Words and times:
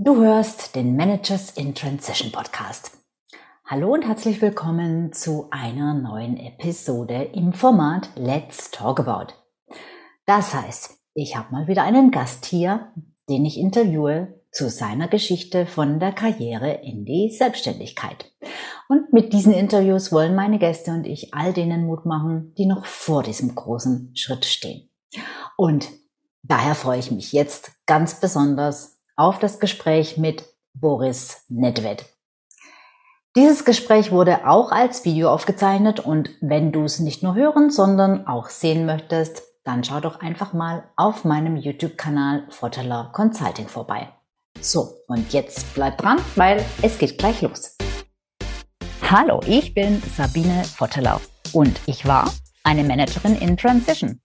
Du 0.00 0.22
hörst 0.22 0.76
den 0.76 0.94
Managers 0.94 1.50
in 1.56 1.74
Transition 1.74 2.30
Podcast. 2.30 2.92
Hallo 3.64 3.92
und 3.92 4.06
herzlich 4.06 4.40
willkommen 4.40 5.12
zu 5.12 5.48
einer 5.50 5.92
neuen 5.92 6.36
Episode 6.36 7.30
im 7.34 7.52
Format 7.52 8.08
Let's 8.14 8.70
Talk 8.70 9.00
About. 9.00 9.34
Das 10.24 10.54
heißt, 10.54 11.00
ich 11.14 11.34
habe 11.34 11.50
mal 11.50 11.66
wieder 11.66 11.82
einen 11.82 12.12
Gast 12.12 12.46
hier, 12.46 12.92
den 13.28 13.44
ich 13.44 13.58
interviewe 13.58 14.40
zu 14.52 14.70
seiner 14.70 15.08
Geschichte 15.08 15.66
von 15.66 15.98
der 15.98 16.12
Karriere 16.12 16.74
in 16.74 17.04
die 17.04 17.32
Selbstständigkeit. 17.36 18.32
Und 18.88 19.12
mit 19.12 19.32
diesen 19.32 19.52
Interviews 19.52 20.12
wollen 20.12 20.36
meine 20.36 20.60
Gäste 20.60 20.92
und 20.92 21.08
ich 21.08 21.34
all 21.34 21.52
denen 21.52 21.86
Mut 21.86 22.06
machen, 22.06 22.54
die 22.56 22.66
noch 22.66 22.86
vor 22.86 23.24
diesem 23.24 23.52
großen 23.52 24.12
Schritt 24.14 24.44
stehen. 24.44 24.90
Und 25.56 25.88
daher 26.44 26.76
freue 26.76 27.00
ich 27.00 27.10
mich 27.10 27.32
jetzt 27.32 27.72
ganz 27.86 28.20
besonders 28.20 28.97
auf 29.18 29.38
das 29.40 29.58
Gespräch 29.58 30.16
mit 30.16 30.44
Boris 30.74 31.44
Nedved. 31.48 32.06
Dieses 33.36 33.64
Gespräch 33.64 34.10
wurde 34.10 34.48
auch 34.48 34.70
als 34.70 35.04
Video 35.04 35.30
aufgezeichnet 35.30 36.00
und 36.00 36.30
wenn 36.40 36.72
du 36.72 36.84
es 36.84 37.00
nicht 37.00 37.22
nur 37.22 37.34
hören, 37.34 37.70
sondern 37.70 38.26
auch 38.26 38.48
sehen 38.48 38.86
möchtest, 38.86 39.42
dann 39.64 39.84
schau 39.84 40.00
doch 40.00 40.20
einfach 40.20 40.52
mal 40.52 40.84
auf 40.96 41.24
meinem 41.24 41.56
YouTube-Kanal 41.56 42.46
Vorteller 42.48 43.10
Consulting 43.12 43.68
vorbei. 43.68 44.08
So, 44.60 44.94
und 45.08 45.32
jetzt 45.32 45.74
bleib 45.74 45.98
dran, 45.98 46.18
weil 46.36 46.64
es 46.82 46.98
geht 46.98 47.18
gleich 47.18 47.42
los. 47.42 47.76
Hallo, 49.02 49.40
ich 49.46 49.74
bin 49.74 50.00
Sabine 50.16 50.64
Vottelau 50.64 51.20
und 51.52 51.78
ich 51.86 52.06
war 52.06 52.32
eine 52.62 52.84
Managerin 52.84 53.36
in 53.36 53.56
Transition. 53.56 54.20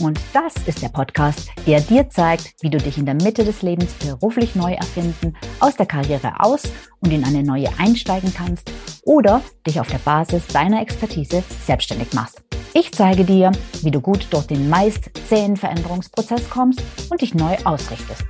Und 0.00 0.18
das 0.32 0.54
ist 0.66 0.82
der 0.82 0.88
Podcast, 0.88 1.50
der 1.66 1.80
dir 1.80 2.10
zeigt, 2.10 2.54
wie 2.62 2.70
du 2.70 2.78
dich 2.78 2.98
in 2.98 3.06
der 3.06 3.14
Mitte 3.14 3.44
des 3.44 3.62
Lebens 3.62 3.92
beruflich 3.94 4.56
neu 4.56 4.72
erfinden, 4.72 5.34
aus 5.60 5.76
der 5.76 5.86
Karriere 5.86 6.40
aus 6.40 6.64
und 7.00 7.12
in 7.12 7.24
eine 7.24 7.44
neue 7.44 7.68
einsteigen 7.78 8.34
kannst 8.34 8.72
oder 9.04 9.40
dich 9.64 9.78
auf 9.78 9.86
der 9.86 9.98
Basis 9.98 10.48
deiner 10.48 10.82
Expertise 10.82 11.44
selbstständig 11.64 12.12
machst. 12.12 12.42
Ich 12.72 12.90
zeige 12.90 13.24
dir, 13.24 13.52
wie 13.82 13.92
du 13.92 14.00
gut 14.00 14.26
durch 14.30 14.48
den 14.48 14.68
meist 14.68 15.10
zähen 15.28 15.56
Veränderungsprozess 15.56 16.50
kommst 16.50 16.82
und 17.08 17.22
dich 17.22 17.34
neu 17.34 17.56
ausrichtest, 17.64 18.24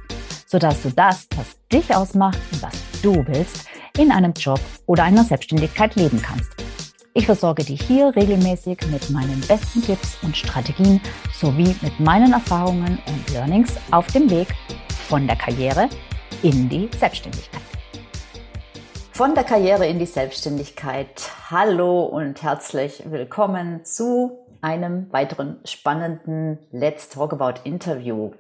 sodass 0.47 0.83
du 0.83 0.91
das, 0.91 1.27
was 1.35 1.57
dich 1.73 1.97
ausmacht 1.97 2.39
und 2.53 2.63
was 2.63 2.75
du 3.01 3.25
willst, 3.27 3.67
in 3.97 4.13
einem 4.13 4.35
Job 4.35 4.61
oder 4.85 5.05
einer 5.05 5.25
Selbstständigkeit 5.25 5.97
leben 5.97 6.21
kannst. 6.21 6.64
Ich 7.17 7.27
versorge 7.27 7.63
dich 7.63 7.81
hier 7.83 8.13
regelmäßig 8.17 8.77
mit 8.91 9.09
meinen 9.11 9.41
besten 9.47 9.81
Tipps 9.81 10.19
und 10.25 10.37
Strategien 10.37 11.01
sowie 11.33 11.77
mit 11.81 12.01
meinen 12.01 12.33
Erfahrungen 12.33 12.99
und 13.07 13.31
Learnings 13.33 13.77
auf 13.93 14.09
dem 14.09 14.29
Weg 14.29 14.49
von 15.07 15.25
der 15.29 15.37
Karriere 15.37 15.89
in 16.43 16.69
die 16.69 16.91
Selbstständigkeit. 16.99 17.63
Von 19.13 19.33
der 19.37 19.45
Karriere 19.45 19.87
in 19.87 20.01
die 20.01 20.07
Selbstständigkeit. 20.07 21.31
Hallo 21.53 22.03
und 22.03 22.43
herzlich 22.43 23.05
willkommen 23.09 23.85
zu 23.85 24.37
einem 24.61 25.07
weiteren 25.13 25.61
spannenden 25.65 26.59
Let's 26.73 27.11
Talk 27.11 27.33
About 27.33 27.61
Interview. 27.63 28.33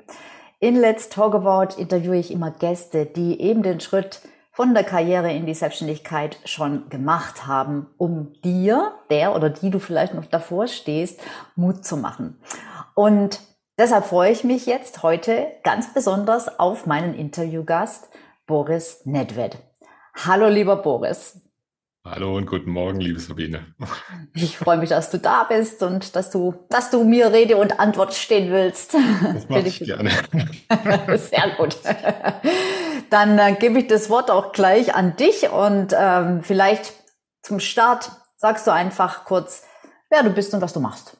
In 0.59 0.75
Let's 0.75 1.09
Talk 1.11 1.37
About 1.37 1.81
interviewe 1.81 2.17
ich 2.17 2.33
immer 2.33 2.51
Gäste, 2.51 3.07
die 3.07 3.41
eben 3.41 3.63
den 3.63 3.79
Schritt 3.79 4.21
von 4.55 4.73
der 4.73 4.85
Karriere 4.85 5.33
in 5.33 5.47
die 5.47 5.55
Selbstständigkeit 5.55 6.39
schon 6.45 6.89
gemacht 6.89 7.47
haben, 7.49 7.89
um 7.99 8.33
dir, 8.45 8.93
der 9.11 9.35
oder 9.35 9.51
die 9.51 9.69
du 9.69 9.81
vielleicht 9.81 10.15
noch 10.15 10.27
davor 10.27 10.69
stehst, 10.69 11.21
Mut 11.57 11.85
zu 11.85 11.97
machen. 11.97 12.39
Und 12.95 13.41
deshalb 13.77 14.07
freue 14.07 14.31
ich 14.31 14.45
mich 14.45 14.67
jetzt 14.67 15.03
heute 15.03 15.49
ganz 15.65 15.93
besonders 15.93 16.61
auf 16.61 16.87
meinen 16.87 17.15
Interviewgast 17.15 18.09
Boris 18.47 19.05
Nedved. 19.05 19.59
Hallo 20.15 20.49
lieber 20.49 20.77
Boris. 20.77 21.41
Hallo 22.07 22.37
und 22.37 22.47
guten 22.47 22.71
Morgen, 22.71 23.01
liebe 23.01 23.19
Sabine. 23.19 23.75
Ich 24.35 24.59
freue 24.59 24.77
mich, 24.77 24.91
dass 24.91 25.11
du 25.11 25.19
da 25.19 25.45
bist 25.45 25.83
und 25.83 26.15
dass 26.15 26.31
du, 26.31 26.55
dass 26.69 26.91
du 26.91 27.03
mir 27.03 27.33
Rede 27.33 27.57
und 27.57 27.81
Antwort 27.81 28.15
stehen 28.15 28.53
willst. 28.53 28.95
Das 28.95 29.49
mache 29.49 29.67
ich 29.67 29.81
gerne. 29.81 30.11
Sehr 31.17 31.51
gut. 31.57 31.79
Dann 33.15 33.39
äh, 33.39 33.55
gebe 33.55 33.79
ich 33.79 33.87
das 33.87 34.11
Wort 34.11 34.29
auch 34.29 34.51
gleich 34.51 34.97
an 34.97 35.15
dich 35.15 35.49
und 35.49 35.95
ähm, 35.97 36.43
vielleicht 36.43 36.95
zum 37.43 37.61
Start 37.61 38.11
sagst 38.39 38.67
du 38.67 38.73
einfach 38.73 39.25
kurz, 39.25 39.63
wer 40.11 40.25
du 40.25 40.31
bist 40.31 40.53
und 40.53 40.61
was 40.61 40.73
du 40.73 40.81
machst. 40.81 41.17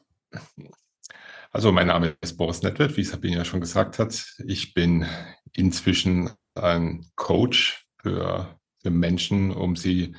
Also 1.53 1.71
mein 1.71 1.87
Name 1.87 2.17
ist 2.19 2.35
Boris 2.35 2.61
Nettwert, 2.63 2.97
wie 2.97 3.05
Sabine 3.05 3.37
ja 3.37 3.45
schon 3.45 3.61
gesagt 3.61 3.97
hat. 3.97 4.25
Ich 4.45 4.73
bin 4.73 5.05
inzwischen 5.53 6.31
ein 6.53 7.05
Coach 7.15 7.87
für, 8.01 8.59
für 8.81 8.89
Menschen, 8.89 9.51
um 9.53 9.77
sie 9.77 10.17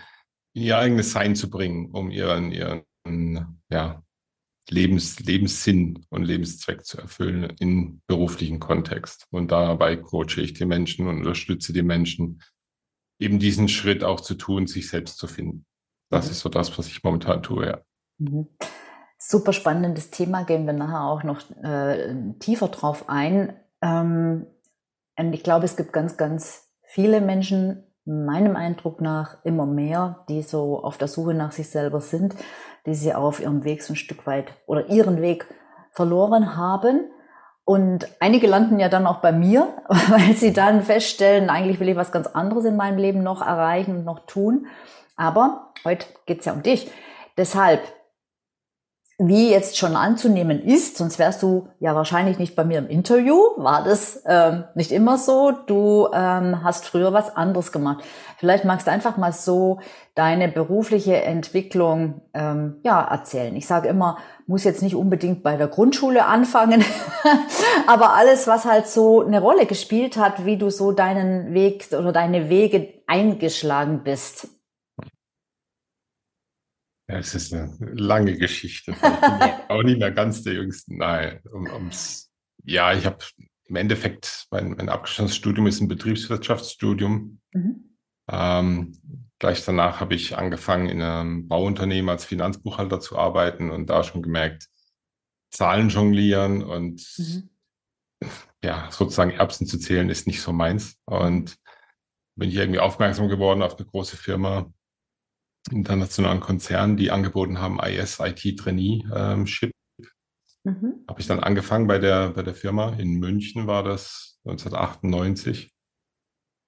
in 0.54 0.62
ihr 0.62 0.78
eigenes 0.78 1.12
Sein 1.12 1.36
zu 1.36 1.50
bringen, 1.50 1.90
um 1.92 2.10
ihren, 2.10 2.52
ihren 2.52 3.60
ja, 3.68 4.02
Lebens, 4.68 5.20
Lebenssinn 5.20 6.04
und 6.10 6.24
Lebenszweck 6.24 6.84
zu 6.84 6.98
erfüllen 6.98 7.52
im 7.60 8.00
beruflichen 8.06 8.58
Kontext. 8.58 9.26
Und 9.30 9.52
dabei 9.52 9.96
coache 9.96 10.40
ich 10.40 10.54
die 10.54 10.64
Menschen 10.64 11.06
und 11.06 11.18
unterstütze 11.18 11.72
die 11.72 11.82
Menschen, 11.82 12.42
eben 13.18 13.38
diesen 13.38 13.68
Schritt 13.68 14.04
auch 14.04 14.20
zu 14.20 14.34
tun, 14.34 14.66
sich 14.66 14.88
selbst 14.88 15.18
zu 15.18 15.26
finden. 15.26 15.64
Das 16.10 16.26
mhm. 16.26 16.32
ist 16.32 16.40
so 16.40 16.48
das, 16.48 16.76
was 16.78 16.88
ich 16.88 17.02
momentan 17.02 17.42
tue, 17.42 17.66
ja. 17.66 17.80
Mhm. 18.18 18.48
Super 19.18 19.52
spannendes 19.52 20.10
Thema, 20.10 20.44
gehen 20.44 20.66
wir 20.66 20.72
nachher 20.72 21.04
auch 21.04 21.22
noch 21.22 21.42
äh, 21.62 22.14
tiefer 22.38 22.68
drauf 22.68 23.08
ein. 23.08 23.58
Ähm, 23.80 24.46
und 25.18 25.32
ich 25.32 25.42
glaube, 25.42 25.64
es 25.64 25.76
gibt 25.76 25.92
ganz, 25.92 26.16
ganz 26.16 26.68
viele 26.82 27.20
Menschen, 27.20 27.82
meinem 28.06 28.56
Eindruck 28.56 29.00
nach 29.00 29.38
immer 29.44 29.66
mehr, 29.66 30.24
die 30.28 30.42
so 30.42 30.82
auf 30.82 30.96
der 30.96 31.08
Suche 31.08 31.34
nach 31.34 31.52
sich 31.52 31.68
selber 31.68 32.00
sind, 32.00 32.36
die 32.86 32.94
sie 32.94 33.12
auf 33.12 33.40
ihrem 33.40 33.64
Weg 33.64 33.82
so 33.82 33.92
ein 33.92 33.96
Stück 33.96 34.26
weit 34.26 34.52
oder 34.66 34.88
ihren 34.88 35.20
Weg 35.20 35.46
verloren 35.90 36.56
haben. 36.56 37.10
Und 37.64 38.06
einige 38.20 38.46
landen 38.46 38.78
ja 38.78 38.88
dann 38.88 39.08
auch 39.08 39.18
bei 39.18 39.32
mir, 39.32 39.74
weil 39.88 40.34
sie 40.34 40.52
dann 40.52 40.82
feststellen, 40.82 41.50
eigentlich 41.50 41.80
will 41.80 41.88
ich 41.88 41.96
was 41.96 42.12
ganz 42.12 42.28
anderes 42.28 42.64
in 42.64 42.76
meinem 42.76 42.98
Leben 42.98 43.24
noch 43.24 43.44
erreichen 43.44 43.96
und 43.96 44.04
noch 44.04 44.20
tun. 44.26 44.66
Aber 45.16 45.72
heute 45.84 46.06
geht's 46.26 46.46
ja 46.46 46.52
um 46.52 46.62
dich. 46.62 46.90
Deshalb 47.36 47.80
wie 49.18 49.50
jetzt 49.50 49.78
schon 49.78 49.96
anzunehmen 49.96 50.62
ist, 50.62 50.98
sonst 50.98 51.18
wärst 51.18 51.42
du 51.42 51.68
ja 51.80 51.94
wahrscheinlich 51.94 52.38
nicht 52.38 52.54
bei 52.54 52.64
mir 52.64 52.78
im 52.78 52.88
Interview, 52.88 53.38
war 53.56 53.82
das 53.82 54.22
ähm, 54.26 54.64
nicht 54.74 54.92
immer 54.92 55.16
so. 55.16 55.52
Du 55.66 56.08
ähm, 56.12 56.62
hast 56.62 56.84
früher 56.84 57.14
was 57.14 57.34
anderes 57.34 57.72
gemacht. 57.72 58.04
Vielleicht 58.36 58.66
magst 58.66 58.86
du 58.86 58.90
einfach 58.90 59.16
mal 59.16 59.32
so 59.32 59.80
deine 60.14 60.48
berufliche 60.48 61.22
Entwicklung 61.22 62.20
ähm, 62.34 62.76
ja 62.82 63.00
erzählen. 63.00 63.56
Ich 63.56 63.66
sage 63.66 63.88
immer, 63.88 64.18
muss 64.46 64.64
jetzt 64.64 64.82
nicht 64.82 64.94
unbedingt 64.94 65.42
bei 65.42 65.56
der 65.56 65.68
Grundschule 65.68 66.26
anfangen, 66.26 66.84
aber 67.86 68.12
alles, 68.12 68.46
was 68.46 68.66
halt 68.66 68.86
so 68.86 69.22
eine 69.22 69.40
Rolle 69.40 69.64
gespielt 69.64 70.18
hat, 70.18 70.44
wie 70.44 70.58
du 70.58 70.68
so 70.68 70.92
deinen 70.92 71.54
Weg 71.54 71.88
oder 71.98 72.12
deine 72.12 72.50
Wege 72.50 72.92
eingeschlagen 73.06 74.02
bist. 74.04 74.48
Ja, 77.08 77.18
es 77.18 77.34
ist 77.34 77.54
eine 77.54 77.76
lange 77.80 78.36
Geschichte. 78.36 78.94
auch 79.68 79.82
nicht 79.82 79.98
mehr 79.98 80.10
ganz 80.10 80.42
der 80.42 80.54
jüngste. 80.54 80.96
Nein, 80.96 81.40
um, 81.52 81.66
ums, 81.66 82.32
ja, 82.64 82.92
ich 82.92 83.06
habe 83.06 83.18
im 83.68 83.76
Endeffekt, 83.76 84.46
mein, 84.50 84.70
mein 84.70 84.88
abgeschlossenes 84.88 85.36
Studium 85.36 85.66
ist 85.66 85.80
ein 85.80 85.88
Betriebswirtschaftsstudium. 85.88 87.40
Mhm. 87.52 87.98
Ähm, 88.28 89.26
gleich 89.38 89.64
danach 89.64 90.00
habe 90.00 90.14
ich 90.14 90.36
angefangen, 90.36 90.88
in 90.88 91.02
einem 91.02 91.48
Bauunternehmen 91.48 92.08
als 92.08 92.24
Finanzbuchhalter 92.24 93.00
zu 93.00 93.16
arbeiten 93.16 93.70
und 93.70 93.88
da 93.88 94.02
schon 94.02 94.22
gemerkt, 94.22 94.68
Zahlen 95.50 95.88
jonglieren 95.88 96.64
und 96.64 97.06
mhm. 97.18 97.50
ja, 98.64 98.90
sozusagen 98.90 99.30
Erbsen 99.30 99.66
zu 99.66 99.78
zählen 99.78 100.10
ist 100.10 100.26
nicht 100.26 100.42
so 100.42 100.52
meins. 100.52 100.96
Und 101.04 101.56
bin 102.36 102.50
ich 102.50 102.56
irgendwie 102.56 102.80
aufmerksam 102.80 103.28
geworden 103.28 103.62
auf 103.62 103.76
eine 103.76 103.86
große 103.86 104.16
Firma, 104.16 104.72
internationalen 105.70 106.40
Konzernen, 106.40 106.96
die 106.96 107.10
angeboten 107.10 107.60
haben, 107.60 107.80
IS 107.80 108.20
IT 108.20 108.58
Traineeship. 108.58 109.72
Mhm. 110.64 111.04
Habe 111.08 111.20
ich 111.20 111.26
dann 111.26 111.40
angefangen 111.40 111.86
bei 111.86 111.98
der, 111.98 112.30
bei 112.30 112.42
der 112.42 112.54
Firma. 112.54 112.94
In 112.94 113.18
München 113.18 113.66
war 113.66 113.82
das 113.82 114.38
1998. 114.44 115.72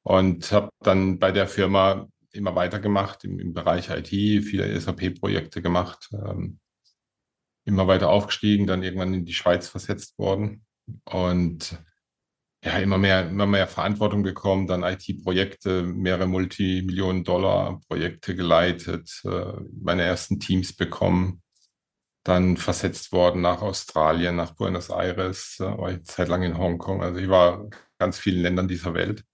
Und 0.04 0.52
habe 0.52 0.70
dann 0.82 1.18
bei 1.18 1.32
der 1.32 1.46
Firma 1.46 2.08
immer 2.32 2.54
weitergemacht 2.54 3.24
im, 3.24 3.38
im 3.38 3.52
Bereich 3.52 3.90
IT, 3.90 4.08
viele 4.08 4.78
SAP-Projekte 4.78 5.60
gemacht, 5.60 6.08
ähm, 6.12 6.60
immer 7.64 7.86
weiter 7.86 8.08
aufgestiegen, 8.08 8.66
dann 8.66 8.82
irgendwann 8.82 9.14
in 9.14 9.24
die 9.24 9.34
Schweiz 9.34 9.68
versetzt 9.68 10.18
worden. 10.18 10.64
Und 11.04 11.78
ja, 12.64 12.78
immer 12.78 12.98
mehr, 12.98 13.28
immer 13.28 13.46
mehr 13.46 13.66
Verantwortung 13.68 14.22
bekommen, 14.22 14.66
dann 14.66 14.82
IT-Projekte, 14.82 15.82
mehrere 15.84 16.26
Multimillionen-Dollar-Projekte 16.26 18.34
geleitet, 18.34 19.22
äh, 19.24 19.52
meine 19.80 20.02
ersten 20.02 20.40
Teams 20.40 20.74
bekommen, 20.74 21.42
dann 22.24 22.56
versetzt 22.56 23.12
worden 23.12 23.42
nach 23.42 23.62
Australien, 23.62 24.36
nach 24.36 24.54
Buenos 24.54 24.90
Aires, 24.90 25.58
äh, 25.60 25.64
war 25.64 25.92
ich 25.92 26.04
Zeit 26.04 26.28
lang 26.28 26.42
in 26.42 26.58
Hongkong. 26.58 27.02
Also 27.02 27.20
ich 27.20 27.28
war 27.28 27.68
ganz 27.98 28.18
vielen 28.18 28.42
Ländern 28.42 28.68
dieser 28.68 28.94
Welt. 28.94 29.24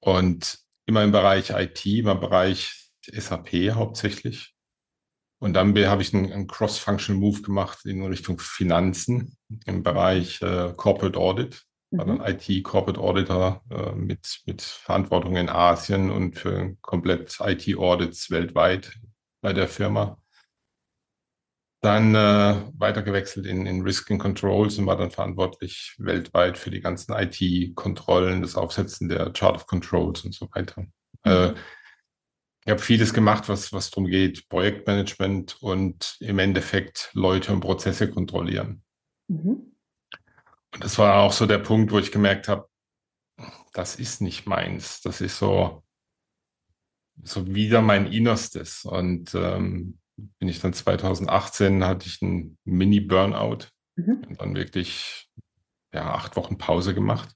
und 0.00 0.58
immer 0.86 1.02
im 1.02 1.12
Bereich 1.12 1.50
IT, 1.50 1.84
im 1.86 2.20
Bereich 2.20 2.90
SAP 3.06 3.72
hauptsächlich. 3.72 4.54
Und 5.40 5.54
dann 5.54 5.76
habe 5.86 6.02
ich 6.02 6.14
einen, 6.14 6.32
einen 6.32 6.46
Cross-Function 6.46 7.16
Move 7.16 7.42
gemacht 7.42 7.84
in 7.86 8.04
Richtung 8.04 8.38
Finanzen 8.38 9.36
im 9.66 9.82
Bereich 9.82 10.40
äh, 10.42 10.72
Corporate 10.76 11.18
Audit. 11.18 11.64
War 11.98 12.06
dann 12.06 12.18
mhm. 12.18 12.24
IT 12.26 12.64
Corporate 12.64 13.00
Auditor 13.00 13.62
äh, 13.70 13.92
mit, 13.92 14.40
mit 14.46 14.62
Verantwortung 14.62 15.36
in 15.36 15.48
Asien 15.48 16.10
und 16.10 16.38
für 16.38 16.76
komplett 16.80 17.38
IT-Audits 17.40 18.30
weltweit 18.30 18.92
bei 19.40 19.52
der 19.52 19.68
Firma. 19.68 20.18
Dann 21.82 22.14
äh, 22.14 22.62
weitergewechselt 22.78 23.44
in, 23.44 23.66
in 23.66 23.82
Risk 23.82 24.10
and 24.10 24.20
Controls 24.20 24.78
und 24.78 24.86
war 24.86 24.96
dann 24.96 25.10
verantwortlich 25.10 25.94
weltweit 25.98 26.56
für 26.56 26.70
die 26.70 26.80
ganzen 26.80 27.12
IT-Kontrollen, 27.12 28.40
das 28.40 28.56
Aufsetzen 28.56 29.08
der 29.08 29.32
Chart 29.32 29.54
of 29.54 29.66
Controls 29.66 30.24
und 30.24 30.34
so 30.34 30.48
weiter. 30.52 30.82
Mhm. 30.82 31.30
Äh, 31.30 31.54
ich 32.66 32.70
habe 32.70 32.80
vieles 32.80 33.12
gemacht, 33.12 33.50
was, 33.50 33.74
was 33.74 33.90
darum 33.90 34.06
geht, 34.06 34.48
Projektmanagement 34.48 35.62
und 35.62 36.16
im 36.20 36.38
Endeffekt 36.38 37.10
Leute 37.12 37.52
und 37.52 37.60
Prozesse 37.60 38.10
kontrollieren. 38.10 38.82
Mhm. 39.28 39.73
Und 40.74 40.84
das 40.84 40.98
war 40.98 41.22
auch 41.22 41.32
so 41.32 41.46
der 41.46 41.58
Punkt, 41.58 41.92
wo 41.92 41.98
ich 41.98 42.12
gemerkt 42.12 42.48
habe, 42.48 42.68
das 43.72 43.96
ist 43.96 44.20
nicht 44.20 44.46
meins. 44.46 45.00
Das 45.00 45.20
ist 45.20 45.38
so, 45.38 45.82
so 47.22 47.54
wieder 47.54 47.80
mein 47.80 48.06
Innerstes. 48.06 48.84
Und 48.84 49.34
ähm, 49.34 49.98
bin 50.16 50.48
ich 50.48 50.60
dann 50.60 50.72
2018, 50.72 51.84
hatte 51.84 52.06
ich 52.06 52.20
einen 52.22 52.58
Mini-Burnout 52.64 53.68
mhm. 53.96 54.24
und 54.28 54.40
dann 54.40 54.54
wirklich 54.54 55.28
ja, 55.92 56.12
acht 56.12 56.36
Wochen 56.36 56.58
Pause 56.58 56.94
gemacht 56.94 57.34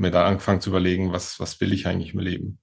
mir 0.00 0.10
dann 0.10 0.26
angefangen 0.26 0.60
zu 0.60 0.70
überlegen, 0.70 1.12
was, 1.12 1.38
was 1.38 1.60
will 1.60 1.72
ich 1.72 1.86
eigentlich 1.86 2.14
im 2.14 2.20
Leben. 2.20 2.58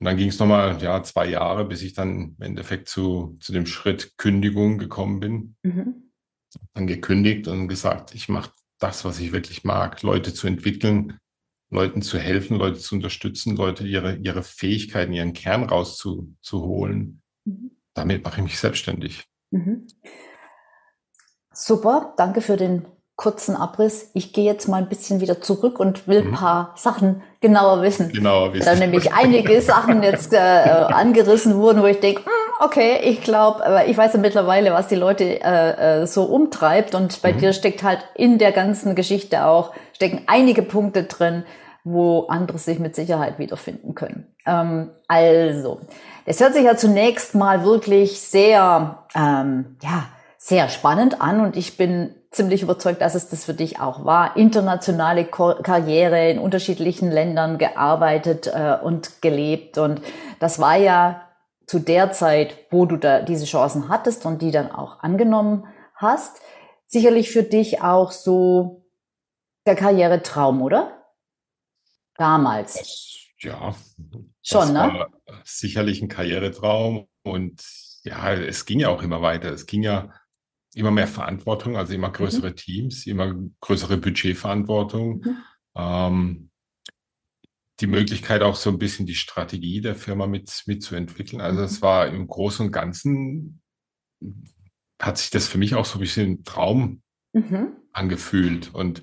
Und 0.00 0.06
dann 0.06 0.16
ging 0.16 0.28
es 0.28 0.38
nochmal 0.38 0.82
ja, 0.82 1.02
zwei 1.02 1.26
Jahre, 1.26 1.64
bis 1.64 1.82
ich 1.82 1.94
dann 1.94 2.34
im 2.38 2.42
Endeffekt 2.42 2.88
zu, 2.88 3.36
zu 3.40 3.52
dem 3.52 3.66
Schritt 3.66 4.16
Kündigung 4.16 4.78
gekommen 4.78 5.20
bin. 5.20 5.56
Mhm. 5.62 6.12
Dann 6.74 6.86
gekündigt 6.86 7.48
und 7.48 7.68
gesagt, 7.68 8.14
ich 8.14 8.28
mache 8.28 8.52
das, 8.82 9.04
was 9.04 9.20
ich 9.20 9.32
wirklich 9.32 9.64
mag, 9.64 10.02
Leute 10.02 10.34
zu 10.34 10.46
entwickeln, 10.46 11.18
Leuten 11.70 12.02
zu 12.02 12.18
helfen, 12.18 12.58
Leute 12.58 12.78
zu 12.78 12.94
unterstützen, 12.94 13.56
Leute 13.56 13.86
ihre, 13.86 14.16
ihre 14.16 14.42
Fähigkeiten, 14.42 15.12
ihren 15.12 15.32
Kern 15.32 15.64
rauszuholen. 15.64 17.22
Mhm 17.44 17.70
damit 17.94 18.24
mache 18.24 18.38
ich 18.38 18.44
mich 18.44 18.58
selbstständig. 18.58 19.24
Mhm. 19.50 19.86
Super, 21.52 22.14
danke 22.16 22.40
für 22.40 22.56
den 22.56 22.86
kurzen 23.16 23.54
Abriss. 23.56 24.10
Ich 24.14 24.32
gehe 24.32 24.44
jetzt 24.44 24.68
mal 24.68 24.78
ein 24.78 24.88
bisschen 24.88 25.20
wieder 25.20 25.40
zurück 25.40 25.78
und 25.78 26.08
will 26.08 26.22
ein 26.22 26.28
mhm. 26.28 26.34
paar 26.34 26.74
Sachen 26.76 27.22
genauer 27.40 27.82
wissen. 27.82 28.10
Genauer 28.10 28.54
wissen. 28.54 28.64
Da 28.64 28.74
nämlich 28.74 29.12
einige 29.12 29.60
Sachen 29.60 30.02
jetzt 30.02 30.32
äh, 30.32 30.38
angerissen 30.38 31.56
wurden, 31.56 31.82
wo 31.82 31.86
ich 31.86 32.00
denke, 32.00 32.24
hm, 32.24 32.32
okay, 32.62 33.00
ich 33.02 33.22
glaube, 33.22 33.64
aber 33.66 33.86
ich 33.86 33.96
weiß 33.96 34.12
ja 34.12 34.20
mittlerweile, 34.20 34.72
was 34.72 34.86
die 34.86 34.94
Leute 34.94 35.42
äh, 35.42 36.02
äh, 36.02 36.06
so 36.06 36.24
umtreibt 36.24 36.94
und 36.94 37.20
bei 37.20 37.32
mhm. 37.32 37.38
dir 37.38 37.52
steckt 37.52 37.82
halt 37.82 37.98
in 38.14 38.38
der 38.38 38.52
ganzen 38.52 38.94
Geschichte 38.94 39.44
auch, 39.44 39.72
stecken 39.92 40.22
einige 40.26 40.62
Punkte 40.62 41.04
drin, 41.04 41.44
wo 41.84 42.26
andere 42.28 42.58
sich 42.58 42.78
mit 42.78 42.94
Sicherheit 42.94 43.40
wiederfinden 43.40 43.96
können. 43.96 44.32
Ähm, 44.46 44.90
also, 45.08 45.80
das 46.24 46.40
hört 46.40 46.54
sich 46.54 46.64
ja 46.64 46.76
zunächst 46.76 47.34
mal 47.34 47.64
wirklich 47.64 48.20
sehr, 48.20 49.04
ähm, 49.16 49.76
ja, 49.82 50.04
sehr 50.38 50.68
spannend 50.68 51.20
an 51.20 51.40
und 51.40 51.56
ich 51.56 51.76
bin 51.76 52.14
ziemlich 52.30 52.62
überzeugt, 52.62 53.02
dass 53.02 53.14
es 53.14 53.28
das 53.28 53.44
für 53.44 53.54
dich 53.54 53.80
auch 53.80 54.04
war. 54.04 54.36
Internationale 54.36 55.24
Karriere 55.24 56.30
in 56.30 56.38
unterschiedlichen 56.38 57.10
Ländern 57.10 57.58
gearbeitet 57.58 58.46
äh, 58.46 58.76
und 58.82 59.20
gelebt 59.20 59.78
und 59.78 60.00
das 60.38 60.60
war 60.60 60.76
ja 60.76 61.22
zu 61.66 61.78
der 61.78 62.12
Zeit, 62.12 62.66
wo 62.70 62.86
du 62.86 62.96
da 62.96 63.22
diese 63.22 63.44
Chancen 63.44 63.88
hattest 63.88 64.26
und 64.26 64.42
die 64.42 64.50
dann 64.50 64.70
auch 64.70 65.00
angenommen 65.00 65.66
hast, 65.94 66.40
sicherlich 66.86 67.30
für 67.30 67.42
dich 67.42 67.82
auch 67.82 68.12
so 68.12 68.84
der 69.66 69.76
Karrieretraum, 69.76 70.62
oder? 70.62 71.04
Damals. 72.16 72.74
Das, 72.74 73.18
ja. 73.38 73.74
Schon, 74.42 74.72
ne? 74.72 75.06
sicherlich 75.44 76.02
ein 76.02 76.08
Karrieretraum 76.08 77.08
und 77.22 77.62
ja, 78.04 78.32
es 78.32 78.66
ging 78.66 78.80
ja 78.80 78.88
auch 78.88 79.02
immer 79.02 79.22
weiter. 79.22 79.52
Es 79.52 79.66
ging 79.66 79.82
ja 79.82 80.12
immer 80.74 80.90
mehr 80.90 81.06
Verantwortung, 81.06 81.76
also 81.76 81.94
immer 81.94 82.10
größere 82.10 82.50
mhm. 82.50 82.56
Teams, 82.56 83.06
immer 83.06 83.34
größere 83.60 83.96
Budgetverantwortung. 83.98 85.20
Mhm. 85.20 85.36
Ähm, 85.76 86.50
die 87.82 87.86
Möglichkeit 87.88 88.42
auch 88.42 88.54
so 88.54 88.70
ein 88.70 88.78
bisschen 88.78 89.06
die 89.06 89.14
Strategie 89.14 89.80
der 89.80 89.94
Firma 89.94 90.26
mit, 90.26 90.62
mitzuentwickeln. 90.66 91.42
Also 91.42 91.62
es 91.62 91.80
mhm. 91.80 91.82
war 91.82 92.06
im 92.06 92.26
Großen 92.26 92.66
und 92.66 92.72
Ganzen, 92.72 93.60
hat 95.00 95.18
sich 95.18 95.30
das 95.30 95.48
für 95.48 95.58
mich 95.58 95.74
auch 95.74 95.84
so 95.84 95.98
ein 95.98 96.00
bisschen 96.00 96.30
ein 96.30 96.44
Traum 96.44 97.02
mhm. 97.32 97.72
angefühlt. 97.92 98.72
Und 98.72 99.02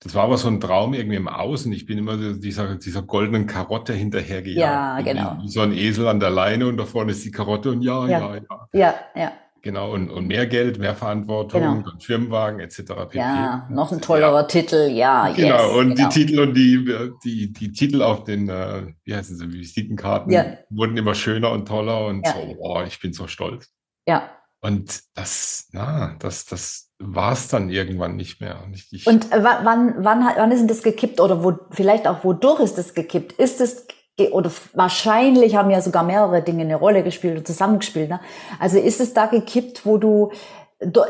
das 0.00 0.14
war 0.14 0.24
aber 0.24 0.36
so 0.36 0.48
ein 0.48 0.60
Traum 0.60 0.94
irgendwie 0.94 1.16
im 1.16 1.28
Außen. 1.28 1.72
Ich 1.72 1.86
bin 1.86 1.96
immer 1.96 2.16
dieser, 2.34 2.76
dieser 2.76 3.02
goldenen 3.02 3.46
Karotte 3.46 3.94
hinterhergejagt. 3.94 4.58
Ja, 4.58 5.00
genau. 5.00 5.38
Wie, 5.40 5.48
so 5.48 5.60
ein 5.60 5.72
Esel 5.72 6.06
an 6.08 6.20
der 6.20 6.30
Leine 6.30 6.66
und 6.66 6.76
da 6.76 6.84
vorne 6.84 7.12
ist 7.12 7.24
die 7.24 7.30
Karotte 7.30 7.70
und 7.70 7.82
ja, 7.82 8.06
ja, 8.06 8.34
ja. 8.34 8.34
Ja, 8.34 8.60
ja. 8.72 8.94
ja. 9.14 9.32
Genau, 9.62 9.92
und, 9.92 10.10
und 10.10 10.26
mehr 10.26 10.48
Geld, 10.48 10.80
mehr 10.80 10.96
Verantwortung, 10.96 11.84
genau. 11.84 11.96
Firmenwagen 12.00 12.58
etc. 12.58 12.78
pp. 12.82 13.18
Ja, 13.18 13.68
noch 13.70 13.92
ein 13.92 14.00
tollerer 14.00 14.40
ja. 14.40 14.42
Titel, 14.42 14.90
ja. 14.90 15.32
Genau, 15.32 15.68
yes, 15.68 15.76
und 15.76 15.94
genau. 15.94 16.08
die 16.08 16.14
Titel 16.14 16.40
und 16.40 16.54
die, 16.54 17.12
die, 17.24 17.52
die 17.52 17.70
Titel 17.70 18.02
auf 18.02 18.24
den, 18.24 18.48
äh, 18.48 18.92
wie 19.04 19.14
heißen 19.14 19.36
sie, 19.36 19.52
Visitenkarten 19.52 20.32
ja. 20.32 20.44
wurden 20.68 20.96
immer 20.96 21.14
schöner 21.14 21.52
und 21.52 21.68
toller 21.68 22.06
und 22.06 22.26
ja. 22.26 22.32
so, 22.32 22.56
oh, 22.58 22.82
ich 22.84 22.98
bin 22.98 23.12
so 23.12 23.28
stolz. 23.28 23.70
Ja. 24.08 24.30
Und 24.60 25.00
das, 25.14 25.68
na, 25.70 26.16
das, 26.18 26.44
das 26.46 26.90
war 26.98 27.32
es 27.32 27.46
dann 27.46 27.70
irgendwann 27.70 28.16
nicht 28.16 28.40
mehr. 28.40 28.64
Und, 28.64 28.74
ich, 28.74 29.06
und 29.06 29.30
äh, 29.30 29.44
wann, 29.44 29.94
wann, 29.98 30.24
wann 30.36 30.50
ist 30.50 30.58
denn 30.58 30.68
das 30.68 30.82
gekippt 30.82 31.20
oder 31.20 31.44
wo, 31.44 31.56
vielleicht 31.70 32.08
auch 32.08 32.24
wodurch 32.24 32.58
ist 32.58 32.78
das 32.78 32.94
gekippt? 32.94 33.32
Ist 33.34 33.60
es 33.60 33.86
oder 34.32 34.50
wahrscheinlich 34.74 35.56
haben 35.56 35.70
ja 35.70 35.80
sogar 35.80 36.02
mehrere 36.02 36.42
Dinge 36.42 36.62
eine 36.62 36.76
Rolle 36.76 37.02
gespielt 37.02 37.38
und 37.38 37.46
zusammengespielt. 37.46 38.10
Ne? 38.10 38.20
Also 38.60 38.78
ist 38.78 39.00
es 39.00 39.14
da 39.14 39.26
gekippt, 39.26 39.86
wo 39.86 39.96
du, 39.96 40.30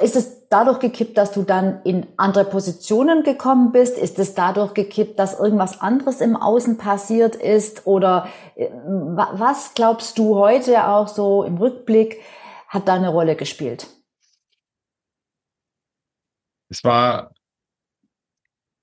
ist 0.01 0.17
es 0.17 0.49
dadurch 0.49 0.79
gekippt, 0.79 1.19
dass 1.19 1.33
du 1.33 1.43
dann 1.43 1.81
in 1.83 2.07
andere 2.17 2.45
Positionen 2.45 3.25
gekommen 3.25 3.73
bist? 3.73 3.99
Ist 3.99 4.19
es 4.19 4.35
dadurch 4.35 4.75
gekippt, 4.75 5.19
dass 5.19 5.39
irgendwas 5.39 5.81
anderes 5.81 6.21
im 6.21 6.37
Außen 6.37 6.79
passiert 6.79 7.35
ist? 7.35 7.87
Oder 7.87 8.29
äh, 8.55 8.69
was 8.71 9.75
glaubst 9.75 10.19
du 10.19 10.37
heute 10.37 10.87
auch 10.87 11.09
so 11.09 11.43
im 11.43 11.57
Rückblick 11.57 12.21
hat 12.69 12.87
da 12.87 12.95
eine 12.95 13.09
Rolle 13.09 13.35
gespielt? 13.35 13.89
Es 16.69 16.85
war 16.85 17.33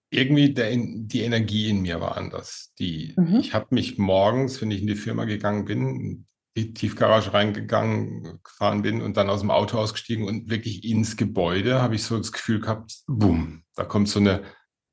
irgendwie 0.10 0.54
der, 0.54 0.72
die 0.76 1.22
Energie 1.22 1.70
in 1.70 1.82
mir 1.82 2.02
war 2.02 2.18
anders. 2.18 2.74
Die, 2.80 3.14
mhm. 3.16 3.38
Ich 3.38 3.54
habe 3.54 3.68
mich 3.72 3.98
morgens, 3.98 4.62
wenn 4.62 4.72
ich 4.72 4.82
in 4.82 4.88
die 4.88 4.96
Firma 4.96 5.26
gegangen 5.26 5.66
bin, 5.66 6.26
die 6.58 6.74
Tiefgarage 6.74 7.34
reingegangen, 7.34 8.40
gefahren 8.44 8.82
bin 8.82 9.02
und 9.02 9.18
dann 9.18 9.30
aus 9.30 9.42
dem 9.42 9.52
Auto 9.52 9.78
ausgestiegen 9.78 10.28
und 10.28 10.50
wirklich 10.50 10.84
ins 10.84 11.16
Gebäude, 11.16 11.82
habe 11.82 11.96
ich 11.96 12.04
so 12.04 12.18
das 12.18 12.32
Gefühl 12.32 12.60
gehabt, 12.60 13.00
boom, 13.08 13.64
da 13.76 13.86
kommt 13.86 14.10
so 14.10 14.20
eine, 14.20 14.44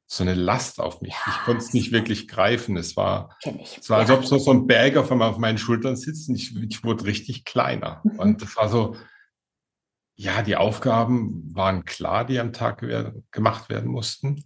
so 0.07 0.23
eine 0.23 0.35
Last 0.35 0.81
auf 0.81 1.01
mich. 1.01 1.13
Ja, 1.13 1.33
ich 1.33 1.45
konnte 1.45 1.65
es 1.65 1.73
nicht 1.73 1.93
wirklich 1.93 2.29
greifen. 2.29 2.77
Es 2.77 2.97
war, 2.97 3.37
es 3.43 3.89
war, 3.89 3.99
als 3.99 4.11
ob 4.11 4.25
so, 4.25 4.39
so 4.39 4.53
ein 4.53 4.67
Berg 4.67 4.97
auf, 4.97 5.11
auf 5.11 5.39
meinen 5.39 5.59
Schultern 5.59 5.97
sitzt 5.97 6.29
und 6.29 6.37
ich, 6.37 6.55
ich 6.55 6.85
wurde 6.85 7.07
richtig 7.07 7.45
kleiner. 7.45 8.03
Mhm. 8.05 8.19
Und 8.19 8.43
das 8.43 8.55
war 8.57 8.69
so, 8.69 8.97
ja, 10.15 10.43
die 10.43 10.57
Aufgaben 10.57 11.55
waren 11.55 11.85
klar, 11.85 12.25
die 12.25 12.39
am 12.39 12.53
Tag 12.53 12.85
gemacht 13.31 13.69
werden 13.69 13.91
mussten. 13.91 14.45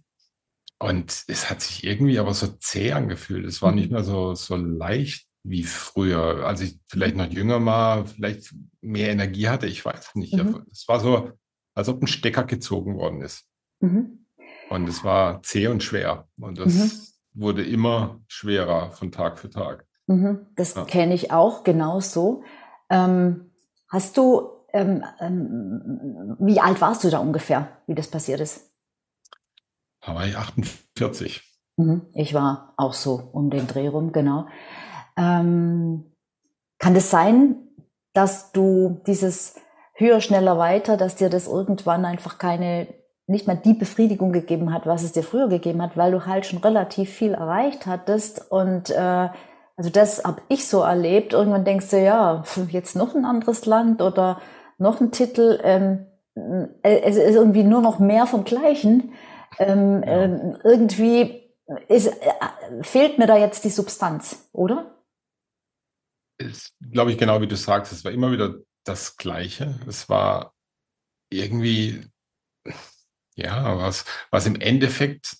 Und 0.81 1.25
es 1.27 1.49
hat 1.49 1.61
sich 1.61 1.83
irgendwie 1.83 2.17
aber 2.17 2.33
so 2.33 2.47
zäh 2.47 2.93
angefühlt. 2.93 3.45
Es 3.45 3.61
war 3.61 3.71
nicht 3.71 3.89
mhm. 3.89 3.95
mehr 3.95 4.03
so, 4.03 4.33
so 4.33 4.55
leicht 4.55 5.27
wie 5.43 5.63
früher, 5.63 6.45
als 6.45 6.61
ich 6.61 6.79
vielleicht 6.87 7.15
noch 7.15 7.27
jünger 7.27 7.63
war, 7.65 8.05
vielleicht 8.05 8.53
mehr 8.81 9.09
Energie 9.09 9.47
hatte, 9.47 9.67
ich 9.67 9.83
weiß 9.83 10.15
nicht. 10.15 10.33
Mhm. 10.33 10.65
Es 10.71 10.87
war 10.87 10.99
so, 10.99 11.31
als 11.75 11.87
ob 11.89 12.01
ein 12.01 12.07
Stecker 12.07 12.43
gezogen 12.43 12.97
worden 12.97 13.21
ist. 13.21 13.45
Mhm. 13.79 14.25
Und 14.69 14.87
es 14.87 15.03
war 15.03 15.43
zäh 15.43 15.67
und 15.67 15.83
schwer. 15.83 16.27
Und 16.39 16.59
das 16.59 16.73
mhm. 16.73 16.91
wurde 17.33 17.63
immer 17.63 18.19
schwerer 18.27 18.91
von 18.91 19.11
Tag 19.11 19.37
für 19.37 19.49
Tag. 19.49 19.85
Mhm. 20.07 20.47
Das 20.55 20.75
ja. 20.75 20.85
kenne 20.85 21.13
ich 21.13 21.31
auch 21.31 21.63
genauso. 21.63 22.43
Ähm, 22.89 23.51
hast 23.87 24.17
du, 24.17 24.49
ähm, 24.73 25.03
ähm, 25.19 26.37
wie 26.39 26.59
alt 26.59 26.81
warst 26.81 27.03
du 27.03 27.09
da 27.09 27.19
ungefähr, 27.19 27.77
wie 27.87 27.95
das 27.95 28.07
passiert 28.07 28.39
ist? 28.39 28.70
Ich 30.01 30.37
48. 30.37 31.41
Mhm. 31.77 32.01
Ich 32.13 32.33
war 32.33 32.73
auch 32.77 32.93
so 32.93 33.29
um 33.33 33.49
den 33.49 33.67
Dreh 33.67 33.87
rum, 33.87 34.11
genau. 34.11 34.47
Ähm, 35.17 36.11
kann 36.79 36.95
es 36.95 37.03
das 37.03 37.11
sein, 37.11 37.55
dass 38.13 38.51
du 38.51 39.01
dieses 39.05 39.55
höher, 39.93 40.21
schneller, 40.21 40.57
weiter, 40.57 40.97
dass 40.97 41.15
dir 41.15 41.29
das 41.29 41.47
irgendwann 41.47 42.05
einfach 42.05 42.37
keine 42.37 42.87
nicht 43.27 43.47
mal 43.47 43.55
die 43.55 43.73
Befriedigung 43.73 44.33
gegeben 44.33 44.73
hat, 44.73 44.85
was 44.85 45.03
es 45.03 45.13
dir 45.13 45.23
früher 45.23 45.47
gegeben 45.47 45.81
hat, 45.81 45.95
weil 45.95 46.11
du 46.11 46.25
halt 46.25 46.45
schon 46.45 46.59
relativ 46.59 47.09
viel 47.09 47.33
erreicht 47.33 47.85
hattest 47.85 48.51
und 48.51 48.89
äh, 48.89 49.29
also 49.77 49.89
das 49.89 50.23
habe 50.23 50.41
ich 50.47 50.67
so 50.67 50.81
erlebt. 50.81 51.33
Irgendwann 51.33 51.65
denkst 51.65 51.89
du, 51.89 52.03
ja, 52.03 52.43
jetzt 52.69 52.95
noch 52.95 53.15
ein 53.15 53.25
anderes 53.25 53.65
Land 53.65 54.01
oder 54.01 54.39
noch 54.77 55.01
ein 55.01 55.11
Titel. 55.11 55.59
Ähm, 55.63 56.05
äh, 56.83 56.99
es 57.01 57.15
ist 57.15 57.35
irgendwie 57.35 57.63
nur 57.63 57.81
noch 57.81 57.97
mehr 57.97 58.27
vom 58.27 58.43
Gleichen. 58.43 59.13
Ähm, 59.59 60.03
ja. 60.03 60.23
ähm, 60.23 60.57
irgendwie 60.63 61.41
ist, 61.87 62.07
äh, 62.07 62.83
fehlt 62.83 63.17
mir 63.17 63.27
da 63.27 63.37
jetzt 63.37 63.63
die 63.63 63.69
Substanz, 63.69 64.49
oder? 64.51 64.97
Ist, 66.37 66.73
glaube 66.91 67.11
ich, 67.11 67.17
genau 67.17 67.41
wie 67.41 67.47
du 67.47 67.55
sagst, 67.55 67.91
es 67.91 68.03
war 68.03 68.11
immer 68.11 68.31
wieder 68.31 68.55
das 68.83 69.17
Gleiche. 69.17 69.79
Es 69.87 70.09
war 70.09 70.53
irgendwie, 71.29 72.07
ja, 73.35 73.77
was, 73.77 74.05
was 74.31 74.45
im 74.45 74.59
Endeffekt 74.59 75.37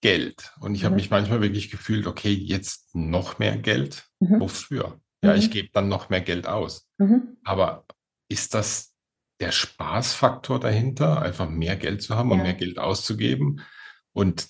Geld. 0.00 0.52
Und 0.60 0.74
ich 0.74 0.82
mhm. 0.82 0.86
habe 0.86 0.96
mich 0.96 1.10
manchmal 1.10 1.40
wirklich 1.40 1.70
gefühlt, 1.70 2.06
okay, 2.06 2.32
jetzt 2.32 2.94
noch 2.94 3.38
mehr 3.38 3.56
Geld. 3.56 4.06
Mhm. 4.20 4.40
Wofür? 4.40 5.00
Ja, 5.22 5.32
mhm. 5.32 5.38
ich 5.38 5.50
gebe 5.50 5.70
dann 5.72 5.88
noch 5.88 6.10
mehr 6.10 6.20
Geld 6.20 6.46
aus. 6.46 6.86
Mhm. 6.98 7.38
Aber 7.42 7.86
ist 8.28 8.54
das 8.54 8.93
der 9.40 9.52
Spaßfaktor 9.52 10.60
dahinter, 10.60 11.22
einfach 11.22 11.48
mehr 11.48 11.76
Geld 11.76 12.02
zu 12.02 12.14
haben 12.14 12.30
ja. 12.30 12.36
und 12.36 12.42
mehr 12.42 12.54
Geld 12.54 12.78
auszugeben? 12.78 13.60
Und 14.12 14.48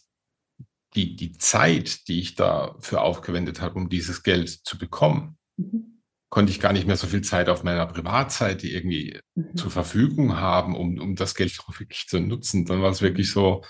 die, 0.94 1.16
die 1.16 1.32
Zeit, 1.32 2.06
die 2.08 2.20
ich 2.20 2.34
dafür 2.34 3.02
aufgewendet 3.02 3.60
habe, 3.60 3.76
um 3.76 3.88
dieses 3.88 4.22
Geld 4.22 4.48
zu 4.48 4.78
bekommen, 4.78 5.38
mhm. 5.56 6.02
konnte 6.30 6.52
ich 6.52 6.60
gar 6.60 6.72
nicht 6.72 6.86
mehr 6.86 6.96
so 6.96 7.06
viel 7.06 7.22
Zeit 7.22 7.48
auf 7.48 7.64
meiner 7.64 7.86
Privatseite 7.86 8.68
irgendwie 8.68 9.18
mhm. 9.34 9.56
zur 9.56 9.70
Verfügung 9.70 10.36
haben, 10.36 10.76
um, 10.76 10.98
um 10.98 11.16
das 11.16 11.34
Geld 11.34 11.58
auch 11.66 11.80
wirklich 11.80 12.06
zu 12.06 12.20
nutzen. 12.20 12.64
Dann 12.64 12.82
war 12.82 12.90
es 12.90 13.02
wirklich 13.02 13.30
so, 13.30 13.64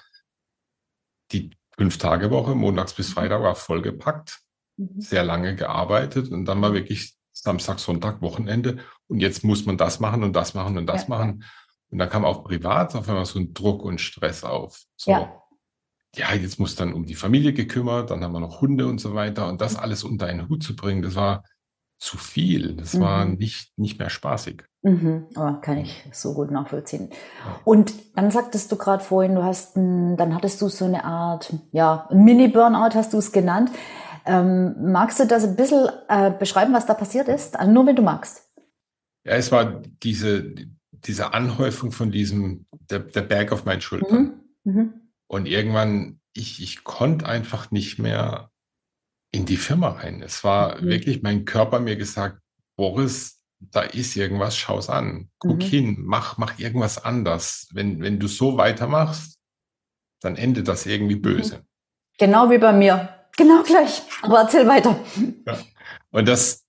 die 1.32 1.50
fünf 1.76 1.98
Tage 1.98 2.30
Woche, 2.30 2.54
montags 2.54 2.94
bis 2.94 3.08
mhm. 3.10 3.14
Freitag 3.14 3.42
war 3.42 3.54
vollgepackt, 3.54 4.40
mhm. 4.76 5.00
sehr 5.00 5.24
lange 5.24 5.56
gearbeitet 5.56 6.30
und 6.30 6.44
dann 6.44 6.60
war 6.60 6.74
wirklich 6.74 7.14
Samstag, 7.44 7.78
Sonntag, 7.78 8.22
Wochenende 8.22 8.78
und 9.06 9.20
jetzt 9.20 9.44
muss 9.44 9.66
man 9.66 9.76
das 9.76 10.00
machen 10.00 10.22
und 10.22 10.34
das 10.34 10.54
machen 10.54 10.78
und 10.78 10.86
das 10.86 11.02
ja. 11.02 11.08
machen. 11.08 11.44
Und 11.90 11.98
dann 11.98 12.08
kam 12.08 12.24
auch 12.24 12.42
privat 12.42 12.94
auf 12.96 13.08
einmal 13.08 13.26
so 13.26 13.38
ein 13.38 13.52
Druck 13.52 13.82
und 13.82 14.00
Stress 14.00 14.44
auf. 14.44 14.82
So, 14.96 15.10
ja. 15.10 15.42
ja, 16.16 16.34
jetzt 16.34 16.58
muss 16.58 16.74
dann 16.74 16.94
um 16.94 17.04
die 17.04 17.14
Familie 17.14 17.52
gekümmert, 17.52 18.10
dann 18.10 18.24
haben 18.24 18.32
wir 18.32 18.40
noch 18.40 18.62
Hunde 18.62 18.86
und 18.86 18.98
so 18.98 19.14
weiter 19.14 19.46
und 19.48 19.60
das 19.60 19.74
mhm. 19.74 19.80
alles 19.80 20.04
unter 20.04 20.26
einen 20.26 20.48
Hut 20.48 20.62
zu 20.62 20.74
bringen, 20.74 21.02
das 21.02 21.14
war 21.14 21.44
zu 21.98 22.16
viel. 22.16 22.74
Das 22.76 22.94
mhm. 22.94 23.00
war 23.00 23.24
nicht, 23.26 23.78
nicht 23.78 23.98
mehr 23.98 24.10
spaßig. 24.10 24.64
Mhm. 24.82 25.26
Oh, 25.36 25.52
kann 25.60 25.78
ich 25.78 26.04
so 26.12 26.34
gut 26.34 26.50
nachvollziehen. 26.50 27.10
Ja. 27.10 27.60
Und 27.64 27.94
dann 28.16 28.30
sagtest 28.30 28.72
du 28.72 28.76
gerade 28.76 29.04
vorhin, 29.04 29.34
du 29.34 29.42
hast, 29.42 29.76
ein, 29.76 30.16
dann 30.16 30.34
hattest 30.34 30.60
du 30.60 30.68
so 30.68 30.86
eine 30.86 31.04
Art, 31.04 31.54
ja, 31.72 32.08
Mini-Burnout 32.10 32.94
hast 32.94 33.12
du 33.12 33.18
es 33.18 33.32
genannt. 33.32 33.70
Ähm, 34.26 34.92
magst 34.92 35.20
du 35.20 35.26
das 35.26 35.44
ein 35.44 35.56
bisschen 35.56 35.88
äh, 36.08 36.30
beschreiben, 36.30 36.72
was 36.72 36.86
da 36.86 36.94
passiert 36.94 37.28
ist? 37.28 37.58
Also 37.58 37.70
nur 37.70 37.86
wenn 37.86 37.96
du 37.96 38.02
magst. 38.02 38.50
Ja, 39.24 39.32
es 39.34 39.52
war 39.52 39.82
diese, 40.02 40.54
diese 40.90 41.34
Anhäufung 41.34 41.92
von 41.92 42.10
diesem, 42.10 42.66
der, 42.90 43.00
der 43.00 43.22
Berg 43.22 43.52
auf 43.52 43.64
meinen 43.64 43.80
Schultern. 43.80 44.40
Mhm. 44.64 44.72
Mhm. 44.72 44.94
Und 45.26 45.46
irgendwann, 45.46 46.20
ich, 46.32 46.62
ich 46.62 46.84
konnte 46.84 47.26
einfach 47.26 47.70
nicht 47.70 47.98
mehr 47.98 48.50
in 49.30 49.46
die 49.46 49.56
Firma 49.56 49.88
rein. 49.88 50.22
Es 50.22 50.44
war 50.44 50.80
mhm. 50.80 50.86
wirklich 50.86 51.22
mein 51.22 51.44
Körper 51.44 51.80
mir 51.80 51.96
gesagt, 51.96 52.40
Boris, 52.76 53.40
da 53.58 53.82
ist 53.82 54.16
irgendwas, 54.16 54.56
schau 54.56 54.78
es 54.78 54.88
an, 54.88 55.30
guck 55.38 55.58
mhm. 55.58 55.62
hin, 55.62 55.96
mach, 56.00 56.38
mach 56.38 56.58
irgendwas 56.58 57.02
anders. 57.04 57.68
Wenn, 57.72 58.00
wenn 58.00 58.18
du 58.18 58.28
so 58.28 58.56
weitermachst, 58.56 59.38
dann 60.20 60.36
endet 60.36 60.68
das 60.68 60.86
irgendwie 60.86 61.16
böse. 61.16 61.58
Mhm. 61.58 61.66
Genau 62.18 62.50
wie 62.50 62.58
bei 62.58 62.72
mir. 62.72 63.08
Genau 63.36 63.62
gleich. 63.62 64.02
Aber 64.22 64.40
erzähl 64.40 64.66
weiter. 64.66 64.98
Ja. 65.46 65.58
Und 66.10 66.28
das, 66.28 66.64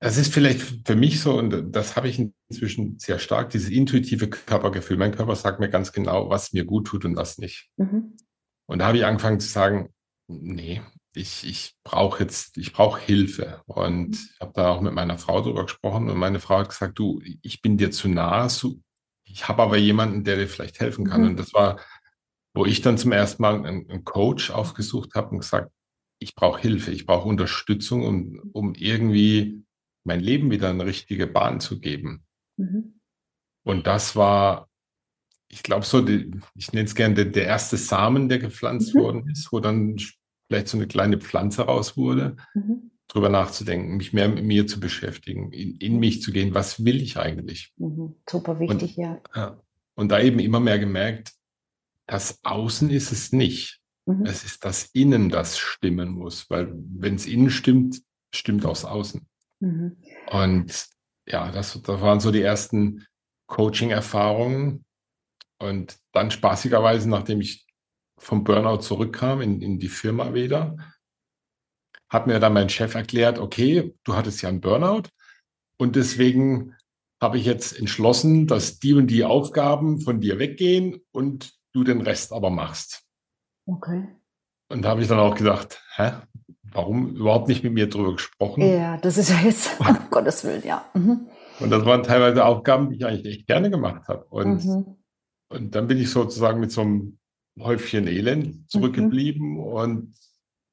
das 0.00 0.16
ist 0.16 0.32
vielleicht 0.32 0.86
für 0.86 0.96
mich 0.96 1.20
so, 1.20 1.38
und 1.38 1.72
das 1.74 1.96
habe 1.96 2.08
ich 2.08 2.20
inzwischen 2.48 2.98
sehr 2.98 3.18
stark, 3.18 3.50
dieses 3.50 3.70
intuitive 3.70 4.28
Körpergefühl. 4.28 4.96
Mein 4.96 5.14
Körper 5.14 5.36
sagt 5.36 5.60
mir 5.60 5.70
ganz 5.70 5.92
genau, 5.92 6.30
was 6.30 6.52
mir 6.52 6.64
gut 6.64 6.86
tut 6.86 7.04
und 7.04 7.16
was 7.16 7.38
nicht. 7.38 7.68
Mhm. 7.76 8.16
Und 8.66 8.80
da 8.80 8.86
habe 8.86 8.98
ich 8.98 9.04
angefangen 9.04 9.40
zu 9.40 9.48
sagen, 9.48 9.92
nee, 10.28 10.82
ich, 11.14 11.46
ich 11.48 11.74
brauche 11.84 12.22
jetzt, 12.22 12.58
ich 12.58 12.72
brauche 12.72 13.00
Hilfe. 13.00 13.62
Und 13.66 14.08
mhm. 14.08 14.12
ich 14.12 14.40
habe 14.40 14.52
da 14.54 14.70
auch 14.70 14.80
mit 14.80 14.92
meiner 14.92 15.18
Frau 15.18 15.40
drüber 15.40 15.64
gesprochen 15.64 16.10
und 16.10 16.18
meine 16.18 16.40
Frau 16.40 16.58
hat 16.58 16.68
gesagt, 16.68 16.98
du, 16.98 17.20
ich 17.42 17.62
bin 17.62 17.76
dir 17.76 17.90
zu 17.90 18.08
nah, 18.08 18.48
ich 19.30 19.46
habe 19.46 19.62
aber 19.62 19.76
jemanden, 19.76 20.24
der 20.24 20.36
dir 20.36 20.48
vielleicht 20.48 20.80
helfen 20.80 21.06
kann. 21.06 21.22
Mhm. 21.22 21.28
Und 21.28 21.36
das 21.38 21.52
war, 21.52 21.80
wo 22.54 22.66
ich 22.66 22.80
dann 22.80 22.98
zum 22.98 23.12
ersten 23.12 23.42
Mal 23.42 23.54
einen, 23.54 23.88
einen 23.88 24.04
Coach 24.04 24.50
aufgesucht 24.50 25.14
habe 25.14 25.30
und 25.30 25.38
gesagt, 25.38 25.70
ich 26.18 26.34
brauche 26.34 26.60
Hilfe, 26.60 26.90
ich 26.90 27.06
brauche 27.06 27.28
Unterstützung, 27.28 28.04
um, 28.04 28.50
um 28.52 28.74
irgendwie 28.74 29.64
mein 30.04 30.20
Leben 30.20 30.50
wieder 30.50 30.70
eine 30.70 30.86
richtige 30.86 31.26
Bahn 31.26 31.60
zu 31.60 31.80
geben. 31.80 32.24
Mhm. 32.56 33.00
Und 33.62 33.86
das 33.86 34.16
war, 34.16 34.68
ich 35.48 35.62
glaube, 35.62 35.84
so, 35.84 36.00
die, 36.00 36.30
ich 36.54 36.72
nenne 36.72 36.86
es 36.86 36.94
gerne 36.94 37.14
der, 37.14 37.26
der, 37.26 37.44
erste 37.44 37.76
Samen, 37.76 38.28
der 38.28 38.38
gepflanzt 38.38 38.94
mhm. 38.94 39.00
worden 39.00 39.30
ist, 39.30 39.52
wo 39.52 39.60
dann 39.60 39.96
vielleicht 40.48 40.68
so 40.68 40.78
eine 40.78 40.86
kleine 40.86 41.18
Pflanze 41.18 41.62
raus 41.62 41.96
wurde, 41.96 42.36
mhm. 42.54 42.90
drüber 43.06 43.28
nachzudenken, 43.28 43.96
mich 43.96 44.12
mehr 44.12 44.28
mit 44.28 44.44
mir 44.44 44.66
zu 44.66 44.80
beschäftigen, 44.80 45.52
in, 45.52 45.76
in 45.76 45.98
mich 45.98 46.22
zu 46.22 46.32
gehen, 46.32 46.54
was 46.54 46.84
will 46.84 47.02
ich 47.02 47.18
eigentlich? 47.18 47.72
Mhm. 47.76 48.16
Super 48.28 48.58
wichtig, 48.58 48.96
und, 48.96 49.04
ja. 49.04 49.20
ja. 49.36 49.60
Und 49.94 50.10
da 50.10 50.20
eben 50.20 50.38
immer 50.38 50.60
mehr 50.60 50.78
gemerkt, 50.78 51.34
das 52.08 52.40
Außen 52.42 52.90
ist 52.90 53.12
es 53.12 53.30
nicht. 53.32 53.80
Mhm. 54.06 54.26
Es 54.26 54.44
ist 54.44 54.64
das 54.64 54.86
Innen, 54.94 55.28
das 55.28 55.58
stimmen 55.58 56.10
muss, 56.10 56.50
weil 56.50 56.72
wenn 56.74 57.14
es 57.14 57.26
innen 57.26 57.50
stimmt, 57.50 58.02
stimmt 58.34 58.64
auch 58.64 58.70
das 58.70 58.84
Außen. 58.84 59.28
Mhm. 59.60 59.96
Und 60.30 60.86
ja, 61.28 61.52
das, 61.52 61.80
das 61.80 62.00
waren 62.00 62.20
so 62.20 62.32
die 62.32 62.42
ersten 62.42 63.06
Coaching-Erfahrungen. 63.46 64.84
Und 65.60 65.98
dann 66.12 66.30
spaßigerweise, 66.30 67.08
nachdem 67.08 67.40
ich 67.40 67.66
vom 68.18 68.42
Burnout 68.42 68.78
zurückkam 68.78 69.42
in, 69.42 69.60
in 69.60 69.78
die 69.78 69.88
Firma 69.88 70.32
wieder, 70.34 70.76
hat 72.08 72.26
mir 72.26 72.40
dann 72.40 72.54
mein 72.54 72.70
Chef 72.70 72.94
erklärt, 72.94 73.38
okay, 73.38 73.94
du 74.04 74.14
hattest 74.14 74.40
ja 74.40 74.48
einen 74.48 74.60
Burnout 74.60 75.04
und 75.78 75.94
deswegen 75.94 76.74
habe 77.20 77.38
ich 77.38 77.44
jetzt 77.44 77.78
entschlossen, 77.78 78.46
dass 78.46 78.78
die 78.78 78.94
und 78.94 79.08
die 79.08 79.24
Aufgaben 79.24 80.00
von 80.00 80.20
dir 80.20 80.38
weggehen 80.38 81.04
und 81.10 81.57
du 81.72 81.84
den 81.84 82.00
Rest 82.00 82.32
aber 82.32 82.50
machst. 82.50 83.04
Okay. 83.66 84.08
Und 84.68 84.82
da 84.82 84.90
habe 84.90 85.02
ich 85.02 85.08
dann 85.08 85.18
auch 85.18 85.34
gedacht, 85.34 85.82
hä, 85.96 86.12
warum 86.62 87.16
überhaupt 87.16 87.48
nicht 87.48 87.64
mit 87.64 87.72
mir 87.72 87.88
drüber 87.88 88.12
gesprochen? 88.12 88.62
Ja, 88.62 88.96
das 88.98 89.18
ist 89.18 89.30
ja 89.30 89.38
jetzt, 89.40 89.78
um 89.80 89.98
Gottes 90.10 90.44
Willen, 90.44 90.62
ja. 90.64 90.84
Mhm. 90.94 91.28
Und 91.60 91.70
das 91.70 91.84
waren 91.84 92.02
teilweise 92.02 92.44
Aufgaben, 92.44 92.90
die 92.90 92.96
ich 92.96 93.06
eigentlich 93.06 93.38
echt 93.38 93.46
gerne 93.46 93.70
gemacht 93.70 94.08
habe. 94.08 94.24
Und, 94.30 94.64
mhm. 94.64 94.96
und 95.48 95.74
dann 95.74 95.88
bin 95.88 95.98
ich 95.98 96.10
sozusagen 96.10 96.60
mit 96.60 96.70
so 96.70 96.82
einem 96.82 97.18
Häufchen 97.58 98.06
Elend 98.06 98.46
mhm. 98.46 98.64
zurückgeblieben 98.68 99.54
mhm. 99.54 99.60
und 99.60 100.14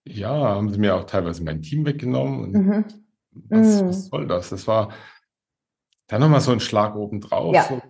ja, 0.08 0.30
haben 0.30 0.72
sie 0.72 0.78
mir 0.78 0.96
auch 0.96 1.06
teilweise 1.06 1.44
mein 1.44 1.62
Team 1.62 1.86
weggenommen. 1.86 2.52
Mhm. 2.52 2.86
Was, 3.32 3.82
mhm. 3.82 3.88
was, 3.88 4.06
soll 4.06 4.28
das? 4.28 4.50
Das 4.50 4.68
war 4.68 4.94
dann 6.08 6.22
nochmal 6.22 6.42
so 6.42 6.52
ein 6.52 6.60
Schlag 6.60 6.96
obendrauf. 6.96 7.56
Ja. 7.56 7.64
So, 7.64 7.82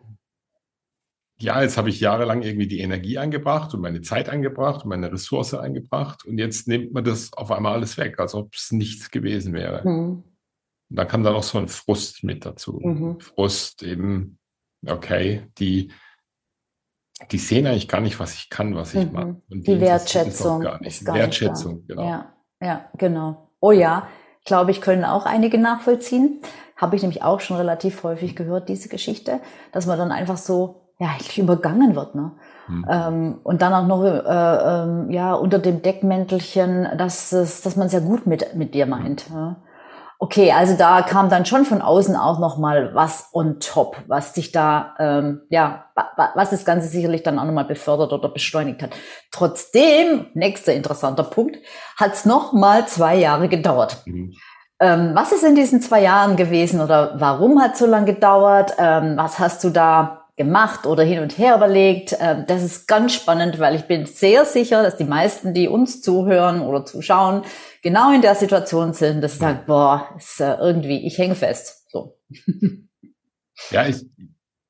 ja, 1.38 1.62
jetzt 1.62 1.78
habe 1.78 1.90
ich 1.90 2.00
jahrelang 2.00 2.42
irgendwie 2.42 2.68
die 2.68 2.80
Energie 2.80 3.18
eingebracht 3.18 3.74
und 3.74 3.82
meine 3.82 4.02
Zeit 4.02 4.30
eingebracht 4.30 4.84
und 4.84 4.90
meine 4.90 5.12
Ressource 5.12 5.54
eingebracht 5.54 6.26
und 6.26 6.38
jetzt 6.38 6.68
nimmt 6.68 6.94
man 6.94 7.04
das 7.04 7.34
auf 7.34 7.52
einmal 7.52 7.74
alles 7.74 7.98
weg, 7.98 8.20
als 8.20 8.34
ob 8.34 8.54
es 8.54 8.72
nichts 8.72 9.12
gewesen 9.12 9.54
wäre. 9.54 9.88
Mhm. 9.88 10.24
Und 10.90 11.00
da 11.00 11.04
kam 11.04 11.24
dann 11.24 11.36
auch 11.36 11.44
so 11.44 11.58
ein 11.58 11.68
Frust 11.68 12.24
mit 12.24 12.46
dazu. 12.46 12.80
Mhm. 12.82 13.20
Frust 13.20 13.84
eben, 13.84 14.40
okay, 14.88 15.48
die, 15.58 15.92
die 17.32 17.38
sehen 17.38 17.68
eigentlich 17.68 17.90
gar 17.90 18.02
nicht, 18.02 18.20
was 18.20 18.34
ich 18.36 18.50
kann, 18.50 18.76
was 18.76 18.94
ich 18.94 19.08
mhm. 19.08 19.14
mache. 19.14 19.42
Und 19.50 19.68
die, 19.68 19.74
die 19.74 19.82
Wertschätzung. 19.82 20.62
Gar 20.62 20.80
nicht. 20.82 21.04
Gar 21.04 21.16
Wertschätzung, 21.16 21.76
nicht 21.78 21.90
genau. 21.90 22.08
Ja, 22.08 22.36
ja, 22.62 22.90
genau. 22.98 23.52
Oh 23.60 23.72
ja, 23.72 24.08
glaube 24.46 24.72
ich, 24.72 24.80
können 24.80 25.04
auch 25.04 25.26
einige 25.26 25.58
nachvollziehen. 25.58 26.42
Habe 26.78 26.96
ich 26.96 27.02
nämlich 27.02 27.24
auch 27.24 27.42
schon 27.42 27.58
relativ 27.58 28.04
häufig 28.04 28.36
gehört, 28.36 28.70
diese 28.70 28.88
Geschichte, 28.90 29.42
dass 29.72 29.86
man 29.86 29.98
dann 29.98 30.12
einfach 30.12 30.38
so, 30.38 30.85
ja, 31.00 31.08
eigentlich 31.08 31.38
übergangen 31.38 31.96
wird, 31.96 32.16
ne? 32.16 32.32
Mhm. 32.68 32.86
Ähm, 32.90 33.40
und 33.44 33.62
dann 33.62 33.74
auch 33.74 33.86
noch 33.86 34.04
äh, 34.04 34.84
ähm, 34.84 35.12
ja 35.12 35.34
unter 35.34 35.60
dem 35.60 35.82
Deckmäntelchen, 35.82 36.88
dass 36.98 37.32
es, 37.32 37.62
dass 37.62 37.76
man 37.76 37.88
es 37.88 37.94
ja 37.94 38.00
gut 38.00 38.26
mit 38.26 38.56
mit 38.56 38.74
dir 38.74 38.86
meint. 38.86 39.30
Ja? 39.30 39.58
Okay, 40.18 40.54
also 40.54 40.78
da 40.78 41.02
kam 41.02 41.30
dann 41.30 41.46
schon 41.46 41.66
von 41.66 41.82
außen 41.82 42.16
auch 42.16 42.40
noch 42.40 42.58
mal 42.58 42.96
was 42.96 43.30
on 43.34 43.60
top, 43.60 43.98
was 44.08 44.34
sich 44.34 44.54
da, 44.54 44.96
ähm, 44.98 45.42
ja, 45.50 45.86
was 46.16 46.52
das 46.52 46.64
Ganze 46.64 46.88
sicherlich 46.88 47.22
dann 47.22 47.38
auch 47.38 47.44
noch 47.44 47.52
mal 47.52 47.66
befördert 47.66 48.14
oder 48.14 48.30
beschleunigt 48.30 48.82
hat. 48.82 48.92
Trotzdem, 49.32 50.28
nächster 50.34 50.74
interessanter 50.74 51.24
Punkt, 51.24 51.58
hat 51.98 52.14
es 52.14 52.26
noch 52.26 52.54
mal 52.54 52.88
zwei 52.88 53.18
Jahre 53.18 53.50
gedauert. 53.50 54.04
Mhm. 54.06 54.34
Ähm, 54.80 55.12
was 55.14 55.34
ist 55.34 55.44
in 55.44 55.56
diesen 55.56 55.82
zwei 55.82 56.02
Jahren 56.02 56.38
gewesen 56.38 56.80
oder 56.80 57.16
warum 57.18 57.62
hat 57.62 57.74
es 57.74 57.80
so 57.80 57.86
lange 57.86 58.14
gedauert? 58.14 58.74
Ähm, 58.78 59.18
was 59.18 59.38
hast 59.40 59.64
du 59.66 59.70
da 59.70 60.25
gemacht 60.36 60.86
oder 60.86 61.04
hin 61.04 61.20
und 61.20 61.38
her 61.38 61.56
überlegt. 61.56 62.16
Ähm, 62.20 62.46
das 62.48 62.64
ist 62.64 62.88
ganz 62.88 63.14
spannend, 63.14 63.60
weil 63.60 63.76
ich 63.76 63.84
bin 63.84 64.06
sehr 64.06 64.46
sicher, 64.46 64.84
dass 64.84 64.98
die 64.98 65.06
meisten, 65.06 65.54
die 65.54 65.68
uns 65.68 66.02
zuhören 66.02 66.62
oder 66.62 66.86
zuschauen, 66.86 67.44
genau 67.82 68.14
in 68.14 68.22
der 68.22 68.36
Situation 68.36 68.94
sind, 68.94 69.22
dass 69.22 69.34
sie 69.34 69.40
sagen, 69.40 69.62
boah, 69.66 70.14
ist 70.18 70.42
äh, 70.42 70.56
irgendwie, 70.56 71.06
ich 71.08 71.18
hänge 71.18 71.36
fest. 71.36 71.86
So. 71.90 72.18
Ja, 73.72 73.88
ich, 73.88 74.06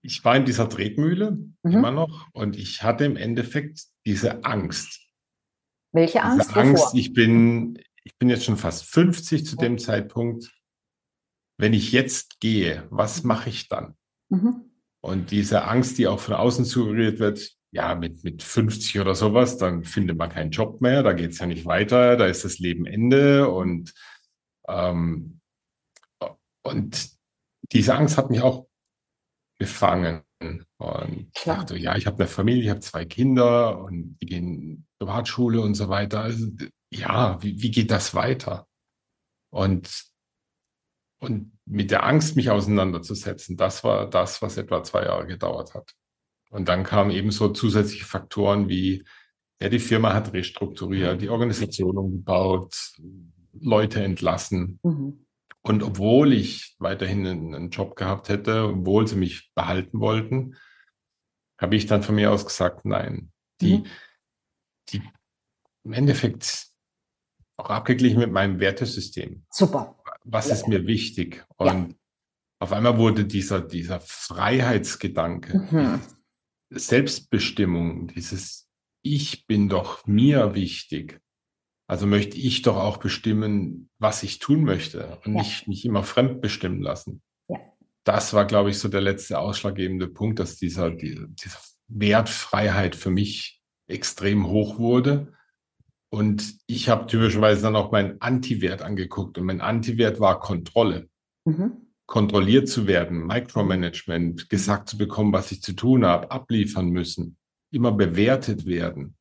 ich 0.04 0.24
war 0.24 0.36
in 0.36 0.46
dieser 0.46 0.70
Tretmühle 0.70 1.32
mhm. 1.64 1.72
immer 1.72 1.90
noch 1.90 2.28
und 2.34 2.56
ich 2.56 2.84
hatte 2.84 3.06
im 3.06 3.18
Endeffekt 3.18 3.82
diese 4.06 4.46
Angst. 4.46 5.02
Welche 5.92 6.22
Angst? 6.22 6.50
Diese 6.50 6.60
Angst, 6.60 6.94
ich 6.94 7.14
bin, 7.14 7.80
ich 8.04 8.16
bin 8.18 8.30
jetzt 8.30 8.46
schon 8.46 8.58
fast 8.58 8.86
50 8.86 9.46
zu 9.46 9.56
dem 9.56 9.80
Zeitpunkt. 9.80 10.52
Wenn 11.58 11.74
ich 11.74 11.92
jetzt 11.92 12.40
gehe, 12.40 12.86
was 12.92 13.24
mache 13.24 13.50
ich 13.50 13.70
dann? 13.70 13.96
Mhm. 14.30 14.75
Und 15.06 15.30
diese 15.30 15.66
Angst, 15.66 16.00
die 16.00 16.08
auch 16.08 16.20
von 16.20 16.34
außen 16.34 16.66
suggeriert 16.66 17.20
wird, 17.20 17.52
ja, 17.72 17.94
mit, 17.94 18.24
mit 18.24 18.42
50 18.42 19.00
oder 19.00 19.14
sowas, 19.14 19.60
dann 19.60 19.84
findet 19.84 20.18
man 20.18 20.32
keinen 20.32 20.50
Job 20.50 20.82
mehr, 20.82 21.04
da 21.04 21.14
geht 21.14 21.32
es 21.32 21.38
ja 21.38 21.46
nicht 21.46 21.68
weiter, 21.68 22.18
da 22.18 22.26
ist 22.26 22.44
das 22.44 22.58
Leben 22.58 22.88
Ende 22.88 23.48
und, 23.48 23.94
ähm, 24.68 25.42
und 26.64 27.10
diese 27.72 27.94
Angst 27.94 28.18
hat 28.18 28.32
mich 28.32 28.42
auch 28.42 28.68
gefangen. 29.60 30.24
Und 30.78 31.30
ich 31.36 31.44
dachte, 31.44 31.78
ja, 31.78 31.96
ich 31.96 32.08
habe 32.08 32.18
eine 32.18 32.28
Familie, 32.28 32.64
ich 32.64 32.70
habe 32.72 32.80
zwei 32.80 33.06
Kinder 33.06 33.78
und 33.84 34.18
die 34.20 34.26
gehen 34.26 34.88
Privatschule 34.98 35.62
und 35.62 35.76
so 35.76 35.88
weiter. 35.88 36.22
Also, 36.22 36.48
ja, 36.92 37.42
wie, 37.44 37.62
wie 37.62 37.70
geht 37.70 37.92
das 37.92 38.16
weiter? 38.16 38.68
Und, 39.52 40.06
und 41.30 41.58
mit 41.66 41.92
der 41.92 42.06
Angst, 42.06 42.36
mich 42.36 42.50
auseinanderzusetzen, 42.50 43.58
das 43.58 43.84
war 43.84 44.10
das, 44.10 44.42
was 44.42 44.58
etwa 44.58 44.84
zwei 44.84 45.04
Jahre 45.04 45.28
gedauert 45.28 45.74
hat. 45.74 45.94
Und 46.50 46.70
dann 46.70 46.84
kamen 46.84 47.12
eben 47.12 47.32
so 47.32 47.50
zusätzliche 47.50 48.06
Faktoren 48.06 48.70
wie, 48.70 49.04
ja, 49.62 49.70
die 49.70 49.80
Firma 49.80 50.14
hat 50.14 50.34
restrukturiert, 50.34 51.22
die 51.22 51.30
Organisation 51.30 51.98
umgebaut, 51.98 52.76
Leute 53.60 54.04
entlassen. 54.04 54.80
Mhm. 54.84 55.26
Und 55.62 55.82
obwohl 55.82 56.34
ich 56.34 56.76
weiterhin 56.78 57.26
einen 57.26 57.70
Job 57.72 57.96
gehabt 57.96 58.30
hätte, 58.30 58.66
obwohl 58.66 59.08
sie 59.08 59.16
mich 59.16 59.52
behalten 59.56 60.00
wollten, 60.00 60.56
habe 61.58 61.76
ich 61.76 61.88
dann 61.88 62.04
von 62.04 62.16
mir 62.16 62.32
aus 62.32 62.46
gesagt, 62.46 62.86
nein. 62.86 63.32
Die, 63.62 63.80
mhm. 63.80 63.86
die 64.90 65.02
im 65.84 65.94
Endeffekt 65.94 66.68
auch 67.58 67.70
abgeglichen 67.70 68.20
mit 68.20 68.32
meinem 68.32 68.60
Wertesystem. 68.60 69.46
Super. 69.50 69.98
Was 70.26 70.48
ja. 70.48 70.56
ist 70.56 70.68
mir 70.68 70.88
wichtig? 70.88 71.46
Und 71.58 71.68
ja. 71.68 71.88
auf 72.60 72.72
einmal 72.74 72.98
wurde 72.98 73.26
dieser, 73.26 73.62
dieser 73.62 74.00
Freiheitsgedanke, 74.00 75.58
mhm. 75.72 76.02
Selbstbestimmung, 76.70 78.08
dieses 78.08 78.68
Ich 79.02 79.46
bin 79.46 79.70
doch 79.70 80.06
mir 80.08 80.56
wichtig, 80.56 81.22
also 81.88 82.08
möchte 82.08 82.38
ich 82.38 82.64
doch 82.64 82.78
auch 82.78 82.98
bestimmen, 82.98 83.90
was 84.00 84.24
ich 84.24 84.40
tun 84.40 84.64
möchte 84.64 85.20
und 85.24 85.36
ja. 85.36 85.42
nicht 85.42 85.68
mich 85.68 85.86
immer 85.86 86.04
fremd 86.04 86.42
bestimmen 86.42 86.82
lassen. 86.82 87.22
Das 88.04 88.34
war, 88.34 88.46
glaube 88.46 88.70
ich, 88.70 88.78
so 88.78 88.88
der 88.88 89.02
letzte 89.02 89.40
ausschlaggebende 89.40 90.08
Punkt, 90.08 90.40
dass 90.40 90.58
dieser, 90.58 90.92
die, 90.92 91.26
diese 91.28 91.58
Wertfreiheit 91.88 92.96
für 92.96 93.10
mich 93.10 93.64
extrem 93.88 94.48
hoch 94.48 94.78
wurde. 94.78 95.34
Und 96.16 96.56
ich 96.68 96.88
habe 96.88 97.08
typischerweise 97.08 97.64
dann 97.64 97.76
auch 97.76 97.92
meinen 97.92 98.22
Anti-Wert 98.22 98.82
angeguckt 98.82 99.38
und 99.38 99.46
mein 99.46 99.62
Anti-Wert 99.62 100.20
war 100.20 100.40
Kontrolle. 100.40 101.10
Mhm. 101.46 101.74
Kontrolliert 102.06 102.70
zu 102.70 102.88
werden, 102.88 103.26
Micromanagement, 103.26 104.50
gesagt 104.50 104.90
zu 104.90 104.98
bekommen, 104.98 105.34
was 105.34 105.52
ich 105.52 105.62
zu 105.62 105.74
tun 105.74 106.06
habe, 106.06 106.32
abliefern 106.32 106.90
müssen, 106.90 107.38
immer 107.72 107.92
bewertet 107.92 108.66
werden 108.66 109.16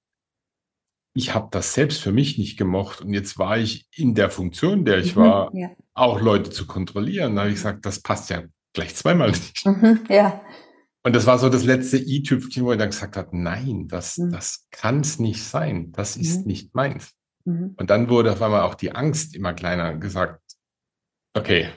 ich 1.15 1.33
habe 1.33 1.49
das 1.51 1.73
selbst 1.73 2.03
für 2.03 2.13
mich 2.13 2.39
nicht 2.39 2.59
gemocht 2.59 3.01
und 3.01 3.15
jetzt 3.15 3.39
war 3.39 3.57
ich 3.57 3.87
in 3.95 4.15
der 4.15 4.31
Funktion, 4.31 4.85
der 4.85 4.99
ich 4.99 5.15
mhm, 5.15 5.21
war, 5.21 5.51
ja. 5.55 5.71
auch 5.95 6.21
Leute 6.21 6.51
zu 6.51 6.67
kontrollieren. 6.67 7.37
Da 7.37 7.43
habe 7.43 7.51
ich 7.51 7.57
gesagt, 7.57 7.87
das 7.87 8.01
passt 8.01 8.31
ja 8.31 8.43
gleich 8.73 8.95
zweimal 8.97 9.31
nicht. 9.31 9.65
Mhm, 9.65 10.01
ja. 10.09 10.43
Und 11.05 11.15
das 11.15 11.27
war 11.27 11.39
so 11.39 11.49
das 11.49 11.65
letzte 11.65 11.99
i-Tüpfchen, 11.99 12.65
wo 12.65 12.73
ich 12.73 12.79
dann 12.79 12.91
gesagt 12.91 13.17
habe, 13.17 13.37
nein, 13.37 13.89
das, 13.89 14.19
mhm. 14.19 14.33
das 14.33 14.67
kann 14.71 15.01
es 15.01 15.19
nicht 15.19 15.43
sein. 15.43 15.93
Das 15.93 16.17
ist 16.17 16.41
mhm. 16.41 16.47
nicht 16.47 16.75
meins. 16.75 17.13
Mhm. 17.45 17.75
Und 17.77 17.91
dann 17.91 18.09
wurde 18.09 18.33
auf 18.33 18.43
einmal 18.43 18.63
auch 18.63 18.75
die 18.75 18.93
Angst 18.93 19.37
immer 19.37 19.53
kleiner 19.53 19.95
gesagt, 19.97 20.41
okay, 21.35 21.69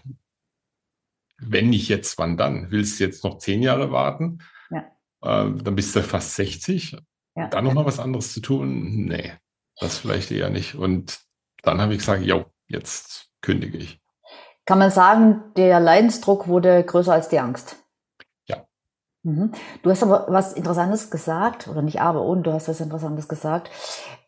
wenn 1.40 1.70
nicht 1.70 1.90
jetzt, 1.90 2.18
wann 2.18 2.38
dann? 2.38 2.72
Willst 2.72 3.00
du 3.00 3.04
jetzt 3.04 3.24
noch 3.24 3.38
zehn 3.38 3.62
Jahre 3.62 3.92
warten? 3.92 4.40
Ja. 4.72 4.80
Äh, 5.22 5.62
dann 5.62 5.76
bist 5.76 5.96
du 5.96 6.02
fast 6.02 6.36
60 6.36 6.98
ja. 7.38 7.48
Dann 7.50 7.66
nochmal 7.66 7.86
was 7.86 8.00
anderes 8.00 8.34
zu 8.34 8.42
tun? 8.42 9.06
Nee, 9.06 9.34
das 9.80 10.00
vielleicht 10.00 10.32
eher 10.32 10.50
nicht. 10.50 10.74
Und 10.74 11.20
dann 11.62 11.80
habe 11.80 11.94
ich 11.94 12.00
gesagt, 12.00 12.24
jo, 12.24 12.46
jetzt 12.68 13.30
kündige 13.42 13.78
ich. 13.78 14.02
Kann 14.66 14.80
man 14.80 14.90
sagen, 14.90 15.44
der 15.56 15.80
Leidensdruck 15.80 16.48
wurde 16.48 16.84
größer 16.84 17.14
als 17.14 17.30
die 17.30 17.38
Angst? 17.38 17.76
Mhm. 19.28 19.52
Du 19.84 19.90
hast 19.90 20.04
aber 20.04 20.26
was 20.30 20.54
Interessantes 20.54 21.12
gesagt, 21.12 21.68
oder 21.68 21.82
nicht 21.82 22.00
aber, 22.00 22.22
und 22.22 22.44
du 22.44 22.54
hast 22.54 22.70
was 22.70 22.80
Interessantes 22.80 23.28
gesagt, 23.28 23.70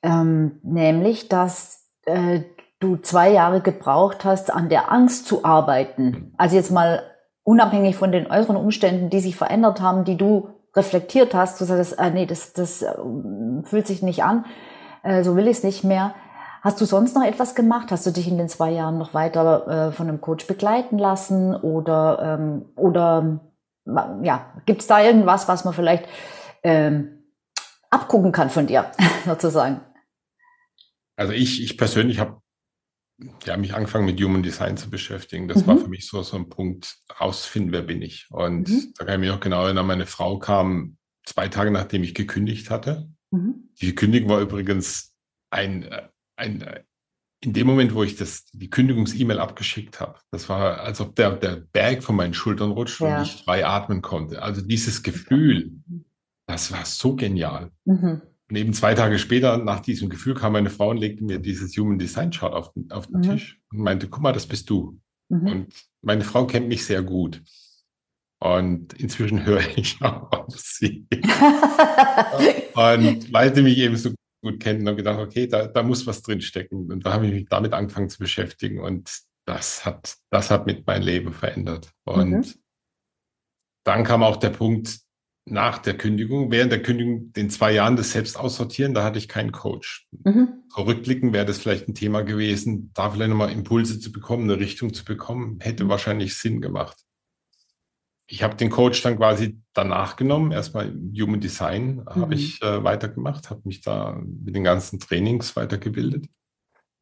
ähm, 0.04 0.60
nämlich, 0.62 1.30
dass 1.30 1.86
äh, 2.06 2.42
du 2.82 2.98
zwei 2.98 3.32
Jahre 3.32 3.62
gebraucht 3.62 4.26
hast, 4.26 4.54
an 4.54 4.68
der 4.68 4.92
Angst 4.92 5.26
zu 5.26 5.46
arbeiten. 5.46 6.34
Also 6.38 6.58
jetzt 6.58 6.72
mal 6.72 7.04
unabhängig 7.44 7.96
von 7.96 8.12
den 8.12 8.30
äußeren 8.30 8.58
Umständen, 8.58 9.10
die 9.10 9.22
sich 9.22 9.38
verändert 9.38 9.80
haben, 9.80 10.04
die 10.04 10.18
du 10.18 10.50
reflektiert 10.76 11.34
hast, 11.34 11.62
du 11.62 11.66
sagst, 11.66 11.98
äh, 11.98 12.12
nee, 12.12 12.26
das, 12.26 12.52
das 12.52 12.82
äh, 12.82 12.94
fühlt 13.64 13.88
sich 13.88 14.04
nicht 14.04 14.24
an, 14.24 14.46
äh, 15.04 15.24
so 15.24 15.38
will 15.38 15.48
ich 15.48 15.60
es 15.60 15.64
nicht 15.64 15.86
mehr. 15.86 16.14
Hast 16.62 16.82
du 16.82 16.84
sonst 16.84 17.16
noch 17.16 17.24
etwas 17.24 17.56
gemacht? 17.56 17.90
Hast 17.90 18.06
du 18.06 18.12
dich 18.12 18.28
in 18.28 18.38
den 18.38 18.50
zwei 18.50 18.72
Jahren 18.72 18.98
noch 18.98 19.14
weiter 19.14 19.88
äh, 19.88 19.92
von 19.94 20.10
einem 20.10 20.20
Coach 20.20 20.46
begleiten 20.46 20.98
lassen 20.98 21.56
oder 21.56 22.38
ähm, 22.38 22.66
oder 22.76 23.40
ja, 23.86 24.54
gibt 24.66 24.82
es 24.82 24.88
da 24.88 25.04
irgendwas, 25.04 25.48
was 25.48 25.66
man 25.66 25.74
vielleicht 25.74 26.08
ähm, 26.64 27.24
abgucken 27.90 28.32
kann 28.32 28.50
von 28.50 28.68
dir 28.68 28.92
sozusagen? 29.26 29.82
Also 31.16 31.34
ich, 31.34 31.62
ich 31.64 31.78
persönlich 31.78 32.20
habe 32.20 32.42
ja, 33.44 33.58
mich 33.58 33.74
angefangen 33.74 34.06
mit 34.06 34.22
Human 34.22 34.44
Design 34.44 34.78
zu 34.78 34.90
beschäftigen. 34.90 35.48
Das 35.48 35.64
mhm. 35.64 35.68
war 35.68 35.78
für 35.78 35.90
mich 35.90 36.08
so, 36.08 36.22
so 36.22 36.38
ein 36.38 36.50
Punkt, 36.50 36.98
rausfinden, 37.20 37.72
wer 37.72 37.82
bin 37.82 38.02
ich. 38.02 38.28
Und 38.30 38.70
mhm. 38.70 38.94
da 38.98 39.06
kann 39.06 39.16
ich 39.16 39.20
mich 39.20 39.30
noch 39.30 39.42
genau 39.42 39.66
erinnern, 39.66 39.86
meine 39.86 40.06
Frau 40.06 40.40
kam 40.40 40.98
zwei 41.26 41.48
Tage, 41.48 41.72
nachdem 41.72 42.04
ich 42.04 42.14
gekündigt 42.14 42.70
hatte. 42.70 43.10
Mhm. 43.32 43.70
Die 43.82 43.94
Kündigung 43.96 44.30
war 44.30 44.40
übrigens 44.40 45.14
ein, 45.52 45.90
ein, 46.38 46.66
in 47.42 47.54
dem 47.54 47.68
Moment, 47.68 47.96
wo 47.96 48.04
ich 48.04 48.16
das, 48.16 48.46
die 48.52 48.70
Kündigungs-E-Mail 48.70 49.40
abgeschickt 49.40 50.02
habe, 50.02 50.20
das 50.32 50.50
war, 50.50 50.82
als 50.82 51.00
ob 51.00 51.16
der, 51.16 51.32
der 51.32 51.56
Berg 51.56 52.04
von 52.04 52.16
meinen 52.16 52.34
Schultern 52.34 52.72
rutscht 52.72 53.00
ja. 53.00 53.18
und 53.18 53.24
ich 53.24 53.44
frei 53.44 53.66
atmen 53.66 54.02
konnte. 54.02 54.42
Also 54.42 54.62
dieses 54.62 55.04
Gefühl, 55.04 55.72
das 56.48 56.72
war 56.72 56.86
so 56.86 57.16
genial. 57.16 57.72
Mhm. 57.86 58.22
Und 58.50 58.56
eben 58.56 58.74
zwei 58.74 58.96
Tage 58.96 59.20
später, 59.20 59.58
nach 59.58 59.80
diesem 59.80 60.10
Gefühl, 60.10 60.34
kam 60.34 60.54
meine 60.54 60.72
Frau 60.72 60.90
und 60.90 60.98
legte 60.98 61.24
mir 61.24 61.40
dieses 61.40 61.78
Human 61.78 62.00
Design 62.00 62.32
Chart 62.32 62.54
auf 62.54 62.74
den, 62.74 62.92
auf 62.92 63.08
den 63.08 63.18
mhm. 63.18 63.22
Tisch 63.22 63.62
und 63.72 63.80
meinte, 63.80 64.10
guck 64.10 64.24
mal, 64.24 64.34
das 64.34 64.48
bist 64.48 64.70
du. 64.70 65.00
Mhm. 65.30 65.48
Und 65.48 65.74
meine 66.02 66.24
Frau 66.24 66.46
kennt 66.46 66.68
mich 66.68 66.86
sehr 66.86 67.04
gut. 67.04 67.42
Und 68.40 68.94
inzwischen 68.94 69.46
höre 69.46 69.78
ich 69.78 70.02
auch 70.02 70.32
auf 70.32 70.58
sie. 70.58 71.08
und 72.74 73.32
weil 73.34 73.56
sie 73.56 73.62
mich 73.62 73.78
eben 73.78 73.96
so 73.96 74.14
gut 74.42 74.60
kennt, 74.60 74.86
habe 74.88 74.98
gedacht, 74.98 75.20
okay, 75.20 75.48
da, 75.48 75.68
da 75.68 75.84
muss 75.84 76.08
was 76.08 76.22
drinstecken. 76.22 76.92
Und 76.92 77.06
da 77.06 77.14
habe 77.14 77.28
ich 77.28 77.34
mich 77.34 77.46
damit 77.50 77.74
angefangen 77.74 78.10
zu 78.10 78.20
beschäftigen. 78.20 78.80
Und 78.80 79.12
das 79.46 79.86
hat, 79.86 80.16
das 80.30 80.52
hat 80.52 80.66
mit 80.66 80.86
meinem 80.86 81.04
Leben 81.04 81.34
verändert. 81.34 81.92
Und 82.06 82.32
mhm. 82.32 82.46
dann 83.86 84.04
kam 84.04 84.24
auch 84.24 84.38
der 84.38 84.52
Punkt, 84.52 85.00
nach 85.52 85.80
der 85.80 85.98
Kündigung, 85.98 86.52
während 86.52 86.72
der 86.72 86.82
Kündigung, 86.82 87.34
den 87.34 87.50
zwei 87.50 87.74
Jahren 87.74 87.96
des 87.96 88.12
Selbst 88.12 88.38
aussortieren, 88.38 88.94
da 88.94 89.04
hatte 89.04 89.18
ich 89.18 89.28
keinen 89.28 89.52
Coach. 89.52 90.08
Mhm. 90.24 90.64
Rückblicken 90.78 91.34
wäre 91.34 91.46
das 91.46 91.58
vielleicht 91.58 91.88
ein 91.88 91.96
Thema 91.96 92.22
gewesen, 92.22 92.92
da 92.94 93.10
vielleicht 93.10 93.32
nochmal 93.32 93.52
Impulse 93.52 94.00
zu 94.00 94.12
bekommen, 94.12 94.44
eine 94.44 94.60
Richtung 94.60 94.94
zu 94.94 95.04
bekommen, 95.04 95.60
hätte 95.60 95.86
mhm. 95.86 95.90
wahrscheinlich 95.90 96.36
Sinn 96.36 96.62
gemacht. 96.62 96.98
Ich 98.32 98.44
habe 98.44 98.56
den 98.56 98.70
Coach 98.70 99.02
dann 99.02 99.18
quasi 99.18 99.60
danach 99.74 100.16
genommen, 100.16 100.52
erstmal 100.52 100.94
Human 101.20 101.42
Design 101.42 101.96
mhm. 101.96 102.22
habe 102.22 102.36
ich 102.36 102.62
äh, 102.62 102.84
weitergemacht, 102.84 103.50
habe 103.50 103.62
mich 103.64 103.82
da 103.82 104.22
mit 104.22 104.56
den 104.56 104.64
ganzen 104.64 105.00
Trainings 105.00 105.56
weitergebildet. 105.56 106.28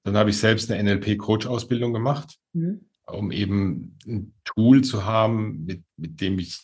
Dann 0.03 0.15
habe 0.15 0.29
ich 0.29 0.39
selbst 0.39 0.71
eine 0.71 0.81
NLP-Coach-Ausbildung 0.83 1.91
gemacht, 1.91 2.37
mhm. 2.53 2.89
um 3.05 3.31
eben 3.31 3.97
ein 4.07 4.33
Tool 4.45 4.83
zu 4.83 5.05
haben, 5.05 5.65
mit, 5.65 5.83
mit 5.97 6.21
dem 6.21 6.39
ich 6.39 6.61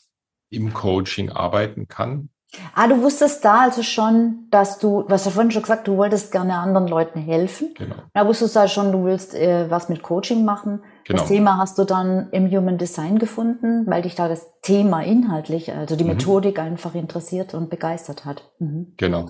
im 0.50 0.74
Coaching 0.74 1.30
arbeiten 1.30 1.90
kann. 1.90 2.30
Ah, 2.74 2.88
du 2.88 3.02
wusstest 3.02 3.44
da 3.44 3.64
also 3.64 3.82
schon, 3.84 4.48
dass 4.52 4.80
du, 4.80 5.04
was 5.08 5.26
ja 5.26 5.32
vorhin 5.32 5.52
schon 5.52 5.64
gesagt, 5.64 5.88
du 5.88 5.98
wolltest 5.98 6.32
gerne 6.32 6.56
anderen 6.56 6.88
Leuten 6.88 7.20
helfen. 7.20 7.74
Genau. 7.76 7.96
Da 8.14 8.28
wusstest 8.28 8.56
du 8.56 8.60
ja 8.60 8.68
schon, 8.68 8.92
du 8.92 9.04
willst 9.06 9.34
äh, 9.34 9.70
was 9.70 9.90
mit 9.90 10.04
Coaching 10.04 10.46
machen. 10.46 10.82
Genau. 11.06 11.20
Das 11.20 11.28
Thema 11.28 11.58
hast 11.58 11.78
du 11.78 11.84
dann 11.84 12.30
im 12.32 12.50
Human 12.50 12.78
Design 12.78 13.20
gefunden, 13.20 13.86
weil 13.88 14.04
dich 14.04 14.16
da 14.16 14.28
das 14.28 14.48
Thema 14.62 15.04
inhaltlich, 15.04 15.72
also 15.74 15.96
die 15.96 16.04
mhm. 16.04 16.12
Methodik 16.12 16.60
einfach 16.60 16.96
interessiert 16.96 17.54
und 17.54 17.70
begeistert 17.70 18.26
hat. 18.26 18.50
Mhm. 18.60 18.94
Genau. 18.98 19.30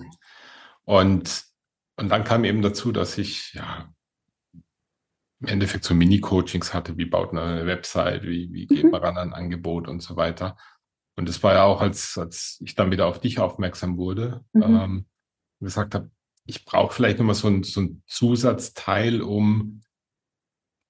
Und, 0.84 1.44
und 1.96 2.08
dann 2.08 2.24
kam 2.24 2.44
eben 2.44 2.62
dazu, 2.62 2.92
dass 2.92 3.18
ich 3.18 3.54
ja 3.54 3.88
im 5.40 5.48
Endeffekt 5.48 5.84
so 5.84 5.94
Mini-Coachings 5.94 6.72
hatte, 6.72 6.96
wie 6.96 7.04
baut 7.06 7.32
man 7.32 7.44
eine 7.44 7.66
Website, 7.66 8.22
wie, 8.22 8.50
wie 8.52 8.66
geht 8.66 8.84
mhm. 8.84 8.90
man 8.90 9.02
ran 9.02 9.16
an 9.16 9.28
ein 9.32 9.34
Angebot 9.34 9.88
und 9.88 10.00
so 10.00 10.16
weiter. 10.16 10.56
Und 11.16 11.28
es 11.28 11.42
war 11.42 11.54
ja 11.54 11.64
auch, 11.64 11.80
als, 11.80 12.16
als 12.18 12.60
ich 12.64 12.74
dann 12.74 12.90
wieder 12.90 13.06
auf 13.06 13.20
dich 13.20 13.38
aufmerksam 13.38 13.96
wurde, 13.96 14.44
mhm. 14.52 14.62
ähm, 14.62 15.06
gesagt 15.60 15.94
habe, 15.94 16.10
ich 16.46 16.64
brauche 16.64 16.94
vielleicht 16.94 17.18
nochmal 17.18 17.34
so, 17.34 17.48
ein, 17.48 17.62
so 17.62 17.80
ein 17.80 18.02
Zusatzteil, 18.06 19.22
um, 19.22 19.80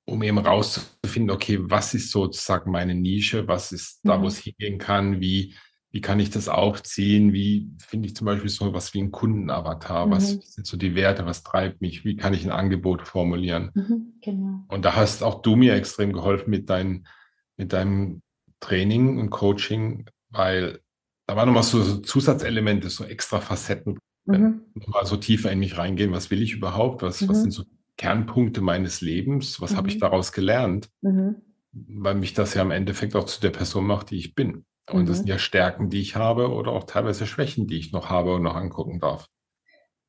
um 0.06 0.22
eben 0.22 0.38
rauszufinden, 0.38 1.34
okay, 1.34 1.58
was 1.60 1.94
ist 1.94 2.10
sozusagen 2.10 2.70
meine 2.70 2.94
Nische, 2.94 3.48
was 3.48 3.72
ist 3.72 4.00
da, 4.04 4.18
wo 4.18 4.22
mhm. 4.22 4.26
es 4.26 4.38
hingehen 4.38 4.78
kann, 4.78 5.20
wie, 5.20 5.54
wie 5.90 6.00
kann 6.00 6.20
ich 6.20 6.30
das 6.30 6.48
aufziehen, 6.48 7.32
wie 7.32 7.70
finde 7.78 8.08
ich 8.08 8.16
zum 8.16 8.26
Beispiel 8.26 8.50
so 8.50 8.74
was 8.74 8.92
wie 8.94 9.00
ein 9.00 9.12
Kundenavatar, 9.12 10.06
mhm. 10.06 10.10
was 10.10 10.30
sind 10.30 10.66
so 10.66 10.76
die 10.76 10.94
Werte, 10.94 11.24
was 11.24 11.42
treibt 11.42 11.80
mich, 11.80 12.04
wie 12.04 12.16
kann 12.16 12.34
ich 12.34 12.44
ein 12.44 12.50
Angebot 12.50 13.06
formulieren. 13.08 13.70
Mhm, 13.74 14.14
genau. 14.20 14.64
Und 14.68 14.84
da 14.84 14.94
hast 14.94 15.22
auch 15.22 15.40
du 15.42 15.56
mir 15.56 15.74
extrem 15.74 16.12
geholfen 16.12 16.50
mit, 16.50 16.68
dein, 16.68 17.06
mit 17.56 17.72
deinem 17.72 18.22
Training 18.60 19.18
und 19.18 19.30
Coaching, 19.30 20.06
weil 20.28 20.80
da 21.26 21.36
waren 21.36 21.46
nochmal 21.46 21.62
so 21.62 21.98
Zusatzelemente, 22.00 22.90
so 22.90 23.04
extra 23.04 23.40
Facetten 23.40 23.98
Mhm. 24.26 24.62
Mal 24.86 25.06
so 25.06 25.16
tiefer 25.16 25.52
in 25.52 25.58
mich 25.58 25.76
reingehen, 25.76 26.12
was 26.12 26.30
will 26.30 26.42
ich 26.42 26.54
überhaupt? 26.54 27.02
Was, 27.02 27.20
mhm. 27.20 27.28
was 27.28 27.42
sind 27.42 27.50
so 27.50 27.64
Kernpunkte 27.96 28.60
meines 28.60 29.00
Lebens? 29.00 29.60
Was 29.60 29.72
mhm. 29.72 29.76
habe 29.76 29.88
ich 29.88 29.98
daraus 29.98 30.32
gelernt? 30.32 30.90
Mhm. 31.00 31.36
Weil 31.72 32.14
mich 32.14 32.34
das 32.34 32.54
ja 32.54 32.62
im 32.62 32.70
Endeffekt 32.70 33.16
auch 33.16 33.24
zu 33.24 33.40
der 33.40 33.50
Person 33.50 33.86
macht, 33.86 34.10
die 34.10 34.18
ich 34.18 34.34
bin. 34.34 34.64
Und 34.90 35.08
das 35.08 35.16
mhm. 35.16 35.20
sind 35.20 35.28
ja 35.28 35.38
Stärken, 35.38 35.90
die 35.90 36.00
ich 36.00 36.16
habe 36.16 36.50
oder 36.50 36.72
auch 36.72 36.84
teilweise 36.84 37.26
Schwächen, 37.26 37.66
die 37.66 37.78
ich 37.78 37.92
noch 37.92 38.10
habe 38.10 38.34
und 38.34 38.42
noch 38.42 38.54
angucken 38.54 39.00
darf. 39.00 39.26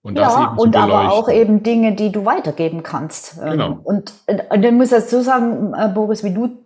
Und 0.01 0.17
ja, 0.19 0.53
und 0.55 0.75
aber 0.75 1.11
auch 1.11 1.29
eben 1.29 1.63
Dinge, 1.63 1.95
die 1.95 2.11
du 2.11 2.25
weitergeben 2.25 2.83
kannst. 2.83 3.39
Ähm, 3.41 3.51
genau. 3.51 3.79
Und, 3.83 4.13
und 4.27 4.63
dann 4.63 4.77
muss 4.77 4.91
ich 4.91 4.99
dazu 4.99 5.21
sagen, 5.21 5.73
äh, 5.73 5.89
Boris, 5.89 6.23
wie 6.23 6.33
du 6.33 6.63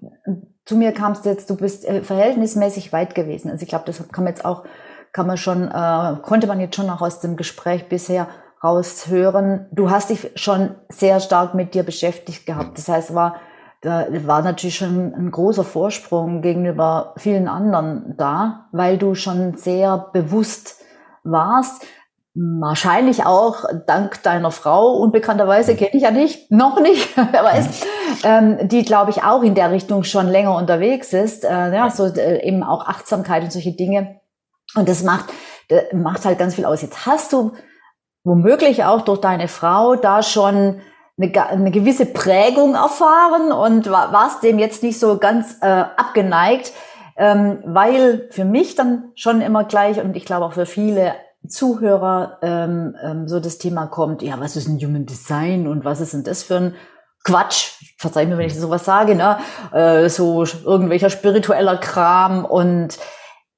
zu 0.65 0.75
mir 0.75 0.91
kamst 0.91 1.25
jetzt, 1.25 1.49
du 1.49 1.55
bist 1.55 1.85
äh, 1.85 2.03
verhältnismäßig 2.03 2.91
weit 2.91 3.15
gewesen. 3.15 3.49
Also 3.49 3.63
ich 3.63 3.69
glaube, 3.69 3.85
das 3.85 4.05
kann 4.09 4.25
man 4.25 4.33
jetzt 4.33 4.43
auch 4.43 4.65
kann 5.11 5.27
man 5.27 5.37
schon, 5.37 5.67
äh, 5.67 6.15
konnte 6.21 6.47
man 6.47 6.59
jetzt 6.59 6.75
schon 6.75 6.89
auch 6.89 7.01
aus 7.01 7.19
dem 7.19 7.35
Gespräch 7.35 7.89
bisher 7.89 8.27
raushören. 8.63 9.67
Du 9.71 9.89
hast 9.89 10.09
dich 10.09 10.31
schon 10.35 10.75
sehr 10.89 11.19
stark 11.19 11.55
mit 11.55 11.73
dir 11.73 11.83
beschäftigt 11.83 12.45
gehabt. 12.45 12.77
Das 12.77 12.87
heißt, 12.87 13.13
war, 13.13 13.35
da 13.81 14.07
war 14.25 14.41
natürlich 14.41 14.77
schon 14.77 15.13
ein 15.13 15.31
großer 15.31 15.63
Vorsprung 15.63 16.41
gegenüber 16.41 17.13
vielen 17.17 17.47
anderen 17.47 18.15
da, 18.17 18.67
weil 18.71 18.97
du 18.97 19.15
schon 19.15 19.55
sehr 19.55 20.09
bewusst 20.13 20.81
warst. 21.23 21.85
Wahrscheinlich 22.35 23.25
auch 23.25 23.65
dank 23.87 24.21
deiner 24.23 24.51
Frau, 24.51 24.93
unbekannterweise 24.93 25.75
kenne 25.75 25.91
ich 25.93 26.03
ja 26.03 26.11
nicht, 26.11 26.51
noch 26.51 26.79
nicht, 26.79 27.17
wer 27.31 27.43
weiß, 27.43 27.85
ähm, 28.23 28.67
die, 28.67 28.83
glaube 28.83 29.11
ich, 29.11 29.23
auch 29.23 29.41
in 29.41 29.55
der 29.55 29.71
Richtung 29.71 30.03
schon 30.03 30.27
länger 30.27 30.55
unterwegs 30.55 31.11
ist. 31.11 31.43
Äh, 31.43 31.73
ja, 31.73 31.89
so 31.89 32.05
äh, 32.05 32.45
eben 32.47 32.63
auch 32.63 32.87
Achtsamkeit 32.87 33.43
und 33.43 33.51
solche 33.51 33.75
Dinge 33.75 34.19
und 34.75 34.87
das 34.87 35.03
macht, 35.03 35.25
das 35.69 35.83
macht 35.93 36.25
halt 36.25 36.39
ganz 36.39 36.55
viel 36.55 36.65
aus. 36.65 36.81
Jetzt 36.81 37.05
hast 37.05 37.33
du 37.33 37.53
womöglich 38.29 38.83
auch 38.83 39.01
durch 39.01 39.19
deine 39.19 39.47
Frau 39.47 39.95
da 39.95 40.21
schon 40.21 40.81
eine, 41.19 41.49
eine 41.49 41.71
gewisse 41.71 42.05
Prägung 42.05 42.75
erfahren 42.75 43.51
und 43.51 43.89
warst 43.89 44.43
dem 44.43 44.59
jetzt 44.59 44.83
nicht 44.83 44.99
so 44.99 45.17
ganz 45.17 45.57
äh, 45.61 45.65
abgeneigt, 45.65 46.71
ähm, 47.17 47.63
weil 47.65 48.27
für 48.29 48.45
mich 48.45 48.75
dann 48.75 49.11
schon 49.15 49.41
immer 49.41 49.63
gleich 49.63 49.99
und 49.99 50.15
ich 50.15 50.25
glaube 50.25 50.45
auch 50.45 50.53
für 50.53 50.67
viele 50.67 51.15
Zuhörer 51.47 52.37
ähm, 52.43 52.95
ähm, 53.03 53.27
so 53.27 53.39
das 53.39 53.57
Thema 53.57 53.87
kommt, 53.87 54.21
ja, 54.21 54.39
was 54.39 54.55
ist 54.55 54.67
ein 54.67 54.77
Human 54.77 55.07
Design 55.07 55.67
und 55.67 55.83
was 55.83 55.99
ist 55.99 56.13
denn 56.13 56.23
das 56.23 56.43
für 56.43 56.57
ein 56.57 56.75
Quatsch, 57.23 57.71
verzeih 57.97 58.27
mir, 58.27 58.37
wenn 58.37 58.45
ich 58.45 58.57
sowas 58.57 58.85
sage, 58.85 59.15
ne? 59.15 59.39
Äh, 59.73 60.07
so 60.07 60.45
irgendwelcher 60.65 61.09
spiritueller 61.09 61.77
Kram 61.77 62.45
und 62.45 62.97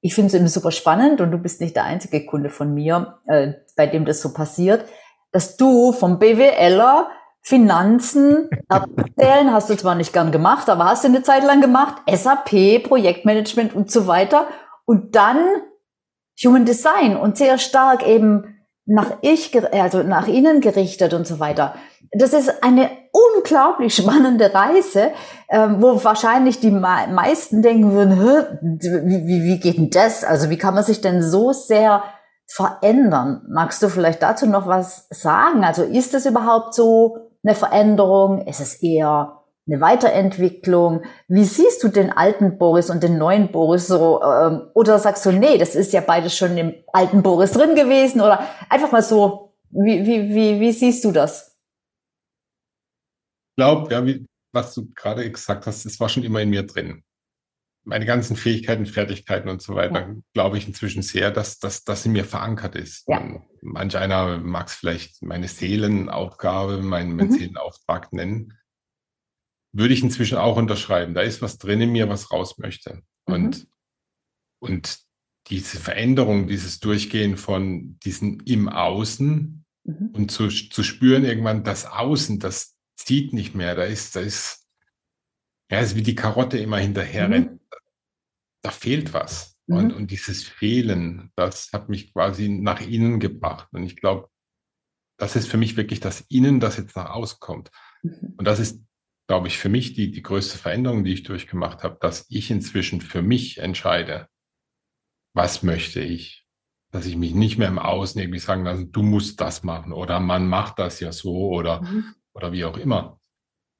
ich 0.02 0.14
finde 0.14 0.26
es 0.26 0.34
eben 0.34 0.48
super 0.48 0.72
spannend 0.72 1.20
und 1.20 1.30
du 1.30 1.38
bist 1.38 1.60
nicht 1.60 1.76
der 1.76 1.84
einzige 1.84 2.26
Kunde 2.26 2.50
von 2.50 2.74
mir, 2.74 3.18
äh, 3.26 3.52
bei 3.76 3.86
dem 3.86 4.04
das 4.04 4.20
so 4.20 4.34
passiert, 4.34 4.84
dass 5.30 5.56
du 5.56 5.92
vom 5.92 6.18
BWLer 6.18 7.08
Finanzen 7.40 8.50
erzählen 8.68 9.52
hast 9.52 9.70
du 9.70 9.76
zwar 9.76 9.94
nicht 9.94 10.12
gern 10.12 10.32
gemacht, 10.32 10.68
aber 10.68 10.86
hast 10.86 11.04
du 11.04 11.08
eine 11.08 11.22
Zeit 11.22 11.44
lang 11.44 11.60
gemacht, 11.60 12.02
SAP, 12.12 12.82
Projektmanagement 12.82 13.74
und 13.74 13.90
so 13.90 14.08
weiter 14.08 14.48
und 14.84 15.14
dann 15.14 15.38
Human 16.44 16.64
Design 16.64 17.16
und 17.16 17.36
sehr 17.36 17.58
stark 17.58 18.06
eben 18.06 18.61
nach 18.84 19.18
ich, 19.20 19.52
also 19.72 20.02
nach 20.02 20.26
innen 20.26 20.60
gerichtet 20.60 21.14
und 21.14 21.26
so 21.26 21.38
weiter. 21.38 21.74
Das 22.10 22.32
ist 22.32 22.62
eine 22.62 22.90
unglaublich 23.12 23.94
spannende 23.94 24.52
Reise, 24.52 25.12
äh, 25.48 25.68
wo 25.78 26.02
wahrscheinlich 26.04 26.60
die 26.60 26.70
meisten 26.70 27.62
denken 27.62 27.92
würden, 27.92 28.18
wie, 28.80 29.44
wie, 29.44 29.60
geht 29.60 29.78
denn 29.78 29.90
das? 29.90 30.24
Also 30.24 30.50
wie 30.50 30.58
kann 30.58 30.74
man 30.74 30.84
sich 30.84 31.00
denn 31.00 31.22
so 31.22 31.52
sehr 31.52 32.02
verändern? 32.46 33.42
Magst 33.48 33.82
du 33.82 33.88
vielleicht 33.88 34.22
dazu 34.22 34.46
noch 34.46 34.66
was 34.66 35.06
sagen? 35.10 35.64
Also 35.64 35.84
ist 35.84 36.12
das 36.12 36.26
überhaupt 36.26 36.74
so 36.74 37.30
eine 37.44 37.54
Veränderung? 37.54 38.46
Ist 38.46 38.60
es 38.60 38.82
eher 38.82 39.41
eine 39.66 39.80
Weiterentwicklung? 39.80 41.04
Wie 41.28 41.44
siehst 41.44 41.82
du 41.82 41.88
den 41.88 42.10
alten 42.10 42.58
Boris 42.58 42.90
und 42.90 43.02
den 43.02 43.18
neuen 43.18 43.52
Boris 43.52 43.86
so? 43.86 44.20
Ähm, 44.22 44.68
oder 44.74 44.98
sagst 44.98 45.24
du, 45.24 45.32
nee, 45.32 45.58
das 45.58 45.74
ist 45.74 45.92
ja 45.92 46.00
beides 46.00 46.36
schon 46.36 46.56
im 46.58 46.74
alten 46.92 47.22
Boris 47.22 47.52
drin 47.52 47.74
gewesen? 47.74 48.20
Oder 48.20 48.46
einfach 48.68 48.90
mal 48.92 49.02
so, 49.02 49.54
wie, 49.70 50.04
wie, 50.04 50.34
wie, 50.34 50.60
wie 50.60 50.72
siehst 50.72 51.04
du 51.04 51.12
das? 51.12 51.56
Ich 53.50 53.56
glaube, 53.56 53.92
ja, 53.92 54.04
wie, 54.04 54.26
was 54.52 54.74
du 54.74 54.90
gerade 54.94 55.30
gesagt 55.30 55.66
hast, 55.66 55.84
es 55.84 56.00
war 56.00 56.08
schon 56.08 56.24
immer 56.24 56.40
in 56.40 56.50
mir 56.50 56.64
drin. 56.64 57.02
Meine 57.84 58.06
ganzen 58.06 58.36
Fähigkeiten, 58.36 58.86
Fertigkeiten 58.86 59.48
und 59.48 59.60
so 59.60 59.74
weiter, 59.74 60.00
ja. 60.00 60.14
glaube 60.34 60.56
ich 60.56 60.68
inzwischen 60.68 61.02
sehr, 61.02 61.32
dass, 61.32 61.58
dass 61.58 61.82
das 61.82 62.06
in 62.06 62.12
mir 62.12 62.24
verankert 62.24 62.76
ist. 62.76 63.08
Ja. 63.08 63.20
Manch 63.60 63.96
einer 63.96 64.38
mag 64.38 64.68
es 64.68 64.74
vielleicht 64.74 65.22
meine 65.22 65.48
Seelenaufgabe, 65.48 66.78
meinen, 66.78 67.16
meinen 67.16 67.30
mhm. 67.30 67.38
Seelenauftrag 67.38 68.12
nennen. 68.12 68.56
Würde 69.72 69.94
ich 69.94 70.02
inzwischen 70.02 70.38
auch 70.38 70.56
unterschreiben. 70.56 71.14
Da 71.14 71.22
ist 71.22 71.42
was 71.42 71.58
drin 71.58 71.80
in 71.80 71.92
mir, 71.92 72.08
was 72.08 72.30
raus 72.30 72.58
möchte. 72.58 73.02
Mhm. 73.26 73.34
Und, 73.34 73.66
und 74.60 74.98
diese 75.48 75.78
Veränderung, 75.78 76.46
dieses 76.46 76.78
Durchgehen 76.80 77.36
von 77.36 77.98
diesem 78.00 78.40
im 78.44 78.68
Außen 78.68 79.64
mhm. 79.84 80.10
und 80.12 80.30
zu, 80.30 80.48
zu 80.48 80.82
spüren 80.82 81.24
irgendwann 81.24 81.64
das 81.64 81.86
Außen, 81.86 82.38
das, 82.38 82.72
zieht 83.04 83.32
nicht 83.32 83.54
mehr. 83.54 83.74
Da 83.74 83.84
ist, 83.84 84.16
da 84.16 84.20
ist, 84.20 84.66
ja, 85.70 85.80
ist 85.80 85.96
wie 85.96 86.02
die 86.02 86.14
Karotte 86.14 86.58
immer 86.58 86.78
hinterher 86.78 87.28
mhm. 87.28 87.32
rennt. 87.32 87.60
Da 88.62 88.70
fehlt 88.70 89.12
was. 89.12 89.58
Mhm. 89.66 89.76
Und, 89.76 89.92
und 89.92 90.10
dieses 90.10 90.44
Fehlen, 90.44 91.30
das 91.36 91.70
hat 91.72 91.88
mich 91.88 92.12
quasi 92.12 92.48
nach 92.48 92.80
innen 92.80 93.20
gebracht. 93.20 93.68
Und 93.72 93.84
ich 93.84 93.96
glaube, 93.96 94.28
das 95.18 95.36
ist 95.36 95.48
für 95.48 95.56
mich 95.56 95.76
wirklich 95.76 96.00
das 96.00 96.22
Innen, 96.28 96.60
das 96.60 96.76
jetzt 96.76 96.96
nach 96.96 97.10
außen 97.10 97.38
kommt. 97.40 97.70
Mhm. 98.02 98.34
Und 98.36 98.44
das 98.44 98.58
ist, 98.58 98.80
glaube 99.32 99.48
ich, 99.48 99.58
für 99.58 99.68
mich 99.68 99.94
die, 99.94 100.10
die 100.10 100.22
größte 100.22 100.58
Veränderung, 100.58 101.04
die 101.04 101.14
ich 101.14 101.22
durchgemacht 101.22 101.82
habe, 101.82 101.96
dass 102.00 102.26
ich 102.28 102.50
inzwischen 102.50 103.00
für 103.00 103.22
mich 103.22 103.58
entscheide, 103.58 104.28
was 105.34 105.62
möchte 105.62 106.00
ich. 106.00 106.44
Dass 106.90 107.06
ich 107.06 107.16
mich 107.16 107.32
nicht 107.32 107.56
mehr 107.56 107.68
im 107.68 107.78
Außen 107.78 108.20
irgendwie 108.20 108.38
sagen 108.38 108.64
lasse, 108.64 108.86
du 108.86 109.02
musst 109.02 109.40
das 109.40 109.62
machen 109.62 109.94
oder 109.94 110.20
man 110.20 110.46
macht 110.46 110.78
das 110.78 111.00
ja 111.00 111.10
so 111.10 111.48
oder 111.48 111.80
mhm 111.80 112.14
oder 112.34 112.52
wie 112.52 112.64
auch 112.64 112.76
immer. 112.76 113.20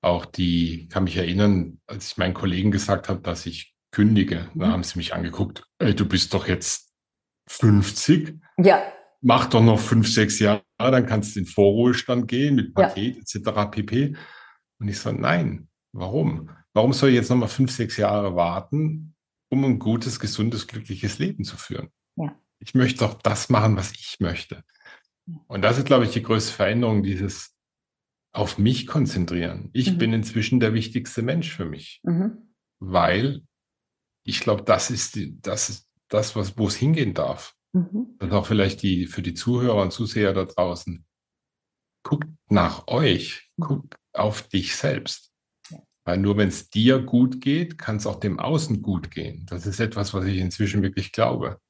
Auch 0.03 0.25
die, 0.25 0.89
kann 0.89 1.05
mich 1.05 1.17
erinnern, 1.17 1.81
als 1.87 2.09
ich 2.09 2.17
meinen 2.17 2.35
Kollegen 2.35 2.71
gesagt 2.71 3.09
habe, 3.09 3.21
dass 3.21 3.47
ich 3.47 3.75
kündige, 3.93 4.51
mhm. 4.55 4.61
da 4.61 4.69
haben 4.69 4.83
sie 4.83 4.99
mich 4.99 5.15
angeguckt, 5.15 5.65
ey, 5.79 5.95
du 5.95 6.07
bist 6.07 6.35
doch 6.35 6.49
jetzt 6.49 6.93
50. 7.49 8.41
Ja. 8.59 8.83
Mach 9.21 9.47
doch 9.47 9.63
noch 9.63 9.79
fünf, 9.79 10.09
sechs 10.09 10.41
Jahre, 10.41 10.63
dann 10.79 11.07
kannst 11.07 11.37
du 11.37 11.41
in 11.41 11.47
Vorruhestand 11.47 12.27
gehen 12.27 12.57
mit 12.57 12.75
Paket 12.75 13.17
ja. 13.17 13.41
etc. 13.41 13.71
pp. 13.71 14.17
Und 14.83 14.89
ich 14.89 14.99
so, 14.99 15.13
nein, 15.13 15.69
warum? 15.93 16.51
Warum 16.75 16.93
soll 16.93 17.11
ich 17.11 17.15
jetzt 17.15 17.31
nochmal 17.31 17.49
fünf, 17.49 17.71
sechs 17.71 17.97
Jahre 17.97 18.35
warten, 18.35 19.15
um 19.49 19.65
ein 19.65 19.79
gutes, 19.79 20.19
gesundes, 20.19 20.67
glückliches 20.67 21.21
Leben 21.21 21.45
zu 21.45 21.57
führen? 21.57 21.91
Ja. 22.17 22.37
Ich 22.59 22.75
möchte 22.75 22.99
doch 22.99 23.15
das 23.15 23.49
machen, 23.49 23.77
was 23.77 23.93
ich 23.93 24.17
möchte. 24.19 24.65
Und 25.47 25.63
das 25.63 25.79
ist, 25.79 25.87
glaube 25.87 26.05
ich, 26.05 26.11
die 26.11 26.23
größte 26.23 26.53
Veränderung, 26.53 27.05
dieses 27.05 27.55
auf 28.33 28.59
mich 28.59 28.89
konzentrieren. 28.89 29.71
Ich 29.73 29.93
mhm. 29.93 29.99
bin 29.99 30.13
inzwischen 30.15 30.59
der 30.59 30.75
wichtigste 30.75 31.23
Mensch 31.23 31.55
für 31.55 31.67
mich, 31.67 32.01
mhm. 32.03 32.55
weil 32.81 33.43
ich 34.25 34.41
glaube, 34.41 34.63
das 34.65 34.91
ist 34.91 35.15
die, 35.15 35.41
das 35.41 35.69
ist 35.69 35.89
das, 36.09 36.35
was, 36.35 36.59
wo 36.59 36.67
es 36.67 36.75
hingehen 36.75 37.15
darf. 37.15 37.55
Mhm. 37.73 38.17
Und 38.19 38.33
auch 38.33 38.47
vielleicht 38.47 38.83
die, 38.83 39.07
für 39.07 39.23
die 39.23 39.35
Zuhörer 39.35 39.81
und 39.81 39.93
Zuseher 39.93 40.33
da 40.33 40.45
draußen. 40.45 41.05
Guckt 42.03 42.29
nach 42.49 42.89
euch, 42.89 43.49
mhm. 43.57 43.65
guckt 43.65 43.97
auf 44.13 44.43
dich 44.49 44.77
selbst. 44.77 45.33
Weil 46.05 46.19
nur 46.19 46.37
wenn 46.37 46.49
es 46.49 46.69
dir 46.69 46.99
gut 46.99 47.41
geht, 47.41 47.79
kann 47.79 47.97
es 47.97 48.07
auch 48.07 48.19
dem 48.19 48.41
Außen 48.41 48.83
gut 48.83 49.11
gehen. 49.11 49.47
Das 49.47 49.67
ist 49.67 49.79
etwas, 49.79 50.13
was 50.15 50.25
ich 50.25 50.39
inzwischen 50.39 50.83
wirklich 50.83 51.13
glaube 51.13 51.61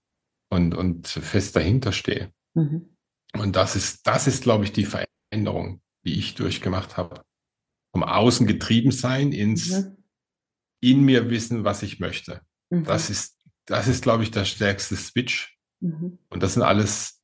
und, 0.51 0.75
und 0.75 1.07
fest 1.07 1.55
dahinter 1.55 1.93
stehe. 1.93 2.33
Mhm. 2.55 2.97
Und 3.35 3.57
das 3.57 3.77
ist, 3.77 4.07
das 4.07 4.27
ist, 4.27 4.43
glaube 4.43 4.65
ich, 4.65 4.73
die 4.73 4.87
Veränderung, 4.87 5.83
die 6.05 6.19
ich 6.19 6.35
durchgemacht 6.35 6.97
habe. 6.97 7.25
Vom 7.95 8.03
Außen 8.03 8.47
getrieben 8.47 8.91
sein 8.91 9.33
ins 9.33 9.71
mhm. 9.71 9.97
in 10.81 11.01
mir 11.03 11.29
wissen, 11.29 11.65
was 11.65 11.83
ich 11.83 12.01
möchte. 12.01 12.41
Mhm. 12.71 12.85
Das 12.85 13.11
ist, 13.11 13.39
das 13.67 13.87
ist, 13.87 14.03
glaube 14.03 14.23
ich, 14.23 14.31
der 14.31 14.47
stärkste 14.47 14.97
Switch. 14.97 15.59
Mhm. 15.81 16.19
Und 16.31 16.43
das 16.43 16.55
sind 16.55 16.63
alles 16.63 17.23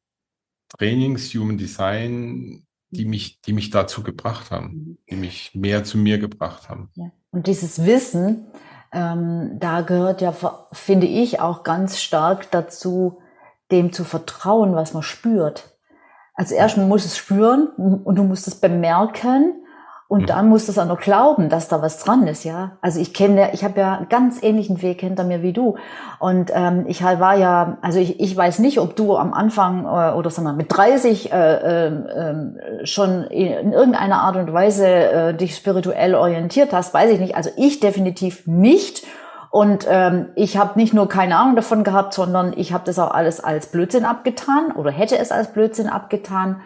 Trainings, 0.68 1.33
Human 1.35 1.57
Design, 1.57 2.66
die 2.90 3.05
mhm. 3.05 3.11
mich, 3.11 3.40
die 3.42 3.53
mich 3.53 3.70
dazu 3.70 4.03
gebracht 4.03 4.51
haben, 4.51 4.66
mhm. 4.66 4.98
die 5.11 5.16
mich 5.16 5.55
mehr 5.55 5.85
zu 5.85 5.98
mir 5.98 6.18
gebracht 6.18 6.68
haben. 6.68 6.90
Ja. 6.94 7.11
Und 7.31 7.46
dieses 7.46 7.85
Wissen, 7.85 8.46
ähm, 8.92 9.59
da 9.59 9.83
gehört 9.83 10.20
ja, 10.20 10.35
finde 10.72 11.07
ich, 11.07 11.40
auch 11.40 11.62
ganz 11.62 12.01
stark 12.01 12.51
dazu, 12.51 13.18
dem 13.70 13.92
zu 13.92 14.05
vertrauen, 14.05 14.74
was 14.74 14.94
man 14.94 15.03
spürt. 15.03 15.77
Also 16.35 16.55
erst 16.55 16.77
man 16.77 16.88
muss 16.88 17.05
es 17.05 17.16
spüren 17.16 17.68
und 17.68 18.16
du 18.16 18.22
musst 18.22 18.48
es 18.48 18.55
bemerken 18.55 19.62
und 20.09 20.23
mhm. 20.23 20.27
dann 20.27 20.49
musst 20.49 20.68
du 20.68 20.73
es 20.73 20.79
auch 20.79 20.87
noch 20.87 21.01
glauben, 21.01 21.51
dass 21.51 21.68
da 21.68 21.83
was 21.83 21.99
dran 21.99 22.27
ist, 22.27 22.44
ja. 22.44 22.79
Also 22.81 22.99
ich 22.99 23.12
kenne, 23.12 23.51
ich 23.53 23.62
habe 23.62 23.79
ja 23.79 23.99
einen 23.99 24.09
ganz 24.09 24.42
ähnlichen 24.42 24.81
Weg 24.81 25.01
hinter 25.01 25.23
mir 25.23 25.42
wie 25.42 25.53
du. 25.53 25.77
Und 26.18 26.51
ähm, 26.55 26.87
ich 26.88 27.03
halt 27.03 27.21
war 27.21 27.37
ja, 27.37 27.77
also 27.83 28.01
ich, 28.01 28.18
ich 28.18 28.35
weiß 28.35 28.59
nicht, 28.61 28.81
ob 28.81 28.97
du 28.97 29.16
am 29.16 29.35
Anfang 29.35 29.85
äh, 29.85 30.16
oder 30.16 30.31
sag 30.31 30.44
mal 30.44 30.55
mit 30.55 30.75
30 30.75 31.31
äh, 31.31 31.87
äh, 31.87 32.87
schon 32.87 33.25
in 33.25 33.73
irgendeiner 33.73 34.23
Art 34.23 34.37
und 34.37 34.51
Weise 34.53 34.87
äh, 34.88 35.35
dich 35.35 35.55
spirituell 35.55 36.14
orientiert 36.14 36.73
hast, 36.73 36.94
weiß 36.94 37.11
ich 37.11 37.21
nicht. 37.21 37.37
Also 37.37 37.51
ich 37.57 37.79
definitiv 37.81 38.47
nicht. 38.47 39.07
Und 39.51 39.87
ähm, 39.90 40.31
ich 40.37 40.57
habe 40.57 40.79
nicht 40.79 40.94
nur 40.94 41.09
keine 41.09 41.37
Ahnung 41.37 41.55
davon 41.55 41.85
gehabt, 41.85 42.14
sondern 42.14 42.55
ich 42.57 42.73
habe 42.73 42.85
das 42.85 42.99
auch 42.99 43.11
alles 43.11 43.40
als 43.40 43.66
Blödsinn 43.66 44.07
abgetan 44.07 44.73
oder 44.73 44.90
hätte 44.90 45.18
es 45.18 45.33
als 45.33 45.53
Blödsinn 45.53 45.88
abgetan. 45.88 46.62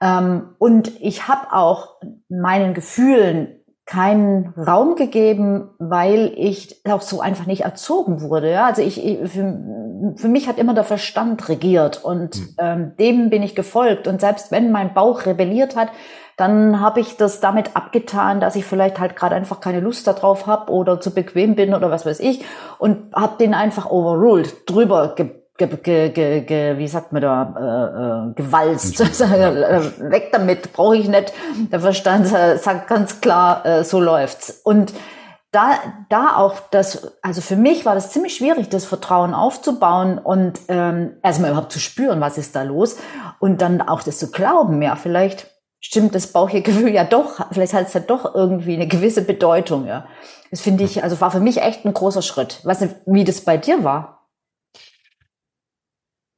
Ähm, 0.00 0.54
und 0.58 1.00
ich 1.00 1.28
habe 1.28 1.52
auch 1.52 2.00
meinen 2.28 2.74
Gefühlen 2.74 3.60
keinen 3.90 4.54
Raum 4.56 4.94
gegeben, 4.94 5.70
weil 5.80 6.32
ich 6.36 6.80
auch 6.88 7.00
so 7.00 7.20
einfach 7.20 7.46
nicht 7.46 7.62
erzogen 7.62 8.20
wurde. 8.20 8.50
Ja? 8.50 8.66
Also 8.66 8.82
ich, 8.82 9.00
für, 9.24 10.14
für 10.14 10.28
mich 10.28 10.46
hat 10.46 10.58
immer 10.58 10.74
der 10.74 10.84
Verstand 10.84 11.48
regiert 11.48 12.04
und 12.04 12.36
mhm. 12.36 12.54
ähm, 12.58 12.92
dem 13.00 13.30
bin 13.30 13.42
ich 13.42 13.56
gefolgt. 13.56 14.06
Und 14.06 14.20
selbst 14.20 14.52
wenn 14.52 14.70
mein 14.70 14.94
Bauch 14.94 15.26
rebelliert 15.26 15.74
hat, 15.74 15.88
dann 16.36 16.80
habe 16.80 17.00
ich 17.00 17.16
das 17.16 17.40
damit 17.40 17.76
abgetan, 17.76 18.40
dass 18.40 18.56
ich 18.56 18.64
vielleicht 18.64 18.98
halt 18.98 19.16
gerade 19.16 19.34
einfach 19.34 19.60
keine 19.60 19.80
Lust 19.80 20.06
darauf 20.06 20.46
habe 20.46 20.72
oder 20.72 21.00
zu 21.00 21.12
bequem 21.12 21.54
bin 21.54 21.74
oder 21.74 21.90
was 21.90 22.06
weiß 22.06 22.20
ich 22.20 22.44
und 22.78 23.12
habe 23.14 23.36
den 23.38 23.52
einfach 23.52 23.90
overruled, 23.90 24.70
drüber 24.70 25.14
ge 25.16 25.39
ge, 25.66 25.78
ge, 25.82 26.10
ge, 26.10 26.40
ge, 26.42 26.78
wie 26.78 26.88
sagt 26.88 27.12
man 27.12 27.22
da, 27.22 28.30
äh, 28.30 28.30
äh, 28.30 28.34
gewalzt. 28.34 29.00
Äh, 29.20 30.10
weg 30.10 30.30
damit, 30.32 30.72
brauche 30.72 30.96
ich 30.96 31.08
nicht. 31.08 31.32
Der 31.70 31.80
Verstand 31.80 32.26
sagt 32.26 32.88
ganz 32.88 33.20
klar, 33.20 33.64
äh, 33.64 33.84
so 33.84 34.00
läuft's. 34.00 34.60
Und 34.64 34.92
da, 35.52 35.74
da 36.08 36.36
auch 36.36 36.60
das, 36.70 37.12
also 37.22 37.40
für 37.40 37.56
mich 37.56 37.84
war 37.84 37.94
das 37.94 38.10
ziemlich 38.10 38.36
schwierig, 38.36 38.68
das 38.68 38.84
Vertrauen 38.84 39.34
aufzubauen 39.34 40.18
und 40.18 40.60
ähm, 40.68 41.16
erstmal 41.22 41.50
überhaupt 41.50 41.72
zu 41.72 41.80
spüren, 41.80 42.20
was 42.20 42.38
ist 42.38 42.54
da 42.54 42.62
los 42.62 42.96
und 43.40 43.60
dann 43.60 43.82
auch 43.82 44.02
das 44.02 44.18
zu 44.18 44.30
glauben, 44.30 44.80
ja, 44.80 44.96
vielleicht 44.96 45.48
stimmt 45.80 46.14
das 46.14 46.28
Bauchgefühl 46.28 46.90
ja 46.90 47.04
doch, 47.04 47.46
vielleicht 47.50 47.74
hat 47.74 47.88
es 47.88 47.94
ja 47.94 48.00
doch 48.00 48.34
irgendwie 48.34 48.74
eine 48.74 48.86
gewisse 48.86 49.22
Bedeutung, 49.22 49.86
ja. 49.86 50.06
Das 50.50 50.60
finde 50.60 50.84
ich, 50.84 51.02
also 51.02 51.20
war 51.20 51.30
für 51.30 51.40
mich 51.40 51.62
echt 51.62 51.84
ein 51.84 51.94
großer 51.94 52.22
Schritt. 52.22 52.62
Du, 52.64 52.70
wie 53.06 53.24
das 53.24 53.42
bei 53.42 53.56
dir 53.56 53.84
war? 53.84 54.19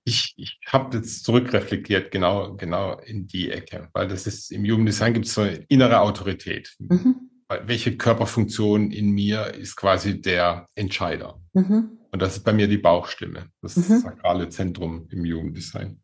Ich, 0.05 0.35
ich 0.37 0.59
habe 0.67 0.97
jetzt 0.97 1.25
zurückreflektiert, 1.25 2.11
genau, 2.11 2.55
genau 2.57 2.99
in 2.99 3.27
die 3.27 3.51
Ecke, 3.51 3.89
weil 3.93 4.09
das 4.09 4.27
ist 4.27 4.51
im 4.51 4.65
Jugenddesign 4.65 5.15
gibt 5.15 5.27
es 5.27 5.35
so 5.35 5.43
eine 5.43 5.65
innere 5.69 6.01
Autorität. 6.01 6.75
Mhm. 6.79 7.31
Welche 7.67 7.97
Körperfunktion 7.97 8.91
in 8.91 9.11
mir 9.11 9.55
ist 9.55 9.77
quasi 9.77 10.21
der 10.21 10.67
Entscheider? 10.75 11.41
Mhm. 11.53 11.99
Und 12.11 12.21
das 12.21 12.39
ist 12.39 12.45
bei 12.45 12.53
mir 12.53 12.67
die 12.67 12.79
Bauchstimme, 12.79 13.49
das 13.61 13.77
mhm. 13.77 14.01
sakrale 14.01 14.49
Zentrum 14.49 15.07
im 15.11 15.25
Jugenddesign. 15.25 16.03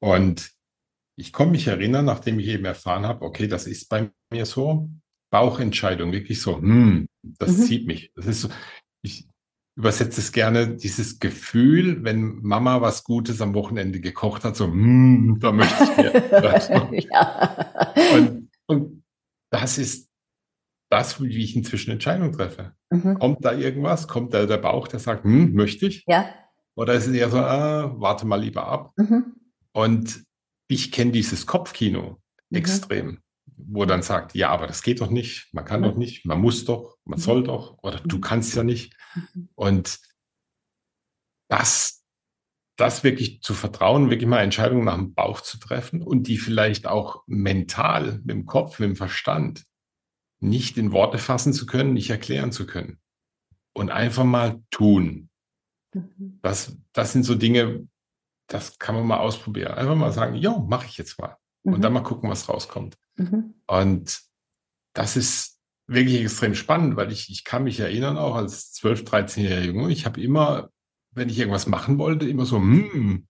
Und 0.00 0.50
ich 1.16 1.32
komme 1.32 1.52
mich 1.52 1.66
erinnern, 1.66 2.04
nachdem 2.04 2.38
ich 2.38 2.48
eben 2.48 2.64
erfahren 2.64 3.06
habe, 3.06 3.24
okay, 3.24 3.46
das 3.46 3.66
ist 3.66 3.88
bei 3.88 4.10
mir 4.30 4.44
so, 4.44 4.90
Bauchentscheidung, 5.30 6.12
wirklich 6.12 6.40
so, 6.40 6.58
hm, 6.58 7.06
das 7.22 7.56
mhm. 7.56 7.62
zieht 7.62 7.86
mich. 7.86 8.12
Das 8.14 8.26
ist 8.26 8.42
so, 8.42 8.48
ich, 9.02 9.28
übersetze 9.76 10.20
es 10.20 10.32
gerne, 10.32 10.76
dieses 10.76 11.20
Gefühl, 11.20 12.02
wenn 12.02 12.40
Mama 12.42 12.80
was 12.80 13.04
Gutes 13.04 13.40
am 13.42 13.54
Wochenende 13.54 14.00
gekocht 14.00 14.44
hat, 14.44 14.56
so, 14.56 14.68
mm, 14.68 15.38
da 15.40 15.52
möchte 15.52 15.84
ich 15.84 15.96
mehr. 15.96 16.90
ja. 17.12 17.56
und, 18.14 18.48
und 18.66 19.04
das 19.50 19.78
ist 19.78 20.08
das, 20.90 21.20
wie 21.20 21.42
ich 21.42 21.56
inzwischen 21.56 21.90
Entscheidungen 21.90 22.32
treffe. 22.32 22.72
Mhm. 22.90 23.18
Kommt 23.18 23.44
da 23.44 23.52
irgendwas? 23.52 24.08
Kommt 24.08 24.32
da 24.32 24.46
der 24.46 24.56
Bauch, 24.56 24.88
der 24.88 25.00
sagt, 25.00 25.24
hm, 25.24 25.52
möchte 25.52 25.86
ich? 25.86 26.04
Ja. 26.06 26.26
Oder 26.74 26.94
ist 26.94 27.06
es 27.06 27.14
eher 27.14 27.30
so, 27.30 27.38
ah, 27.38 27.94
warte 27.96 28.26
mal 28.26 28.40
lieber 28.40 28.66
ab? 28.66 28.92
Mhm. 28.96 29.34
Und 29.72 30.24
ich 30.68 30.90
kenne 30.90 31.12
dieses 31.12 31.46
Kopfkino 31.46 32.18
mhm. 32.50 32.56
extrem 32.56 33.18
wo 33.56 33.84
dann 33.84 34.02
sagt, 34.02 34.34
ja, 34.34 34.50
aber 34.50 34.66
das 34.66 34.82
geht 34.82 35.00
doch 35.00 35.10
nicht, 35.10 35.48
man 35.52 35.64
kann 35.64 35.82
doch 35.82 35.96
nicht, 35.96 36.26
man 36.26 36.40
muss 36.40 36.64
doch, 36.64 36.98
man 37.04 37.18
soll 37.18 37.40
mhm. 37.40 37.44
doch, 37.44 37.78
oder 37.82 38.00
du 38.00 38.16
mhm. 38.16 38.20
kannst 38.20 38.54
ja 38.54 38.62
nicht. 38.62 38.94
Mhm. 39.14 39.48
Und 39.54 39.98
das, 41.48 42.04
das 42.76 43.04
wirklich 43.04 43.40
zu 43.42 43.54
vertrauen, 43.54 44.10
wirklich 44.10 44.28
mal 44.28 44.42
Entscheidungen 44.42 44.84
nach 44.84 44.96
dem 44.96 45.14
Bauch 45.14 45.40
zu 45.40 45.58
treffen 45.58 46.02
und 46.02 46.26
die 46.26 46.38
vielleicht 46.38 46.86
auch 46.86 47.22
mental, 47.26 48.20
mit 48.24 48.30
dem 48.30 48.46
Kopf, 48.46 48.78
mit 48.78 48.90
dem 48.90 48.96
Verstand 48.96 49.64
nicht 50.40 50.76
in 50.76 50.92
Worte 50.92 51.18
fassen 51.18 51.52
zu 51.52 51.66
können, 51.66 51.94
nicht 51.94 52.10
erklären 52.10 52.52
zu 52.52 52.66
können. 52.66 53.00
Und 53.72 53.90
einfach 53.90 54.24
mal 54.24 54.62
tun. 54.70 55.30
Das, 56.42 56.76
das 56.92 57.12
sind 57.12 57.24
so 57.24 57.34
Dinge, 57.34 57.88
das 58.48 58.78
kann 58.78 58.94
man 58.94 59.06
mal 59.06 59.18
ausprobieren. 59.18 59.74
Einfach 59.74 59.94
mal 59.94 60.12
sagen, 60.12 60.34
ja, 60.34 60.58
mache 60.58 60.86
ich 60.86 60.98
jetzt 60.98 61.18
mal. 61.18 61.36
Und 61.74 61.82
dann 61.82 61.92
mal 61.92 62.00
gucken, 62.00 62.30
was 62.30 62.48
rauskommt. 62.48 62.96
Mhm. 63.16 63.54
Und 63.66 64.20
das 64.92 65.16
ist 65.16 65.58
wirklich 65.86 66.20
extrem 66.20 66.54
spannend, 66.54 66.96
weil 66.96 67.12
ich, 67.12 67.30
ich 67.30 67.44
kann 67.44 67.64
mich 67.64 67.80
erinnern, 67.80 68.16
auch 68.18 68.34
als 68.34 68.74
12-, 68.74 69.04
13-jähriger 69.04 69.64
Junge, 69.64 69.90
ich 69.90 70.06
habe 70.06 70.20
immer, 70.20 70.70
wenn 71.12 71.28
ich 71.28 71.38
irgendwas 71.38 71.66
machen 71.66 71.98
wollte, 71.98 72.28
immer 72.28 72.46
so, 72.46 72.58
mm, 72.58 73.26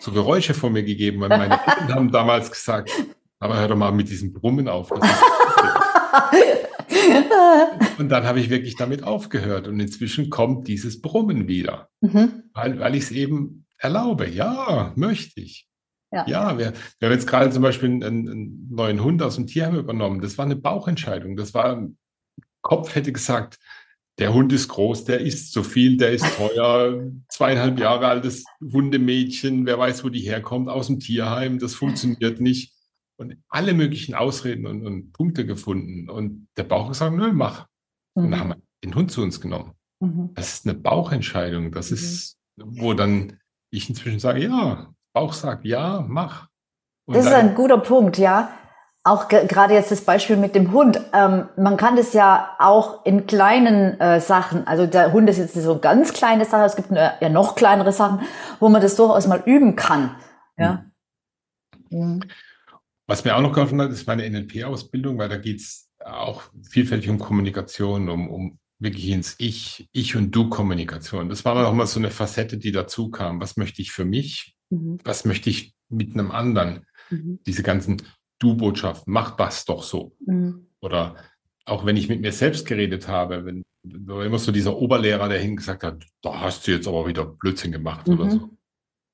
so 0.00 0.12
Geräusche 0.12 0.54
vor 0.54 0.70
mir 0.70 0.82
gegeben, 0.82 1.20
weil 1.20 1.28
meine 1.30 1.60
Eltern 1.66 1.94
haben 1.94 2.10
damals 2.12 2.50
gesagt, 2.50 2.90
aber 3.38 3.58
hör 3.58 3.68
doch 3.68 3.76
mal 3.76 3.92
mit 3.92 4.08
diesem 4.08 4.32
Brummen 4.32 4.68
auf. 4.68 4.90
und 7.98 8.08
dann 8.08 8.24
habe 8.24 8.40
ich 8.40 8.50
wirklich 8.50 8.76
damit 8.76 9.02
aufgehört 9.02 9.68
und 9.68 9.80
inzwischen 9.80 10.30
kommt 10.30 10.68
dieses 10.68 11.00
Brummen 11.00 11.48
wieder, 11.48 11.88
mhm. 12.00 12.44
weil, 12.52 12.78
weil 12.78 12.94
ich 12.94 13.04
es 13.04 13.10
eben 13.10 13.66
erlaube. 13.78 14.28
Ja, 14.28 14.92
möchte 14.96 15.40
ich. 15.40 15.68
Ja, 16.14 16.26
ja 16.28 16.58
wir, 16.58 16.72
wir 16.98 17.08
haben 17.08 17.14
jetzt 17.14 17.26
gerade 17.26 17.50
zum 17.50 17.62
Beispiel 17.62 17.90
einen, 17.90 18.02
einen, 18.02 18.68
neuen 18.70 19.02
Hund 19.02 19.22
aus 19.22 19.34
dem 19.34 19.46
Tierheim 19.46 19.76
übernommen. 19.76 20.20
Das 20.20 20.38
war 20.38 20.44
eine 20.44 20.56
Bauchentscheidung. 20.56 21.36
Das 21.36 21.54
war, 21.54 21.88
Kopf 22.62 22.94
hätte 22.94 23.12
gesagt, 23.12 23.58
der 24.18 24.32
Hund 24.32 24.52
ist 24.52 24.68
groß, 24.68 25.04
der 25.04 25.20
isst 25.20 25.52
so 25.52 25.64
viel, 25.64 25.96
der 25.96 26.12
ist 26.12 26.24
teuer, 26.36 27.10
zweieinhalb 27.28 27.80
Jahre 27.80 28.06
altes 28.06 28.44
Hundemädchen, 28.60 29.66
wer 29.66 29.78
weiß, 29.78 30.04
wo 30.04 30.08
die 30.08 30.20
herkommt, 30.20 30.68
aus 30.68 30.86
dem 30.86 31.00
Tierheim, 31.00 31.58
das 31.58 31.74
funktioniert 31.74 32.40
nicht. 32.40 32.72
Und 33.16 33.36
alle 33.48 33.74
möglichen 33.74 34.14
Ausreden 34.14 34.66
und, 34.66 34.86
und 34.86 35.12
Punkte 35.12 35.46
gefunden. 35.46 36.10
Und 36.10 36.48
der 36.56 36.64
Bauch 36.64 36.88
gesagt, 36.88 37.14
nö, 37.16 37.32
mach. 37.32 37.66
Mhm. 38.14 38.24
Und 38.24 38.30
dann 38.30 38.40
haben 38.40 38.48
wir 38.50 38.62
den 38.84 38.94
Hund 38.94 39.10
zu 39.10 39.22
uns 39.22 39.40
genommen. 39.40 39.72
Mhm. 40.00 40.30
Das 40.34 40.54
ist 40.54 40.66
eine 40.66 40.78
Bauchentscheidung. 40.78 41.72
Das 41.72 41.90
mhm. 41.90 41.96
ist, 41.96 42.38
wo 42.56 42.94
dann 42.94 43.38
ich 43.70 43.88
inzwischen 43.88 44.20
sage, 44.20 44.42
ja, 44.42 44.94
Bauch 45.14 45.32
sagt, 45.32 45.64
ja, 45.64 46.04
mach. 46.06 46.48
Und 47.06 47.16
das 47.16 47.26
ist 47.26 47.32
ein 47.32 47.54
guter 47.54 47.78
Punkt, 47.78 48.18
ja. 48.18 48.50
Auch 49.04 49.28
gerade 49.28 49.74
jetzt 49.74 49.90
das 49.90 50.00
Beispiel 50.00 50.36
mit 50.36 50.54
dem 50.54 50.72
Hund. 50.72 51.00
Ähm, 51.12 51.48
man 51.56 51.76
kann 51.76 51.94
das 51.94 52.14
ja 52.14 52.56
auch 52.58 53.04
in 53.04 53.26
kleinen 53.26 54.00
äh, 54.00 54.20
Sachen, 54.20 54.66
also 54.66 54.86
der 54.86 55.12
Hund 55.12 55.28
ist 55.28 55.36
jetzt 55.36 55.54
so 55.54 55.72
eine 55.72 55.80
ganz 55.80 56.14
kleine 56.14 56.46
Sache, 56.46 56.64
es 56.64 56.74
gibt 56.74 56.90
eine, 56.90 57.12
ja 57.20 57.28
noch 57.28 57.54
kleinere 57.54 57.92
Sachen, 57.92 58.26
wo 58.60 58.68
man 58.70 58.80
das 58.80 58.96
durchaus 58.96 59.26
mal 59.26 59.42
üben 59.44 59.76
kann. 59.76 60.16
Ja. 60.58 60.84
Mhm. 61.90 61.98
mhm. 61.98 62.20
Was 63.06 63.22
mir 63.22 63.36
auch 63.36 63.42
noch 63.42 63.52
geholfen 63.52 63.82
hat, 63.82 63.90
ist 63.90 64.06
meine 64.06 64.28
NLP-Ausbildung, 64.28 65.18
weil 65.18 65.28
da 65.28 65.36
geht 65.36 65.60
es 65.60 65.90
auch 66.02 66.44
vielfältig 66.70 67.10
um 67.10 67.18
Kommunikation, 67.18 68.08
um, 68.08 68.30
um 68.30 68.58
wirklich 68.78 69.08
ins 69.10 69.34
Ich, 69.38 69.88
Ich 69.92 70.16
und 70.16 70.30
Du-Kommunikation. 70.30 71.28
Das 71.28 71.44
war 71.44 71.54
noch 71.54 71.74
mal 71.74 71.86
so 71.86 72.00
eine 72.00 72.10
Facette, 72.10 72.56
die 72.56 72.72
dazu 72.72 73.10
kam. 73.10 73.42
Was 73.42 73.58
möchte 73.58 73.82
ich 73.82 73.92
für 73.92 74.06
mich? 74.06 74.54
Mhm. 74.74 74.98
Was 75.04 75.24
möchte 75.24 75.50
ich 75.50 75.74
mit 75.88 76.14
einem 76.14 76.30
anderen? 76.30 76.86
Mhm. 77.10 77.40
Diese 77.46 77.62
ganzen 77.62 78.02
Du-Botschaften, 78.38 79.12
mach 79.12 79.36
das 79.36 79.64
doch 79.64 79.82
so. 79.82 80.16
Mhm. 80.26 80.66
Oder 80.80 81.16
auch 81.64 81.86
wenn 81.86 81.96
ich 81.96 82.08
mit 82.08 82.20
mir 82.20 82.32
selbst 82.32 82.66
geredet 82.66 83.08
habe, 83.08 83.44
wenn 83.44 83.62
immer 83.84 84.38
so 84.38 84.52
dieser 84.52 84.76
Oberlehrer, 84.76 85.28
der 85.28 85.38
hingesagt 85.38 85.82
hat, 85.82 86.04
da 86.22 86.40
hast 86.40 86.66
du 86.66 86.72
jetzt 86.72 86.88
aber 86.88 87.06
wieder 87.06 87.24
Blödsinn 87.24 87.72
gemacht 87.72 88.06
mhm. 88.06 88.14
oder 88.14 88.30
so. 88.30 88.50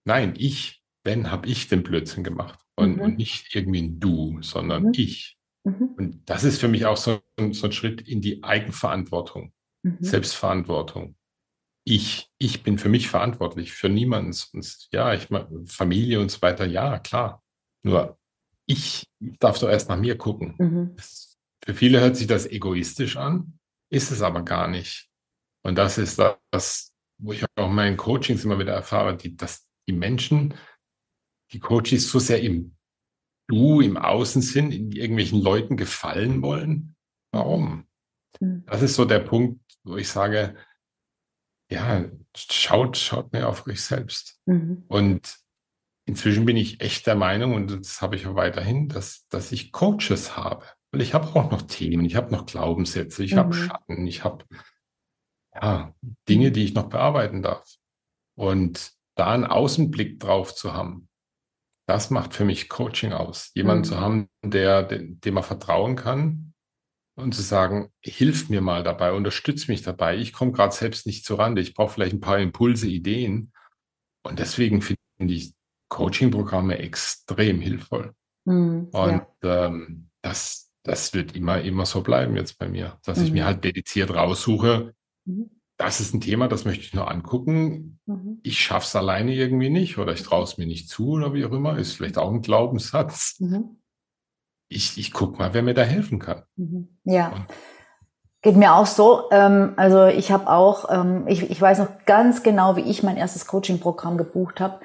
Nein, 0.05 0.35
ich, 0.37 0.83
wenn, 1.05 1.31
habe 1.31 1.49
ich 1.49 1.69
den 1.69 1.83
Blödsinn 1.83 2.25
gemacht. 2.25 2.59
Und, 2.77 2.97
mhm. 2.97 3.03
und, 3.03 3.19
nicht 3.19 3.55
irgendwie 3.55 3.83
ein 3.83 4.01
Du, 4.01 4.39
sondern 4.43 4.85
mhm. 4.85 4.93
ich. 4.97 5.37
Mhm. 5.65 5.91
Und 5.97 6.31
das 6.31 6.45
ist 6.45 6.61
für 6.61 6.69
mich 6.69 6.87
auch 6.87 6.97
so, 6.97 7.21
so 7.53 7.67
ein 7.67 7.73
Schritt 7.73 8.01
in 8.09 8.21
die 8.21 8.43
Eigenverantwortung, 8.43 9.53
mhm. 9.83 9.99
Selbstverantwortung. 10.01 11.17
Ich, 11.91 12.31
ich 12.39 12.63
bin 12.63 12.79
für 12.79 12.89
mich 12.89 13.09
verantwortlich, 13.09 13.73
für 13.73 13.89
niemanden 13.89 14.33
sonst. 14.33 14.89
Ja, 14.93 15.13
ich 15.13 15.29
meine, 15.29 15.67
Familie 15.67 16.21
und 16.21 16.31
so 16.31 16.41
weiter, 16.41 16.65
ja, 16.65 17.01
klar. 17.01 17.43
Nur 17.83 18.17
ich 18.67 19.11
darf 19.19 19.59
doch 19.59 19.69
erst 19.69 19.89
nach 19.89 19.99
mir 19.99 20.17
gucken. 20.17 20.55
Mhm. 20.59 20.97
für 21.65 21.75
viele 21.75 22.01
hört 22.01 22.17
sich 22.17 22.29
das 22.29 22.47
egoistisch 22.47 23.17
an, 23.17 23.59
ist 23.91 24.13
es 24.13 24.23
aber 24.23 24.43
gar 24.43 24.69
nicht. 24.69 25.11
Und 25.65 25.77
das 25.77 25.99
ist 25.99 26.21
das, 26.53 26.95
wo 27.19 27.33
ich 27.33 27.45
auch 27.57 27.69
in 27.69 27.75
meinen 27.75 27.97
Coachings 27.97 28.45
immer 28.45 28.61
wieder 28.61 28.73
erfahre, 28.73 29.17
die, 29.17 29.37
dass 29.37 29.67
die 29.89 29.93
Menschen, 29.93 30.55
die 31.53 31.59
Coaches 31.59 32.09
so 32.09 32.21
sehr 32.21 32.41
im 32.41 32.77
Du, 33.49 33.81
im 33.81 33.97
Außen 33.97 34.43
sind, 34.43 34.73
in 34.73 34.93
irgendwelchen 34.93 35.43
Leuten 35.43 35.77
gefallen 35.77 36.41
wollen. 36.41 36.95
Warum? 37.33 37.89
Mhm. 38.39 38.63
Das 38.67 38.81
ist 38.81 38.95
so 38.95 39.05
der 39.05 39.19
Punkt, 39.19 39.61
wo 39.83 39.97
ich 39.97 40.09
sage, 40.09 40.55
ja, 41.71 42.05
schaut, 42.37 42.97
schaut 42.97 43.33
mehr 43.33 43.49
auf 43.49 43.67
euch 43.67 43.83
selbst. 43.83 44.41
Mhm. 44.47 44.85
Und 44.89 45.39
inzwischen 46.07 46.45
bin 46.45 46.57
ich 46.57 46.81
echt 46.81 47.07
der 47.07 47.15
Meinung, 47.15 47.55
und 47.55 47.71
das 47.71 48.03
habe 48.03 48.17
ich 48.17 48.27
auch 48.27 48.35
weiterhin, 48.35 48.89
dass, 48.89 49.27
dass 49.29 49.53
ich 49.53 49.73
Coaches 49.73 50.37
habe. 50.37 50.67
Weil 50.93 51.03
ich 51.03 51.15
habe 51.15 51.29
auch 51.29 51.51
noch 51.51 51.63
Themen, 51.63 52.05
ich 52.05 52.17
habe 52.17 52.33
noch 52.33 52.47
Glaubenssätze, 52.47 53.23
ich 53.23 53.35
mhm. 53.35 53.39
habe 53.39 53.55
Schatten, 53.55 54.07
ich 54.07 54.25
habe 54.25 54.45
ja, 55.55 55.95
Dinge, 56.29 56.51
die 56.51 56.65
ich 56.65 56.75
noch 56.75 56.89
bearbeiten 56.89 57.43
darf. 57.43 57.77
Und 58.37 58.93
da 59.17 59.33
einen 59.33 59.45
Außenblick 59.45 60.19
drauf 60.19 60.55
zu 60.55 60.73
haben, 60.73 61.09
das 61.87 62.11
macht 62.11 62.35
für 62.35 62.45
mich 62.45 62.69
Coaching 62.69 63.13
aus. 63.13 63.51
Jemanden 63.55 63.83
mhm. 63.83 63.85
zu 63.85 64.01
haben, 64.01 64.29
der, 64.45 64.83
dem 64.83 65.35
man 65.35 65.43
vertrauen 65.45 65.97
kann 65.97 66.50
und 67.23 67.35
zu 67.35 67.43
sagen, 67.43 67.91
hilf 68.03 68.49
mir 68.49 68.61
mal 68.61 68.83
dabei, 68.83 69.13
unterstütz 69.13 69.69
mich 69.69 69.83
dabei. 69.83 70.17
Ich 70.17 70.33
komme 70.33 70.53
gerade 70.53 70.75
selbst 70.75 71.07
nicht 71.07 71.25
zurande. 71.25 71.61
Ich 71.61 71.75
brauche 71.75 71.95
vielleicht 71.95 72.15
ein 72.15 72.21
paar 72.21 72.39
Impulse, 72.39 72.89
Ideen. 72.89 73.53
Und 74.23 74.39
deswegen 74.39 74.83
finde 74.83 75.01
ich 75.35 75.55
Coaching-Programme 75.89 76.79
extrem 76.79 77.61
hilfvoll. 77.61 78.15
Mhm, 78.45 78.89
und 78.93 79.23
ja. 79.43 79.67
ähm, 79.67 80.09
das, 80.23 80.71
das 80.83 81.13
wird 81.15 81.37
immer, 81.37 81.61
immer 81.61 81.87
so 81.87 82.03
bleiben 82.03 82.37
jetzt 82.37 82.59
bei 82.59 82.69
mir, 82.69 82.99
dass 83.05 83.19
mhm. 83.19 83.25
ich 83.25 83.33
mir 83.33 83.43
mhm. 83.43 83.47
halt 83.47 83.65
dediziert 83.65 84.11
raussuche. 84.11 84.95
Mhm. 85.25 85.51
Das 85.77 86.01
ist 86.01 86.13
ein 86.13 86.21
Thema, 86.21 86.47
das 86.47 86.67
möchte 86.67 86.85
ich 86.85 86.93
nur 86.93 87.11
angucken. 87.11 87.99
Mhm. 88.07 88.41
Ich 88.43 88.61
schaffe 88.61 88.87
es 88.87 88.97
alleine 88.97 89.35
irgendwie 89.35 89.71
nicht 89.71 89.97
oder 89.99 90.13
ich 90.13 90.23
traue 90.23 90.45
es 90.45 90.59
mir 90.59 90.67
nicht 90.67 90.89
zu 90.89 91.11
oder 91.11 91.33
wie 91.33 91.45
auch 91.45 91.53
immer. 91.53 91.79
Ist 91.79 91.95
vielleicht 91.95 92.19
auch 92.19 92.33
ein 92.33 92.43
Glaubenssatz. 92.43 93.41
Mhm. 94.71 94.77
Ich, 94.77 94.99
ich 94.99 95.13
gucke 95.13 95.39
mal, 95.39 95.53
wer 95.53 95.63
mir 95.63 95.75
da 95.75 95.83
helfen 95.83 96.19
kann. 96.19 96.43
Ja. 97.05 97.29
Und 97.29 97.47
Geht 98.43 98.57
mir 98.57 98.75
auch 98.75 98.87
so. 98.87 99.25
Ähm, 99.33 99.75
also 99.77 100.07
ich 100.07 100.33
habe 100.33 100.49
auch, 100.49 100.91
ähm, 100.91 101.25
ich, 101.27 101.51
ich 101.51 101.61
weiß 101.61 101.79
noch 101.79 101.89
ganz 102.07 102.43
genau, 102.43 102.77
wie 102.77 102.81
ich 102.83 103.03
mein 103.03 103.19
erstes 103.19 103.47
Coaching-Programm 103.47 104.17
gebucht 104.17 104.61
habe. 104.61 104.81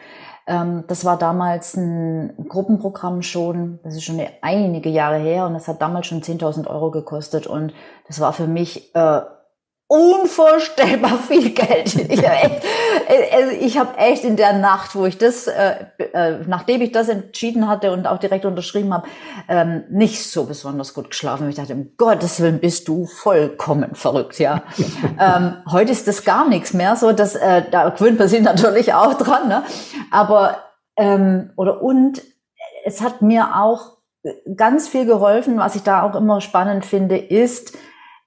Ähm, 0.46 0.84
das 0.88 1.06
war 1.06 1.18
damals 1.18 1.78
ein 1.78 2.34
Gruppenprogramm 2.50 3.22
schon, 3.22 3.80
das 3.84 3.96
ist 3.96 4.04
schon 4.04 4.22
einige 4.42 4.90
Jahre 4.90 5.18
her 5.18 5.46
und 5.46 5.54
das 5.54 5.70
hat 5.70 5.82
damals 5.82 6.08
schon 6.08 6.22
10.000 6.22 6.68
Euro 6.68 6.92
gekostet 6.92 7.48
und 7.48 7.74
das 8.08 8.20
war 8.20 8.34
für 8.34 8.46
mich 8.46 8.94
äh, 8.94 9.22
unvorstellbar 9.88 11.18
viel 11.18 11.52
Geld. 11.52 11.96
Ich 12.16 12.24
habe 12.24 12.36
echt, 12.36 12.64
also 13.34 13.52
ich 13.60 13.78
hab 13.78 14.02
echt 14.02 14.24
in 14.24 14.36
der 14.36 14.54
Nacht, 14.54 14.96
wo 14.96 15.06
ich 15.06 15.18
das, 15.18 15.48
äh, 15.48 15.86
äh, 16.14 16.40
nachdem 16.48 16.82
ich 16.82 16.92
das 16.92 17.10
entschieden 17.10 17.68
hatte 17.68 17.92
und 17.92 18.08
auch 18.08 18.18
direkt 18.18 18.46
unterschrieben 18.46 18.94
habe, 18.94 19.08
ähm, 19.48 19.84
nicht 19.90 20.24
so 20.30 20.46
besonders 20.46 20.94
gut 20.94 21.10
geschlafen. 21.10 21.50
Ich 21.50 21.56
dachte, 21.56 21.74
um 21.74 21.92
Gottes 21.98 22.40
Willen 22.40 22.60
bist 22.60 22.88
du 22.88 23.06
vollkommen 23.06 23.96
verrückt, 23.96 24.40
ja. 24.40 24.64
ähm, 25.20 25.58
heute 25.70 25.92
ist 25.92 26.08
das 26.08 26.24
gar 26.24 26.48
nichts 26.48 26.74
mehr, 26.74 26.96
so 26.96 27.12
dass 27.12 27.36
äh, 27.36 27.64
da 27.70 27.90
gewöhnt 27.90 28.18
man 28.18 28.28
sich 28.28 28.42
natürlich 28.42 28.94
auch 28.94 29.16
dran, 29.16 29.48
ne? 29.48 29.64
Aber 30.10 30.60
ähm, 30.98 31.52
oder 31.58 31.82
und 31.82 32.22
es 32.86 33.02
hat 33.02 33.22
mir 33.22 33.58
auch 33.58 33.98
ganz 34.56 34.88
viel 34.88 35.06
geholfen, 35.06 35.58
was 35.58 35.76
ich 35.76 35.84
da 35.84 36.04
auch 36.04 36.16
immer 36.16 36.42
spannend 36.42 36.86
finde, 36.86 37.18
ist 37.18 37.78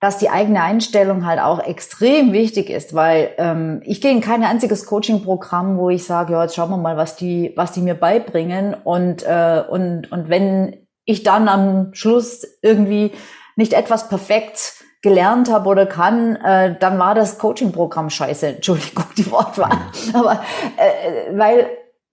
dass 0.01 0.19
die 0.19 0.31
eigene 0.31 0.63
Einstellung 0.63 1.27
halt 1.27 1.41
auch 1.41 1.59
extrem 1.59 2.33
wichtig 2.33 2.71
ist, 2.71 2.95
weil 2.95 3.31
ähm, 3.39 3.83
ich 3.85 4.01
gehe 4.01 4.13
in 4.13 4.21
kein 4.21 4.45
einziges 4.45 4.87
Coaching-Programm, 4.87 5.77
wo 5.77 5.91
ich 5.91 6.05
sage, 6.05 6.35
ja, 6.35 6.43
jetzt 6.43 6.55
schauen 6.55 6.71
wir 6.71 6.77
mal, 6.77 6.97
was 6.97 7.17
die, 7.17 7.53
was 7.57 7.73
die 7.73 7.81
mir 7.81 7.95
beibringen 7.95 8.75
und 8.75 9.25
äh, 9.25 9.63
und 9.69 10.13
und 10.13 10.29
wenn 10.29 10.87
ich 11.05 11.23
dann 11.25 11.49
am 11.49 11.95
Schluss 11.95 12.47
irgendwie 12.63 13.13
nicht 13.57 13.73
etwas 13.73 14.09
perfekt 14.09 14.75
gelernt 15.03 15.51
habe 15.51 15.69
oder 15.69 15.87
kann, 15.87 16.37
äh, 16.37 16.77
dann 16.79 16.99
war 16.99 17.15
das 17.15 17.39
Coaching-Programm 17.39 18.11
scheiße. 18.11 18.47
Entschuldigung, 18.57 19.05
die 19.17 19.31
Wortwahl. 19.31 19.79
Aber 20.13 20.43
äh, 20.77 21.37
weil 21.37 21.69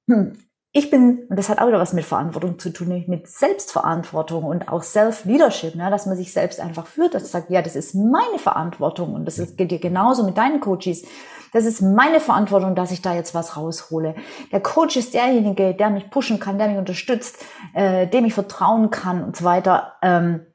hm, 0.09 0.33
ich 0.77 0.89
bin, 0.89 1.25
und 1.29 1.39
das 1.39 1.47
hat 1.47 1.59
auch 1.59 1.67
wieder 1.67 1.79
was 1.79 1.93
mit 1.93 2.03
Verantwortung 2.03 2.59
zu 2.59 2.69
tun, 2.69 3.05
mit 3.07 3.29
Selbstverantwortung 3.29 4.43
und 4.43 4.67
auch 4.67 4.83
Self-Leadership, 4.83 5.75
ne, 5.75 5.89
dass 5.89 6.05
man 6.05 6.17
sich 6.17 6.33
selbst 6.33 6.59
einfach 6.59 6.85
führt, 6.85 7.13
dass 7.13 7.23
man 7.23 7.31
sagt, 7.31 7.49
ja, 7.49 7.61
das 7.61 7.77
ist 7.77 7.95
meine 7.95 8.39
Verantwortung 8.39 9.13
und 9.13 9.23
das 9.23 9.37
geht 9.55 9.71
dir 9.71 9.79
genauso 9.79 10.25
mit 10.25 10.37
deinen 10.37 10.59
Coaches. 10.59 11.05
Das 11.53 11.63
ist 11.63 11.81
meine 11.81 12.19
Verantwortung, 12.19 12.75
dass 12.75 12.91
ich 12.91 13.01
da 13.01 13.15
jetzt 13.15 13.33
was 13.33 13.55
raushole. 13.55 14.15
Der 14.51 14.59
Coach 14.59 14.97
ist 14.97 15.13
derjenige, 15.13 15.75
der 15.75 15.89
mich 15.91 16.09
pushen 16.09 16.41
kann, 16.41 16.57
der 16.57 16.67
mich 16.67 16.77
unterstützt, 16.77 17.37
äh, 17.73 18.05
dem 18.07 18.25
ich 18.25 18.33
vertrauen 18.33 18.89
kann 18.89 19.23
und 19.23 19.37
so 19.37 19.45
weiter. 19.45 19.93
Ähm, 20.01 20.45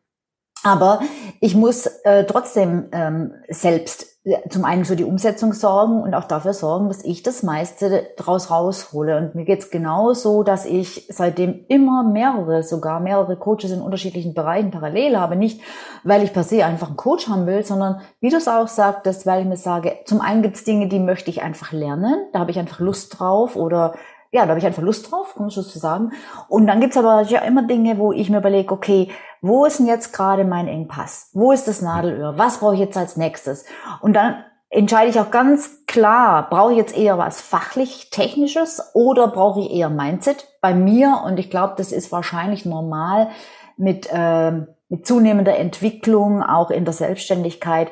aber 0.62 1.00
ich 1.40 1.54
muss 1.54 1.86
äh, 1.86 2.26
trotzdem 2.26 2.88
ähm, 2.92 3.32
selbst 3.48 4.09
zum 4.50 4.66
einen 4.66 4.84
für 4.84 4.96
die 4.96 5.04
Umsetzung 5.04 5.54
sorgen 5.54 6.02
und 6.02 6.14
auch 6.14 6.24
dafür 6.24 6.52
sorgen, 6.52 6.88
dass 6.88 7.02
ich 7.02 7.22
das 7.22 7.42
meiste 7.42 8.08
daraus 8.18 8.50
raushole. 8.50 9.16
Und 9.16 9.34
mir 9.34 9.46
geht's 9.46 9.70
genauso, 9.70 10.42
dass 10.42 10.66
ich 10.66 11.06
seitdem 11.08 11.64
immer 11.68 12.02
mehrere, 12.02 12.62
sogar 12.62 13.00
mehrere 13.00 13.36
Coaches 13.36 13.70
in 13.70 13.80
unterschiedlichen 13.80 14.34
Bereichen 14.34 14.70
parallel 14.70 15.16
habe. 15.16 15.36
Nicht, 15.36 15.62
weil 16.04 16.22
ich 16.22 16.34
per 16.34 16.44
se 16.44 16.66
einfach 16.66 16.88
einen 16.88 16.98
Coach 16.98 17.28
haben 17.28 17.46
will, 17.46 17.64
sondern 17.64 18.02
wie 18.20 18.28
du 18.28 18.36
es 18.36 18.46
auch 18.46 18.68
sagtest, 18.68 19.24
weil 19.24 19.40
ich 19.40 19.48
mir 19.48 19.56
sage, 19.56 20.00
zum 20.04 20.20
einen 20.20 20.42
gibt's 20.42 20.64
Dinge, 20.64 20.88
die 20.88 20.98
möchte 20.98 21.30
ich 21.30 21.42
einfach 21.42 21.72
lernen, 21.72 22.26
da 22.34 22.40
habe 22.40 22.50
ich 22.50 22.58
einfach 22.58 22.80
Lust 22.80 23.18
drauf 23.18 23.56
oder 23.56 23.94
ja, 24.32 24.42
da 24.42 24.50
habe 24.50 24.58
ich 24.58 24.66
einfach 24.66 24.82
Lust 24.82 25.10
drauf, 25.10 25.36
man 25.38 25.50
schon 25.50 25.64
so 25.64 25.78
sagen. 25.78 26.12
Und 26.48 26.66
dann 26.66 26.80
gibt's 26.80 26.96
aber 26.96 27.22
ja 27.22 27.40
immer 27.40 27.64
Dinge, 27.66 27.98
wo 27.98 28.12
ich 28.12 28.30
mir 28.30 28.38
überlege, 28.38 28.72
okay, 28.72 29.10
wo 29.42 29.64
ist 29.64 29.78
denn 29.78 29.86
jetzt 29.86 30.12
gerade 30.12 30.44
mein 30.44 30.68
Engpass? 30.68 31.30
Wo 31.32 31.50
ist 31.50 31.66
das 31.66 31.82
Nadelöhr? 31.82 32.38
Was 32.38 32.58
brauche 32.58 32.74
ich 32.74 32.80
jetzt 32.80 32.96
als 32.96 33.16
nächstes? 33.16 33.64
Und 34.00 34.14
dann 34.14 34.44
entscheide 34.68 35.10
ich 35.10 35.18
auch 35.18 35.32
ganz 35.32 35.84
klar, 35.86 36.48
brauche 36.48 36.72
ich 36.72 36.78
jetzt 36.78 36.96
eher 36.96 37.18
was 37.18 37.40
fachlich 37.40 38.10
technisches 38.10 38.90
oder 38.94 39.28
brauche 39.28 39.60
ich 39.60 39.72
eher 39.72 39.90
Mindset 39.90 40.46
bei 40.60 40.74
mir? 40.74 41.22
Und 41.24 41.38
ich 41.38 41.50
glaube, 41.50 41.74
das 41.76 41.90
ist 41.90 42.12
wahrscheinlich 42.12 42.64
normal 42.64 43.30
mit, 43.76 44.08
äh, 44.12 44.52
mit 44.88 45.06
zunehmender 45.06 45.56
Entwicklung, 45.56 46.42
auch 46.42 46.70
in 46.70 46.84
der 46.84 46.94
Selbstständigkeit, 46.94 47.90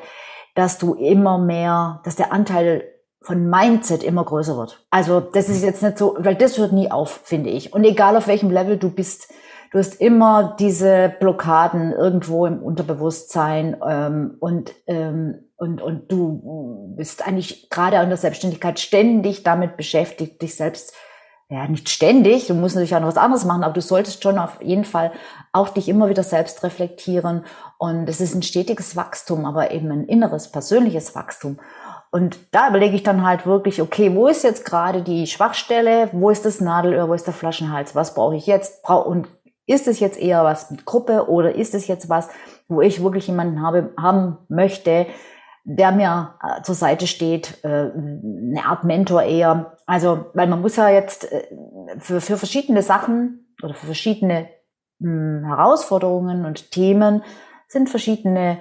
dass 0.55 0.77
du 0.77 0.93
immer 0.93 1.37
mehr, 1.37 1.99
dass 2.05 2.15
der 2.15 2.31
Anteil 2.31 2.83
von 3.21 3.49
Mindset 3.49 4.03
immer 4.03 4.23
größer 4.23 4.57
wird. 4.57 4.85
Also 4.89 5.19
das 5.19 5.49
ist 5.49 5.63
jetzt 5.63 5.83
nicht 5.83 5.97
so, 5.97 6.15
weil 6.19 6.35
das 6.35 6.57
hört 6.57 6.71
nie 6.71 6.89
auf, 6.89 7.21
finde 7.23 7.49
ich. 7.49 7.73
Und 7.73 7.83
egal 7.83 8.15
auf 8.15 8.27
welchem 8.27 8.49
Level 8.49 8.77
du 8.77 8.89
bist, 8.89 9.31
du 9.71 9.79
hast 9.79 9.99
immer 10.01 10.55
diese 10.59 11.13
Blockaden 11.19 11.91
irgendwo 11.91 12.45
im 12.45 12.61
Unterbewusstsein 12.61 13.77
ähm, 13.85 14.37
und, 14.39 14.73
ähm, 14.87 15.49
und, 15.57 15.81
und 15.81 16.11
du 16.11 16.93
bist 16.95 17.27
eigentlich 17.27 17.69
gerade 17.69 17.97
in 17.97 18.09
der 18.09 18.17
Selbstständigkeit 18.17 18.79
ständig 18.79 19.43
damit 19.43 19.75
beschäftigt, 19.75 20.41
dich 20.41 20.55
selbst, 20.55 20.93
ja, 21.49 21.67
nicht 21.67 21.89
ständig, 21.89 22.47
du 22.47 22.53
musst 22.53 22.75
natürlich 22.75 22.95
auch 22.95 23.01
noch 23.01 23.07
was 23.07 23.17
anderes 23.17 23.43
machen, 23.43 23.63
aber 23.63 23.73
du 23.73 23.81
solltest 23.81 24.23
schon 24.23 24.37
auf 24.37 24.61
jeden 24.61 24.85
Fall 24.85 25.11
auch 25.51 25.69
dich 25.69 25.89
immer 25.89 26.07
wieder 26.07 26.23
selbst 26.23 26.63
reflektieren 26.63 27.43
und 27.77 28.07
es 28.07 28.21
ist 28.21 28.35
ein 28.35 28.43
stetiges 28.43 28.95
Wachstum, 28.95 29.45
aber 29.45 29.71
eben 29.71 29.91
ein 29.91 30.05
inneres, 30.05 30.51
persönliches 30.51 31.15
Wachstum. 31.15 31.59
Und 32.11 32.39
da 32.51 32.69
überlege 32.69 32.95
ich 32.95 33.03
dann 33.03 33.23
halt 33.23 33.45
wirklich, 33.45 33.81
okay, 33.81 34.15
wo 34.15 34.27
ist 34.27 34.43
jetzt 34.43 34.65
gerade 34.65 35.03
die 35.03 35.27
Schwachstelle? 35.27 36.09
Wo 36.11 36.29
ist 36.29 36.43
das 36.43 36.59
Nadelöhr? 36.59 37.07
Wo 37.07 37.13
ist 37.13 37.27
der 37.27 37.33
Flaschenhals? 37.33 37.95
Was 37.95 38.15
brauche 38.15 38.35
ich 38.35 38.47
jetzt? 38.47 38.87
Und 38.89 39.27
ist 39.67 39.87
es 39.87 39.99
jetzt 39.99 40.19
eher 40.19 40.43
was 40.43 40.71
mit 40.71 40.85
Gruppe 40.85 41.29
oder 41.29 41.53
ist 41.53 41.75
es 41.75 41.87
jetzt 41.87 42.09
was, 42.09 42.29
wo 42.67 42.81
ich 42.81 43.03
wirklich 43.03 43.27
jemanden 43.27 43.61
habe, 43.61 43.93
haben 43.99 44.39
möchte, 44.47 45.05
der 45.63 45.91
mir 45.91 46.35
äh, 46.41 46.63
zur 46.63 46.73
Seite 46.73 47.05
steht, 47.05 47.63
äh, 47.63 47.91
eine 47.93 48.65
Art 48.65 48.83
Mentor 48.83 49.21
eher. 49.21 49.77
Also, 49.85 50.25
weil 50.33 50.47
man 50.47 50.61
muss 50.61 50.77
ja 50.77 50.89
jetzt 50.89 51.31
äh, 51.31 51.47
für, 51.99 52.21
für 52.21 52.37
verschiedene 52.37 52.81
Sachen 52.81 53.53
oder 53.61 53.75
für 53.75 53.85
verschiedene 53.85 54.49
hm, 54.99 55.43
Herausforderungen 55.45 56.45
und 56.45 56.71
Themen 56.71 57.23
sind 57.67 57.89
verschiedene 57.89 58.57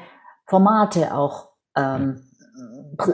Formate 0.46 1.14
auch 1.14 1.48
ähm, 1.74 2.27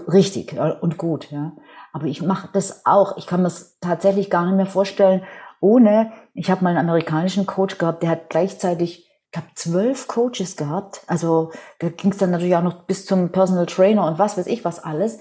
richtig 0.09 0.57
und 0.81 0.99
gut. 0.99 1.31
Ja. 1.31 1.53
Aber 1.93 2.07
ich 2.07 2.23
mache 2.23 2.49
das 2.53 2.87
auch. 2.87 3.17
Ich 3.17 3.27
kann 3.27 3.41
mir 3.41 3.49
das 3.49 3.79
tatsächlich 3.81 4.31
gar 4.31 4.47
nicht 4.47 4.57
mehr 4.57 4.67
vorstellen, 4.67 5.23
ohne. 5.61 6.13
Ich 6.35 6.51
habe 6.51 6.65
mal 6.65 6.71
einen 6.71 6.89
amerikanischen 6.89 7.47
Coach 7.47 7.79
gehabt, 7.79 8.03
der 8.03 8.11
hat 8.11 8.31
gleichzeitig, 8.31 9.09
ich 9.09 9.33
glaube, 9.33 9.49
zwölf 9.55 10.09
Coaches 10.09 10.57
gehabt. 10.57 11.03
Also 11.07 11.53
da 11.79 11.89
ging 11.89 12.13
es 12.13 12.19
dann 12.19 12.31
natürlich 12.31 12.57
auch 12.57 12.63
noch 12.63 12.85
bis 12.85 13.07
zum 13.07 13.31
Personal 13.31 13.67
Trainer 13.67 14.07
und 14.07 14.19
was 14.19 14.37
weiß 14.37 14.47
ich 14.47 14.65
was 14.65 14.83
alles. 14.83 15.19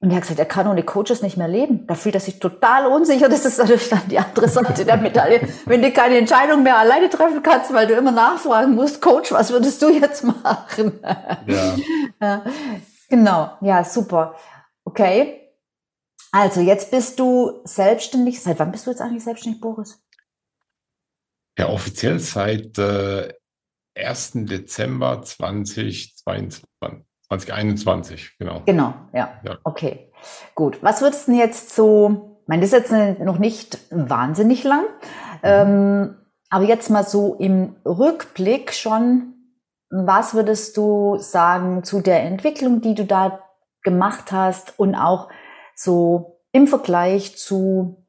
Und 0.00 0.10
er 0.10 0.16
hat 0.16 0.22
gesagt, 0.22 0.38
er 0.38 0.44
kann 0.44 0.68
ohne 0.68 0.82
Coaches 0.82 1.22
nicht 1.22 1.38
mehr 1.38 1.48
leben. 1.48 1.86
Da 1.86 1.94
fühlt 1.94 2.14
er 2.14 2.20
sich 2.20 2.38
total 2.38 2.86
unsicher. 2.86 3.30
Das 3.30 3.46
ist 3.46 3.58
natürlich 3.58 3.88
dann 3.88 4.02
die 4.10 4.18
andere 4.18 4.48
Seite 4.48 4.84
der 4.84 4.98
Medaille. 4.98 5.48
Wenn 5.64 5.80
du 5.80 5.90
keine 5.90 6.18
Entscheidung 6.18 6.62
mehr 6.62 6.76
alleine 6.76 7.08
treffen 7.08 7.42
kannst, 7.42 7.72
weil 7.72 7.86
du 7.86 7.94
immer 7.94 8.12
nachfragen 8.12 8.74
musst, 8.74 9.00
Coach, 9.00 9.32
was 9.32 9.50
würdest 9.50 9.80
du 9.80 9.88
jetzt 9.88 10.22
machen? 10.22 11.00
Ja. 12.20 12.42
Genau, 13.08 13.56
ja, 13.60 13.84
super. 13.84 14.34
Okay. 14.84 15.42
Also 16.32 16.60
jetzt 16.60 16.90
bist 16.90 17.18
du 17.18 17.60
selbstständig. 17.64 18.42
Seit 18.42 18.58
wann 18.58 18.72
bist 18.72 18.86
du 18.86 18.90
jetzt 18.90 19.00
eigentlich 19.00 19.24
selbstständig, 19.24 19.60
Boris? 19.60 20.02
Ja, 21.58 21.68
offiziell 21.68 22.18
seit 22.18 22.78
äh, 22.78 23.32
1. 23.94 24.32
Dezember 24.34 25.22
2022. 25.22 26.64
2021, 27.28 28.38
genau. 28.38 28.62
Genau, 28.66 28.94
ja. 29.12 29.40
ja. 29.44 29.58
Okay, 29.64 30.12
gut. 30.54 30.82
Was 30.82 31.00
würdest 31.00 31.26
du 31.26 31.32
denn 31.32 31.40
jetzt 31.40 31.74
so, 31.74 32.38
ich 32.42 32.48
meine, 32.48 32.62
das 32.62 32.72
ist 32.72 32.90
jetzt 32.90 33.20
noch 33.20 33.38
nicht 33.38 33.78
wahnsinnig 33.90 34.62
lang, 34.64 34.84
mhm. 34.84 35.40
ähm, 35.42 36.16
aber 36.50 36.64
jetzt 36.64 36.90
mal 36.90 37.04
so 37.04 37.34
im 37.34 37.76
Rückblick 37.84 38.72
schon, 38.72 39.35
was 39.90 40.34
würdest 40.34 40.76
du 40.76 41.16
sagen 41.18 41.84
zu 41.84 42.00
der 42.00 42.22
Entwicklung, 42.22 42.80
die 42.80 42.94
du 42.94 43.04
da 43.04 43.42
gemacht 43.82 44.32
hast 44.32 44.78
und 44.78 44.94
auch 44.94 45.28
so 45.74 46.40
im 46.52 46.66
Vergleich 46.66 47.36
zu 47.36 48.04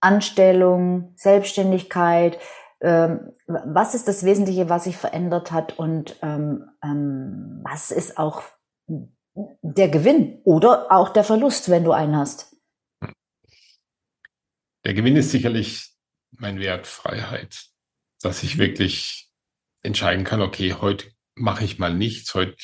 Anstellung, 0.00 1.12
Selbstständigkeit, 1.16 2.38
ähm, 2.80 3.32
was 3.46 3.94
ist 3.94 4.06
das 4.06 4.24
Wesentliche, 4.24 4.68
was 4.68 4.84
sich 4.84 4.96
verändert 4.96 5.50
hat 5.50 5.78
und 5.78 6.16
ähm, 6.22 6.70
ähm, 6.82 7.60
was 7.64 7.90
ist 7.90 8.18
auch 8.18 8.42
der 9.62 9.88
Gewinn 9.88 10.40
oder 10.44 10.90
auch 10.90 11.08
der 11.10 11.24
Verlust, 11.24 11.70
wenn 11.70 11.84
du 11.84 11.92
einen 11.92 12.16
hast? 12.16 12.56
Der 14.84 14.94
Gewinn 14.94 15.16
ist 15.16 15.30
sicherlich 15.30 15.92
mein 16.30 16.60
Wert 16.60 16.86
Freiheit, 16.86 17.66
dass 18.22 18.42
ich 18.42 18.58
wirklich 18.58 19.30
entscheiden 19.82 20.24
kann, 20.24 20.40
okay, 20.40 20.74
heute 20.74 21.06
mache 21.38 21.64
ich 21.64 21.78
mal 21.78 21.94
nichts, 21.94 22.34
heute 22.34 22.56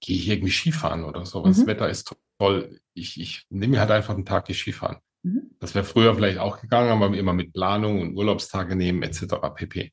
gehe 0.00 0.16
ich 0.16 0.28
irgendwie 0.28 0.52
Skifahren 0.52 1.04
oder 1.04 1.24
so. 1.24 1.40
Mhm. 1.40 1.48
Das 1.48 1.66
Wetter 1.66 1.88
ist 1.88 2.14
toll. 2.38 2.80
Ich, 2.94 3.20
ich 3.20 3.46
nehme 3.50 3.72
mir 3.72 3.80
halt 3.80 3.90
einfach 3.90 4.14
einen 4.14 4.26
Tag 4.26 4.46
die 4.46 4.54
Skifahren. 4.54 4.98
Mhm. 5.22 5.52
Das 5.60 5.74
wäre 5.74 5.84
früher 5.84 6.14
vielleicht 6.14 6.38
auch 6.38 6.60
gegangen, 6.60 6.90
aber 6.90 7.16
immer 7.16 7.32
mit 7.32 7.52
Planung 7.52 8.00
und 8.00 8.16
Urlaubstage 8.16 8.76
nehmen 8.76 9.02
etc. 9.02 9.34
pp. 9.54 9.92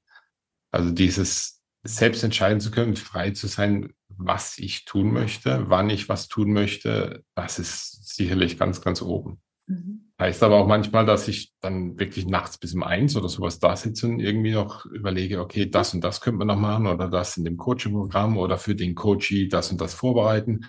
Also 0.71 0.91
dieses 0.91 1.61
selbst 1.83 2.23
entscheiden 2.23 2.59
zu 2.59 2.71
können, 2.71 2.95
frei 2.95 3.31
zu 3.31 3.47
sein, 3.47 3.93
was 4.09 4.57
ich 4.57 4.85
tun 4.85 5.13
möchte, 5.13 5.69
wann 5.69 5.89
ich 5.89 6.09
was 6.09 6.27
tun 6.27 6.51
möchte, 6.51 7.23
das 7.35 7.57
ist 7.57 8.15
sicherlich 8.15 8.57
ganz, 8.57 8.81
ganz 8.81 9.01
oben. 9.01 9.41
Mhm. 9.67 10.08
Heißt 10.19 10.43
aber 10.43 10.57
auch 10.57 10.67
manchmal, 10.67 11.05
dass 11.05 11.29
ich 11.29 11.53
dann 11.61 11.97
wirklich 11.97 12.27
nachts 12.27 12.57
bis 12.57 12.73
um 12.73 12.83
eins 12.83 13.15
oder 13.15 13.29
sowas 13.29 13.59
da 13.59 13.77
sitze 13.77 14.05
und 14.05 14.19
irgendwie 14.19 14.51
noch 14.51 14.85
überlege, 14.85 15.39
okay, 15.39 15.65
das 15.69 15.93
und 15.93 16.03
das 16.03 16.19
könnte 16.19 16.39
man 16.39 16.47
noch 16.47 16.59
machen 16.59 16.87
oder 16.87 17.07
das 17.07 17.37
in 17.37 17.45
dem 17.45 17.55
Coaching-Programm 17.55 18.37
oder 18.37 18.57
für 18.57 18.75
den 18.75 18.95
Coachie 18.95 19.47
das 19.47 19.71
und 19.71 19.79
das 19.79 19.93
vorbereiten. 19.93 20.65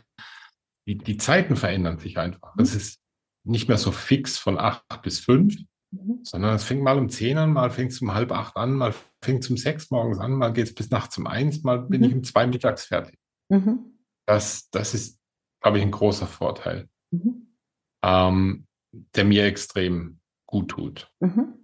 Die, 0.86 0.96
die 0.96 1.16
Zeiten 1.16 1.56
verändern 1.56 1.98
sich 1.98 2.16
einfach. 2.16 2.54
Das 2.56 2.72
mhm. 2.72 2.76
ist 2.76 3.00
nicht 3.44 3.66
mehr 3.66 3.78
so 3.78 3.90
fix 3.90 4.38
von 4.38 4.56
acht 4.56 4.84
bis 5.02 5.18
fünf, 5.18 5.56
mhm. 5.90 6.20
sondern 6.22 6.54
es 6.54 6.62
fängt 6.62 6.82
mal 6.82 6.98
um 6.98 7.08
zehn 7.08 7.36
an, 7.36 7.52
mal 7.52 7.70
fängt 7.70 7.90
es 7.90 8.00
um 8.00 8.14
halb 8.14 8.30
acht 8.30 8.56
an, 8.56 8.74
mal 8.74 8.94
fängt 9.20 9.42
es 9.42 9.50
um 9.50 9.56
sechs 9.56 9.90
morgens 9.90 10.20
an, 10.20 10.32
mal 10.32 10.52
geht 10.52 10.66
es 10.66 10.74
bis 10.74 10.90
nachts 10.90 11.18
um 11.18 11.26
eins, 11.26 11.64
mal 11.64 11.80
bin 11.80 12.04
ich 12.04 12.12
mhm. 12.12 12.18
um 12.18 12.24
zwei 12.24 12.46
mittags 12.46 12.84
fertig. 12.84 13.18
Mhm. 13.48 13.96
Das, 14.26 14.70
das 14.70 14.94
ist, 14.94 15.18
glaube 15.60 15.78
ich, 15.78 15.82
ein 15.82 15.90
großer 15.90 16.28
Vorteil. 16.28 16.88
Mhm. 17.10 17.56
Ähm, 18.04 18.66
der 18.92 19.24
mir 19.24 19.44
extrem 19.44 20.20
gut 20.46 20.70
tut. 20.70 21.12
Mhm. 21.20 21.54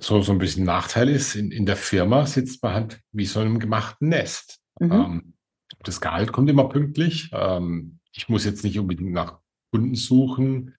So, 0.00 0.22
so 0.22 0.32
ein 0.32 0.38
bisschen 0.38 0.64
Nachteil 0.64 1.08
ist, 1.08 1.34
in, 1.34 1.50
in 1.50 1.66
der 1.66 1.76
Firma 1.76 2.26
sitzt 2.26 2.62
man 2.62 2.72
halt 2.72 3.00
wie 3.12 3.26
so 3.26 3.40
einem 3.40 3.58
gemachten 3.58 4.08
Nest. 4.08 4.60
Mhm. 4.78 4.92
Ähm, 4.92 5.34
das 5.80 6.00
Gehalt 6.00 6.32
kommt 6.32 6.48
immer 6.48 6.68
pünktlich. 6.68 7.30
Ähm, 7.32 8.00
ich 8.12 8.28
muss 8.28 8.44
jetzt 8.44 8.64
nicht 8.64 8.78
unbedingt 8.78 9.12
nach 9.12 9.40
Kunden 9.72 9.94
suchen. 9.94 10.74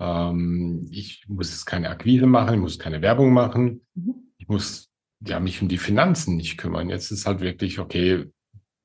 Ähm, 0.00 0.86
ich 0.90 1.24
muss 1.28 1.50
jetzt 1.50 1.66
keine 1.66 1.88
Akquise 1.88 2.26
machen, 2.26 2.54
ich 2.54 2.60
muss 2.60 2.78
keine 2.78 3.00
Werbung 3.00 3.32
machen. 3.32 3.86
Mhm. 3.94 4.32
Ich 4.38 4.48
muss 4.48 4.90
ja, 5.26 5.40
mich 5.40 5.62
um 5.62 5.68
die 5.68 5.78
Finanzen 5.78 6.36
nicht 6.36 6.58
kümmern. 6.58 6.90
Jetzt 6.90 7.10
ist 7.10 7.26
halt 7.26 7.40
wirklich, 7.40 7.78
okay, 7.78 8.26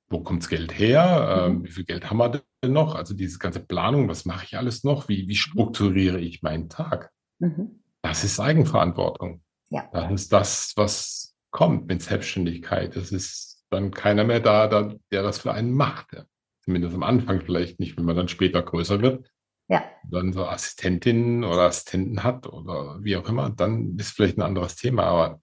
wo 0.09 0.21
kommt 0.21 0.43
das 0.43 0.49
Geld 0.49 0.77
her? 0.77 1.47
Mhm. 1.47 1.55
Ähm, 1.55 1.63
wie 1.65 1.71
viel 1.71 1.85
Geld 1.85 2.09
haben 2.09 2.17
wir 2.17 2.41
denn 2.63 2.73
noch? 2.73 2.95
Also 2.95 3.13
diese 3.13 3.39
ganze 3.39 3.59
Planung, 3.59 4.07
was 4.07 4.25
mache 4.25 4.45
ich 4.45 4.57
alles 4.57 4.83
noch? 4.83 5.07
Wie, 5.07 5.27
wie 5.27 5.35
strukturiere 5.35 6.19
ich 6.19 6.41
meinen 6.41 6.69
Tag? 6.69 7.11
Mhm. 7.39 7.83
Das 8.01 8.23
ist 8.23 8.39
Eigenverantwortung. 8.39 9.43
Ja. 9.69 9.89
Das 9.91 10.11
ist 10.11 10.33
das, 10.33 10.73
was 10.75 11.35
kommt 11.51 11.87
mit 11.87 12.01
Selbstständigkeit. 12.01 12.95
Es 12.95 13.11
ist 13.11 13.63
dann 13.69 13.91
keiner 13.91 14.23
mehr 14.23 14.39
da, 14.39 14.67
der 14.67 15.23
das 15.23 15.39
für 15.39 15.53
einen 15.53 15.71
macht. 15.71 16.13
Ja. 16.13 16.23
Zumindest 16.61 16.95
am 16.95 17.03
Anfang 17.03 17.41
vielleicht 17.41 17.79
nicht, 17.79 17.97
wenn 17.97 18.05
man 18.05 18.15
dann 18.15 18.27
später 18.27 18.61
größer 18.61 19.01
wird. 19.01 19.29
Ja. 19.67 19.83
Dann 20.09 20.33
so 20.33 20.45
Assistentinnen 20.45 21.43
oder 21.43 21.61
Assistenten 21.63 22.23
hat 22.23 22.47
oder 22.47 23.03
wie 23.03 23.15
auch 23.15 23.29
immer, 23.29 23.51
dann 23.51 23.95
ist 23.97 24.11
vielleicht 24.11 24.37
ein 24.37 24.43
anderes 24.43 24.75
Thema. 24.75 25.03
Aber 25.03 25.41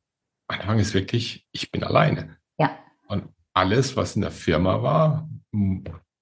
am 0.49 0.61
Anfang 0.61 0.79
ist 0.81 0.95
wirklich, 0.95 1.47
ich 1.53 1.71
bin 1.71 1.85
alleine. 1.85 2.37
Ja. 2.59 2.77
Und 3.07 3.29
alles, 3.57 3.97
was 3.97 4.17
in 4.17 4.23
der 4.23 4.31
Firma 4.31 4.83
war, 4.83 5.29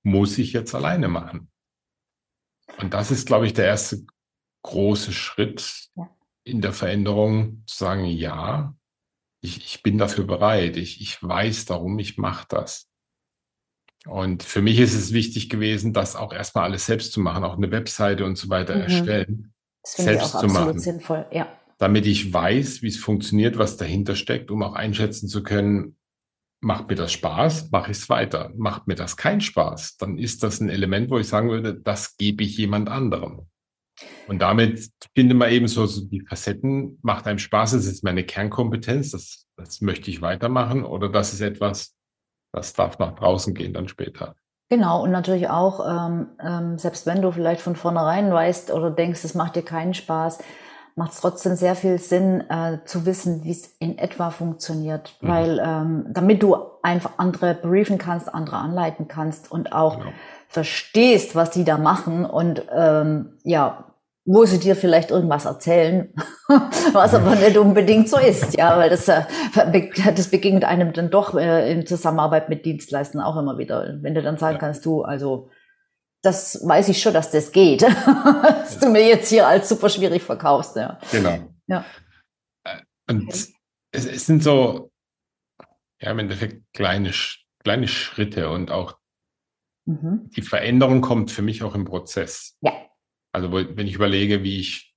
muss 0.05 0.39
ich 0.39 0.53
jetzt 0.53 0.75
alleine 0.75 1.09
machen. 1.09 1.51
Und 2.81 2.95
das 2.95 3.11
ist, 3.11 3.27
glaube 3.27 3.47
ich, 3.47 3.55
der 3.55 3.67
erste 3.67 4.05
große 4.63 5.13
Schritt 5.13 5.89
ja. 5.97 6.09
in 6.45 6.61
der 6.61 6.73
Veränderung, 6.73 7.65
zu 7.67 7.77
sagen, 7.77 8.05
ja, 8.05 8.75
ich, 9.41 9.59
ich 9.59 9.83
bin 9.83 9.99
dafür 9.99 10.25
bereit, 10.25 10.77
ich, 10.77 11.01
ich 11.01 11.23
weiß 11.23 11.67
darum, 11.67 11.99
ich 11.99 12.19
mache 12.19 12.47
das. 12.49 12.89
Und 14.07 14.43
für 14.43 14.63
mich 14.63 14.79
ist 14.79 14.95
es 14.95 15.13
wichtig 15.13 15.51
gewesen, 15.51 15.93
das 15.93 16.15
auch 16.15 16.33
erstmal 16.33 16.65
alles 16.65 16.87
selbst 16.87 17.13
zu 17.13 17.21
machen, 17.21 17.43
auch 17.43 17.57
eine 17.57 17.71
Webseite 17.71 18.25
und 18.25 18.37
so 18.37 18.49
weiter 18.49 18.77
mhm. 18.77 18.83
erstellen. 18.83 19.55
Das 19.83 19.95
finde 19.97 20.15
ich 20.15 20.21
auch 20.21 20.35
absolut 20.35 20.55
machen, 20.55 20.79
sinnvoll, 20.79 21.27
ja. 21.33 21.49
Damit 21.79 22.07
ich 22.07 22.33
weiß, 22.33 22.83
wie 22.83 22.89
es 22.89 22.97
funktioniert, 22.97 23.59
was 23.59 23.77
dahinter 23.77 24.15
steckt, 24.15 24.51
um 24.51 24.63
auch 24.63 24.75
einschätzen 24.75 25.29
zu 25.29 25.43
können, 25.43 25.97
macht 26.65 26.89
mir 26.89 26.97
das 26.97 27.13
Spaß, 27.13 27.71
mache 27.71 27.91
ich 27.93 27.99
es 27.99 28.09
weiter. 28.09 28.51
Macht 28.57 28.87
mir 28.87 28.95
das 28.95 29.17
keinen 29.17 29.41
Spaß, 29.41 29.99
dann 29.99 30.19
ist 30.19 30.43
das 30.43 30.61
ein 30.61 30.71
Element, 30.71 31.11
wo 31.11 31.19
ich 31.19 31.29
sagen 31.29 31.51
würde, 31.51 31.75
das 31.75 32.17
gebe 32.17 32.43
ich 32.43 32.57
jemand 32.57 32.89
anderem. 32.89 33.47
Und 34.27 34.41
damit 34.41 34.89
finde 35.15 35.35
man 35.35 35.51
eben 35.51 35.69
so, 35.69 35.87
so 35.87 36.05
die 36.05 36.23
Facetten, 36.23 36.99
macht 37.03 37.27
einem 37.27 37.39
Spaß, 37.39 37.73
das 37.73 37.87
ist 37.87 38.03
meine 38.03 38.25
Kernkompetenz, 38.25 39.13
das, 39.13 39.47
das 39.57 39.81
möchte 39.81 40.11
ich 40.11 40.21
weitermachen 40.21 40.85
oder 40.85 41.09
das 41.09 41.33
ist 41.33 41.43
etwas, 41.43 41.95
das 42.53 42.73
darf 42.73 42.99
nach 42.99 43.15
draußen 43.15 43.55
gehen 43.55 43.73
dann 43.73 43.87
später. 43.87 44.35
Genau, 44.71 45.05
und 45.05 45.11
natürlich 45.11 45.49
auch, 45.49 45.87
ähm, 45.87 46.29
ähm, 46.41 46.79
selbst 46.79 47.07
wenn 47.07 47.23
du 47.23 47.31
vielleicht 47.31 47.61
von 47.61 47.77
vornherein 47.77 48.33
weißt 48.33 48.73
oder 48.73 48.91
denkst, 48.91 49.23
es 49.23 49.35
macht 49.35 49.55
dir 49.57 49.63
keinen 49.63 49.95
Spaß, 49.95 50.39
macht 50.97 51.13
es 51.13 51.21
trotzdem 51.21 51.57
sehr 51.57 51.75
viel 51.75 51.99
Sinn 51.99 52.45
äh, 52.49 52.79
zu 52.85 53.05
wissen, 53.05 53.43
wie 53.43 53.51
es 53.51 53.67
in 53.79 53.99
etwa 53.99 54.31
funktioniert, 54.31 55.17
mhm. 55.21 55.29
weil 55.29 55.63
ähm, 55.65 56.07
damit 56.11 56.43
du 56.43 56.57
einfach 56.83 57.13
andere 57.17 57.55
briefen 57.55 57.99
kannst, 57.99 58.33
andere 58.33 58.57
anleiten 58.57 59.09
kannst 59.09 59.51
und 59.51 59.73
auch 59.73 59.99
genau. 59.99 60.13
verstehst, 60.49 61.35
was 61.35 61.51
die 61.51 61.65
da 61.65 61.79
machen 61.79 62.25
und 62.25 62.65
ähm, 62.73 63.39
ja, 63.43 63.87
wo 64.27 64.47
sie 64.47 64.59
dir 64.59 64.75
vielleicht 64.75 65.11
irgendwas 65.11 65.45
erzählen, 65.45 66.15
was 66.93 67.15
aber 67.15 67.35
nicht 67.35 67.59
unbedingt 67.59 68.09
so 68.09 68.19
ist, 68.19 68.57
ja, 68.57 68.79
weil 68.79 68.89
das, 68.89 69.09
äh, 69.09 69.23
das 70.15 70.29
begegnet 70.29 70.65
einem 70.65 70.93
dann 70.93 71.11
doch 71.11 71.35
äh, 71.35 71.71
in 71.71 71.87
Zusammenarbeit 71.87 72.49
mit 72.49 72.65
Dienstleistern 72.65 73.21
auch 73.21 73.37
immer 73.37 73.59
wieder. 73.59 73.99
Wenn 74.01 74.15
du 74.15 74.23
dann 74.23 74.39
sagen 74.39 74.55
ja. 74.55 74.61
kannst, 74.61 74.87
du, 74.87 75.03
also 75.03 75.51
das 76.25 76.67
weiß 76.67 76.89
ich 76.89 77.01
schon, 77.01 77.15
dass 77.15 77.31
das 77.31 77.53
geht. 77.53 77.83
dass 77.83 78.79
du 78.79 78.89
mir 78.89 79.07
jetzt 79.07 79.29
hier 79.29 79.47
als 79.47 79.69
super 79.69 79.89
schwierig 79.89 80.23
verkaufst. 80.23 80.77
Ja. 80.77 80.99
Genau. 81.13 81.55
Ja. 81.67 81.85
Äh, 82.65 82.81
und 83.09 83.29
okay. 83.29 83.55
es, 83.93 84.07
es, 84.07 84.27
sind 84.27 84.43
so, 84.43 84.91
ja, 86.01 86.11
im 86.11 86.19
Endeffekt 86.19 86.63
kleine, 86.73 87.13
kleine 87.63 87.89
Schritte 87.89 88.51
und 88.51 88.71
auch 88.71 88.99
mhm. 89.85 90.31
die 90.35 90.43
Veränderung 90.43 91.03
kommt 91.03 91.31
für 91.31 91.43
mich 91.43 91.63
auch 91.63 91.75
im 91.75 91.85
Prozess. 91.85 92.57
Ja. 92.63 92.73
Also, 93.33 93.53
wenn 93.53 93.87
ich 93.87 93.95
überlege, 93.95 94.43
wie 94.43 94.61
ich 94.61 94.95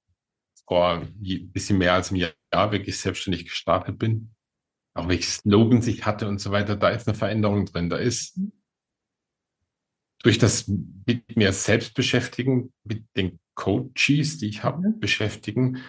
vor 0.68 1.02
ein 1.02 1.52
bisschen 1.52 1.78
mehr 1.78 1.94
als 1.94 2.12
einem 2.12 2.22
Jahr 2.54 2.72
wirklich 2.72 3.00
selbstständig 3.00 3.46
gestartet 3.46 3.98
bin, 3.98 4.36
auch 4.94 5.08
welche 5.08 5.30
Slogans 5.30 5.88
ich 5.88 6.06
hatte 6.06 6.28
und 6.28 6.40
so 6.40 6.52
weiter, 6.52 6.76
da 6.76 6.90
ist 6.90 7.08
eine 7.08 7.18
Veränderung 7.18 7.66
drin. 7.66 7.90
Da 7.90 7.98
ist 7.98 8.38
mhm. 8.38 8.52
Durch 10.24 10.38
das 10.38 10.68
mit 10.68 11.36
mir 11.36 11.54
selbst 11.54 11.94
beschäftigen, 11.94 12.74
mit 12.84 13.04
den 13.16 13.40
Coaches, 13.56 14.38
die 14.38 14.48
ich 14.48 14.64
habe, 14.64 14.90
mhm. 14.90 15.00
beschäftigen, 15.00 15.82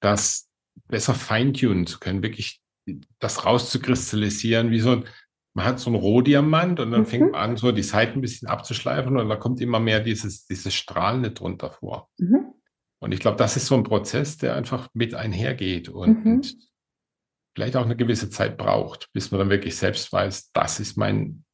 das 0.00 0.48
besser 0.88 1.14
feintunen 1.14 1.86
zu 1.86 1.98
können, 1.98 2.22
wirklich 2.22 2.60
das 3.18 3.44
rauszukristallisieren, 3.44 4.70
wie 4.70 4.80
so 4.80 4.92
ein, 4.92 5.04
man 5.54 5.64
hat 5.64 5.80
so 5.80 5.90
einen 5.90 5.98
Rohdiamant 5.98 6.80
und 6.80 6.90
dann 6.90 7.02
mhm. 7.02 7.06
fängt 7.06 7.32
man 7.32 7.40
an, 7.40 7.56
so 7.56 7.72
die 7.72 7.82
Seiten 7.82 8.18
ein 8.18 8.20
bisschen 8.20 8.48
abzuschleifen 8.48 9.16
und 9.16 9.28
da 9.28 9.36
kommt 9.36 9.60
immer 9.60 9.80
mehr 9.80 10.00
dieses, 10.00 10.46
dieses 10.46 10.74
Strahlende 10.74 11.30
drunter 11.30 11.70
vor. 11.70 12.10
Mhm. 12.18 12.52
Und 12.98 13.12
ich 13.12 13.20
glaube, 13.20 13.36
das 13.36 13.56
ist 13.56 13.66
so 13.66 13.74
ein 13.74 13.82
Prozess, 13.82 14.36
der 14.36 14.54
einfach 14.54 14.88
mit 14.94 15.14
einhergeht 15.14 15.88
und, 15.88 16.24
mhm. 16.24 16.32
und, 16.34 16.56
vielleicht 17.56 17.76
auch 17.76 17.86
eine 17.86 17.96
gewisse 17.96 18.28
Zeit 18.28 18.58
braucht, 18.58 19.10
bis 19.14 19.30
man 19.30 19.38
dann 19.38 19.48
wirklich 19.48 19.76
selbst 19.76 20.12
weiß, 20.12 20.52
das 20.52 20.78
ist 20.78 20.98
mein 20.98 21.45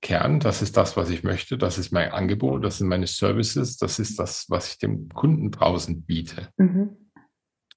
Kern, 0.00 0.38
das 0.38 0.62
ist 0.62 0.76
das, 0.76 0.96
was 0.96 1.10
ich 1.10 1.24
möchte, 1.24 1.58
das 1.58 1.76
ist 1.76 1.90
mein 1.90 2.12
Angebot, 2.12 2.64
das 2.64 2.78
sind 2.78 2.88
meine 2.88 3.06
Services, 3.06 3.76
das 3.76 3.98
ist 3.98 4.18
das, 4.18 4.46
was 4.48 4.72
ich 4.72 4.78
dem 4.78 5.08
Kunden 5.08 5.50
draußen 5.50 6.02
biete. 6.02 6.52
Mhm. 6.56 7.10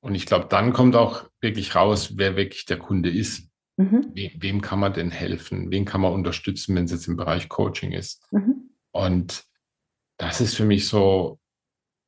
Und 0.01 0.15
ich 0.15 0.25
glaube, 0.25 0.47
dann 0.47 0.73
kommt 0.73 0.95
auch 0.95 1.29
wirklich 1.41 1.75
raus, 1.75 2.17
wer 2.17 2.35
wirklich 2.35 2.65
der 2.65 2.77
Kunde 2.77 3.09
ist. 3.09 3.49
Mhm. 3.77 4.11
We 4.13 4.31
wem 4.35 4.61
kann 4.61 4.79
man 4.79 4.93
denn 4.93 5.11
helfen? 5.11 5.71
Wen 5.71 5.85
kann 5.85 6.01
man 6.01 6.13
unterstützen, 6.13 6.75
wenn 6.75 6.85
es 6.85 6.91
jetzt 6.91 7.07
im 7.07 7.17
Bereich 7.17 7.49
Coaching 7.49 7.91
ist? 7.91 8.23
Mhm. 8.31 8.71
Und 8.91 9.45
das 10.17 10.41
ist 10.41 10.55
für 10.55 10.65
mich 10.65 10.87
so 10.87 11.39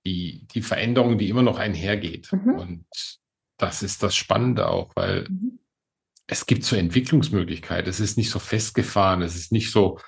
die, 0.05 0.45
die 0.53 0.61
Veränderung, 0.61 1.18
die 1.18 1.30
immer 1.30 1.43
noch 1.43 1.57
einhergeht. 1.57 2.32
Mhm. 2.32 2.55
Und 2.55 2.86
das 3.57 3.82
ist 3.82 4.03
das 4.03 4.16
Spannende 4.16 4.68
auch, 4.68 4.95
weil 4.95 5.28
mhm. 5.30 5.59
Es 6.28 6.45
gibt 6.45 6.63
so 6.63 6.76
Entwicklungsmöglichkeiten. 6.76 7.89
Es 7.89 7.99
ist 7.99 8.17
nicht 8.17 8.30
so 8.30 8.39
festgefahren, 8.39 9.21
es 9.21 9.36
ist 9.36 9.51
nicht 9.51 9.71
so 9.71 9.99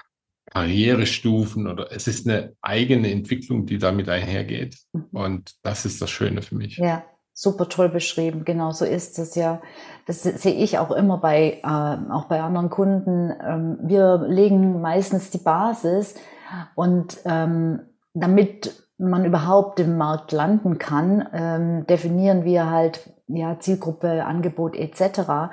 Karrierestufen 0.51 1.67
oder 1.67 1.91
es 1.91 2.07
ist 2.07 2.27
eine 2.27 2.53
eigene 2.61 3.11
Entwicklung, 3.11 3.65
die 3.65 3.77
damit 3.77 4.07
einhergeht. 4.09 4.77
Mhm. 4.93 5.05
Und 5.11 5.55
das 5.63 5.85
ist 5.85 6.01
das 6.01 6.09
Schöne 6.09 6.41
für 6.41 6.55
mich. 6.55 6.77
Ja, 6.77 7.03
super 7.33 7.67
toll 7.67 7.89
beschrieben. 7.89 8.45
Genau 8.45 8.71
so 8.71 8.85
ist 8.85 9.19
es 9.19 9.35
ja. 9.35 9.61
Das 10.07 10.23
sehe 10.23 10.55
ich 10.55 10.77
auch 10.77 10.91
immer 10.91 11.17
bei, 11.17 11.59
äh, 11.63 12.11
auch 12.11 12.25
bei 12.25 12.41
anderen 12.41 12.69
Kunden. 12.69 13.33
Ähm, 13.43 13.77
wir 13.81 14.25
legen 14.29 14.81
meistens 14.81 15.31
die 15.31 15.39
Basis 15.39 16.15
und 16.75 17.17
ähm, 17.25 17.81
damit 18.13 18.81
man 18.97 19.25
überhaupt 19.25 19.79
im 19.81 19.97
Markt 19.97 20.31
landen 20.31 20.77
kann, 20.77 21.27
ähm, 21.33 21.85
definieren 21.87 22.45
wir 22.45 22.69
halt 22.69 23.09
ja 23.27 23.59
Zielgruppe, 23.59 24.23
Angebot 24.23 24.75
etc., 24.75 25.51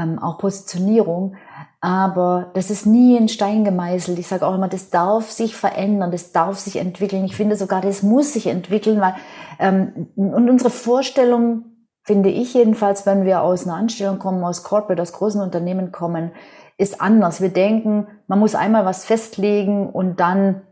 ähm, 0.00 0.18
auch 0.18 0.38
Positionierung. 0.38 1.36
Aber 1.80 2.50
das 2.54 2.70
ist 2.70 2.86
nie 2.86 3.16
in 3.16 3.28
Stein 3.28 3.64
gemeißelt. 3.64 4.18
Ich 4.18 4.26
sage 4.26 4.46
auch 4.46 4.54
immer, 4.54 4.68
das 4.68 4.90
darf 4.90 5.30
sich 5.30 5.56
verändern, 5.56 6.10
das 6.10 6.32
darf 6.32 6.58
sich 6.58 6.76
entwickeln. 6.76 7.24
Ich 7.24 7.36
finde 7.36 7.56
sogar, 7.56 7.80
das 7.80 8.02
muss 8.02 8.34
sich 8.34 8.46
entwickeln, 8.46 9.00
weil 9.00 9.14
ähm, 9.58 10.08
und 10.16 10.50
unsere 10.50 10.70
Vorstellung, 10.70 11.64
finde 12.02 12.30
ich 12.30 12.54
jedenfalls, 12.54 13.06
wenn 13.06 13.24
wir 13.24 13.42
aus 13.42 13.66
einer 13.66 13.76
Anstellung 13.76 14.18
kommen, 14.18 14.42
aus 14.42 14.62
Corporate, 14.62 15.00
aus 15.00 15.12
großen 15.12 15.40
Unternehmen 15.40 15.92
kommen, 15.92 16.32
ist 16.76 17.00
anders. 17.00 17.40
Wir 17.40 17.50
denken, 17.50 18.06
man 18.26 18.38
muss 18.38 18.54
einmal 18.54 18.84
was 18.84 19.04
festlegen 19.04 19.88
und 19.90 20.18
dann 20.18 20.62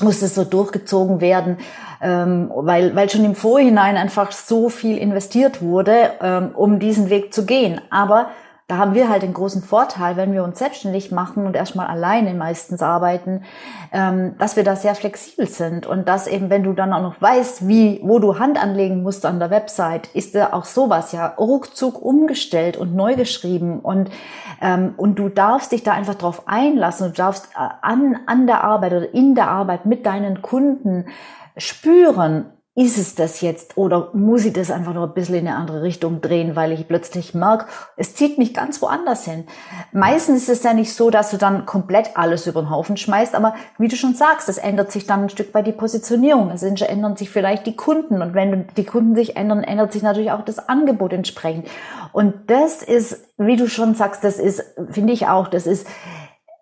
muss 0.00 0.22
es 0.22 0.34
so 0.34 0.44
durchgezogen 0.44 1.20
werden, 1.20 1.58
ähm, 2.00 2.50
weil, 2.54 2.96
weil 2.96 3.08
schon 3.08 3.24
im 3.24 3.34
Vorhinein 3.34 3.96
einfach 3.96 4.32
so 4.32 4.68
viel 4.68 4.98
investiert 4.98 5.62
wurde, 5.62 6.10
ähm, 6.20 6.50
um 6.54 6.78
diesen 6.78 7.10
Weg 7.10 7.32
zu 7.32 7.46
gehen. 7.46 7.80
Aber 7.90 8.30
da 8.72 8.78
haben 8.78 8.94
wir 8.94 9.10
halt 9.10 9.22
den 9.22 9.34
großen 9.34 9.62
Vorteil, 9.62 10.16
wenn 10.16 10.32
wir 10.32 10.42
uns 10.42 10.58
selbstständig 10.58 11.12
machen 11.12 11.44
und 11.44 11.54
erstmal 11.54 11.88
alleine 11.88 12.32
meistens 12.32 12.80
arbeiten, 12.80 13.42
ähm, 13.92 14.34
dass 14.38 14.56
wir 14.56 14.64
da 14.64 14.76
sehr 14.76 14.94
flexibel 14.94 15.46
sind. 15.46 15.86
Und 15.86 16.08
dass 16.08 16.26
eben, 16.26 16.48
wenn 16.48 16.62
du 16.62 16.72
dann 16.72 16.94
auch 16.94 17.02
noch 17.02 17.20
weißt, 17.20 17.68
wie, 17.68 18.00
wo 18.02 18.18
du 18.18 18.38
Hand 18.38 18.58
anlegen 18.58 19.02
musst 19.02 19.26
an 19.26 19.40
der 19.40 19.50
Website, 19.50 20.08
ist 20.14 20.34
da 20.34 20.54
auch 20.54 20.64
sowas 20.64 21.12
ja 21.12 21.26
ruckzuck 21.26 22.00
umgestellt 22.00 22.78
und 22.78 22.94
neu 22.94 23.14
geschrieben. 23.14 23.80
Und 23.80 24.08
ähm, 24.62 24.94
und 24.96 25.18
du 25.18 25.28
darfst 25.28 25.72
dich 25.72 25.82
da 25.82 25.92
einfach 25.92 26.14
drauf 26.14 26.44
einlassen, 26.46 27.08
du 27.08 27.12
darfst 27.12 27.50
äh, 27.54 27.68
an 27.82 28.20
an 28.24 28.46
der 28.46 28.64
Arbeit 28.64 28.94
oder 28.94 29.12
in 29.12 29.34
der 29.34 29.48
Arbeit 29.48 29.84
mit 29.84 30.06
deinen 30.06 30.40
Kunden 30.40 31.08
spüren, 31.58 32.46
ist 32.74 32.96
es 32.96 33.14
das 33.14 33.42
jetzt 33.42 33.76
oder 33.76 34.08
muss 34.14 34.46
ich 34.46 34.54
das 34.54 34.70
einfach 34.70 34.94
noch 34.94 35.06
ein 35.06 35.12
bisschen 35.12 35.34
in 35.34 35.46
eine 35.46 35.56
andere 35.58 35.82
Richtung 35.82 36.22
drehen, 36.22 36.56
weil 36.56 36.72
ich 36.72 36.88
plötzlich 36.88 37.34
merke, 37.34 37.66
es 37.98 38.14
zieht 38.14 38.38
mich 38.38 38.54
ganz 38.54 38.80
woanders 38.80 39.26
hin. 39.26 39.44
Meistens 39.92 40.44
ist 40.44 40.48
es 40.48 40.62
ja 40.62 40.72
nicht 40.72 40.94
so, 40.94 41.10
dass 41.10 41.30
du 41.30 41.36
dann 41.36 41.66
komplett 41.66 42.16
alles 42.16 42.46
über 42.46 42.62
den 42.62 42.70
Haufen 42.70 42.96
schmeißt, 42.96 43.34
aber 43.34 43.54
wie 43.76 43.88
du 43.88 43.96
schon 43.96 44.14
sagst, 44.14 44.48
es 44.48 44.56
ändert 44.56 44.90
sich 44.90 45.06
dann 45.06 45.24
ein 45.24 45.28
Stück 45.28 45.52
weit 45.52 45.66
die 45.66 45.72
Positionierung, 45.72 46.50
es 46.50 46.62
ändern 46.62 47.16
sich 47.16 47.28
vielleicht 47.28 47.66
die 47.66 47.76
Kunden 47.76 48.22
und 48.22 48.32
wenn 48.32 48.66
die 48.74 48.84
Kunden 48.84 49.14
sich 49.16 49.36
ändern, 49.36 49.64
ändert 49.64 49.92
sich 49.92 50.02
natürlich 50.02 50.32
auch 50.32 50.44
das 50.44 50.70
Angebot 50.70 51.12
entsprechend. 51.12 51.68
Und 52.14 52.50
das 52.50 52.82
ist, 52.82 53.28
wie 53.36 53.56
du 53.56 53.68
schon 53.68 53.94
sagst, 53.94 54.24
das 54.24 54.38
ist, 54.38 54.62
finde 54.90 55.12
ich 55.12 55.26
auch, 55.26 55.48
das 55.48 55.66
ist 55.66 55.86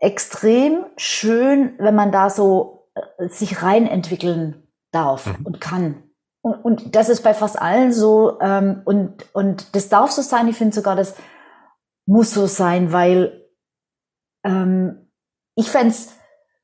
extrem 0.00 0.86
schön, 0.96 1.74
wenn 1.78 1.94
man 1.94 2.11
da 2.11 2.30
so 2.30 2.88
äh, 2.94 3.28
sich 3.28 3.62
rein 3.62 3.86
entwickeln 3.86 4.66
darf 4.93 5.26
mhm. 5.26 5.47
und 5.47 5.61
kann. 5.61 6.03
Und, 6.43 6.64
und, 6.64 6.95
das 6.97 7.09
ist 7.09 7.22
bei 7.22 7.34
fast 7.34 7.61
allen 7.61 7.93
so. 7.93 8.38
Ähm, 8.41 8.82
und, 8.84 9.26
und 9.34 9.74
das 9.74 9.88
darf 9.88 10.11
so 10.11 10.22
sein. 10.22 10.49
Ich 10.49 10.57
finde 10.57 10.74
sogar, 10.74 10.97
das 10.97 11.14
muss 12.07 12.32
so 12.32 12.47
sein, 12.47 12.93
weil 12.93 13.47
ähm, 14.45 15.11
ich 15.55 15.70
fände 15.70 15.95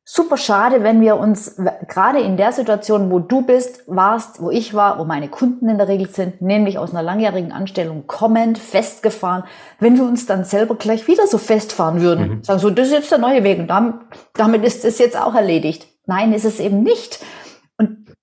super 0.09 0.37
schade, 0.37 0.83
wenn 0.83 1.01
wir 1.01 1.17
uns 1.17 1.57
gerade 1.89 2.21
in 2.21 2.37
der 2.37 2.53
Situation, 2.53 3.11
wo 3.11 3.19
du 3.19 3.43
bist, 3.43 3.83
warst, 3.87 4.41
wo 4.41 4.51
ich 4.51 4.73
war, 4.73 4.99
wo 4.99 5.05
meine 5.05 5.29
Kunden 5.29 5.69
in 5.69 5.79
der 5.79 5.89
Regel 5.89 6.09
sind, 6.09 6.41
nämlich 6.41 6.79
aus 6.79 6.93
einer 6.93 7.03
langjährigen 7.03 7.51
Anstellung 7.51 8.07
kommend, 8.07 8.57
festgefahren, 8.57 9.45
wenn 9.81 9.97
wir 9.97 10.05
uns 10.05 10.25
dann 10.25 10.45
selber 10.45 10.77
gleich 10.77 11.09
wieder 11.09 11.27
so 11.27 11.39
festfahren 11.39 12.01
würden. 12.01 12.29
Mhm. 12.29 12.45
Sagen 12.45 12.61
so, 12.61 12.71
das 12.71 12.87
ist 12.89 12.95
jetzt 12.95 13.11
der 13.11 13.19
neue 13.19 13.43
Weg 13.43 13.59
und 13.59 13.67
damit, 13.67 13.97
damit 14.35 14.65
ist 14.65 14.85
es 14.85 14.99
jetzt 14.99 15.21
auch 15.21 15.35
erledigt. 15.35 15.89
Nein, 16.07 16.33
ist 16.33 16.45
es 16.45 16.61
eben 16.61 16.85
nicht 16.85 17.19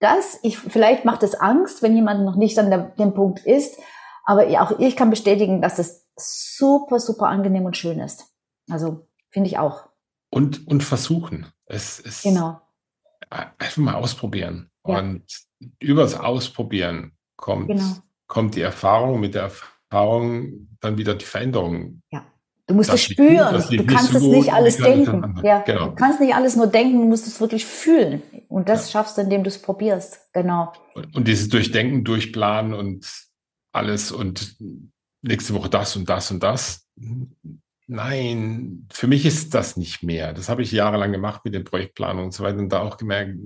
das, 0.04 0.40
ich, 0.44 0.58
vielleicht 0.58 1.06
macht 1.06 1.24
es 1.24 1.36
Angst, 1.36 1.82
wenn 1.82 1.96
jemand 1.96 2.26
noch 2.26 2.36
nicht 2.36 2.60
an 2.60 2.70
der, 2.70 2.90
dem 2.98 3.14
Punkt 3.14 3.40
ist, 3.46 3.80
aber 4.26 4.46
auch 4.62 4.80
ich 4.80 4.96
kann 4.96 5.10
bestätigen, 5.10 5.62
dass 5.62 5.80
es 5.80 6.08
super, 6.18 7.00
super 7.00 7.28
angenehm 7.28 7.66
und 7.66 7.78
schön 7.78 8.00
ist. 8.00 8.28
Also 8.70 9.08
finde 9.32 9.50
ich 9.50 9.58
auch. 9.58 9.90
Und, 10.30 10.68
und 10.68 10.84
versuchen. 10.84 11.48
Es, 11.66 12.00
es 12.00 12.24
genau. 12.24 12.62
Einfach 13.30 13.78
mal 13.78 13.96
ausprobieren. 13.96 14.70
Ja. 14.86 15.00
Und 15.00 15.24
übers 15.80 16.16
Ausprobieren 16.16 17.18
kommt, 17.36 17.68
genau. 17.68 17.96
kommt 18.28 18.56
die 18.56 18.62
Erfahrung, 18.62 19.20
mit 19.20 19.36
der 19.36 19.44
Erfahrung 19.44 20.68
dann 20.80 20.98
wieder 20.98 21.16
die 21.16 21.26
Veränderung. 21.26 22.02
Ja. 22.12 22.26
Du 22.68 22.76
musst 22.76 22.94
es 22.94 23.04
spüren. 23.04 23.62
Du 23.70 23.86
kannst 23.86 24.14
es 24.14 24.24
nicht 24.24 24.54
alles 24.54 24.78
denken. 24.78 25.40
Ja, 25.44 25.62
genau. 25.62 25.90
Du 25.90 25.96
kannst 25.96 26.22
nicht 26.22 26.34
alles 26.34 26.56
nur 26.56 26.68
denken, 26.68 27.00
du 27.00 27.08
musst 27.08 27.28
es 27.28 27.40
wirklich 27.42 27.66
fühlen. 27.66 28.22
Und 28.48 28.70
das 28.70 28.88
ja. 28.88 28.92
schaffst 28.94 29.18
du, 29.18 29.22
indem 29.22 29.44
du 29.44 29.50
es 29.50 29.62
probierst. 29.62 30.32
Genau. 30.34 30.72
Und, 30.94 31.14
und 31.16 31.28
dieses 31.28 31.50
Durchdenken, 31.50 32.04
Durchplanen 32.04 32.74
und 32.74 33.12
alles 33.74 34.12
und 34.12 34.56
nächste 35.22 35.54
Woche 35.54 35.70
das 35.70 35.96
und 35.98 36.08
das 36.08 36.32
und 36.32 36.42
das. 36.42 36.88
Nein, 37.88 38.88
für 38.92 39.08
mich 39.08 39.26
ist 39.26 39.54
das 39.54 39.76
nicht 39.76 40.04
mehr. 40.04 40.32
Das 40.32 40.48
habe 40.48 40.62
ich 40.62 40.72
jahrelang 40.72 41.12
gemacht 41.12 41.42
mit 41.44 41.54
den 41.54 41.66
Projektplanungen 41.66 42.26
und 42.26 42.32
so 42.32 42.44
weiter 42.44 42.60
und 42.60 42.70
da 42.70 42.80
auch 42.80 42.96
gemerkt, 42.96 43.38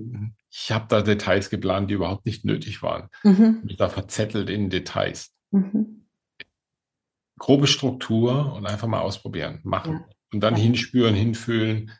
ich 0.50 0.70
habe 0.70 0.86
da 0.88 1.02
Details 1.02 1.50
geplant, 1.50 1.90
die 1.90 1.94
überhaupt 1.94 2.24
nicht 2.24 2.44
nötig 2.44 2.82
waren. 2.82 3.08
Mhm. 3.24 3.62
Mich 3.64 3.76
da 3.76 3.88
verzettelt 3.88 4.48
in 4.48 4.70
Details. 4.70 5.32
Mhm 5.50 5.98
grobe 7.38 7.66
Struktur 7.66 8.52
und 8.54 8.66
einfach 8.66 8.88
mal 8.88 9.00
ausprobieren, 9.00 9.60
machen. 9.62 9.92
Ja. 9.94 10.08
Und 10.32 10.40
dann 10.40 10.56
ja. 10.56 10.62
hinspüren, 10.62 11.14
hinfühlen. 11.14 11.92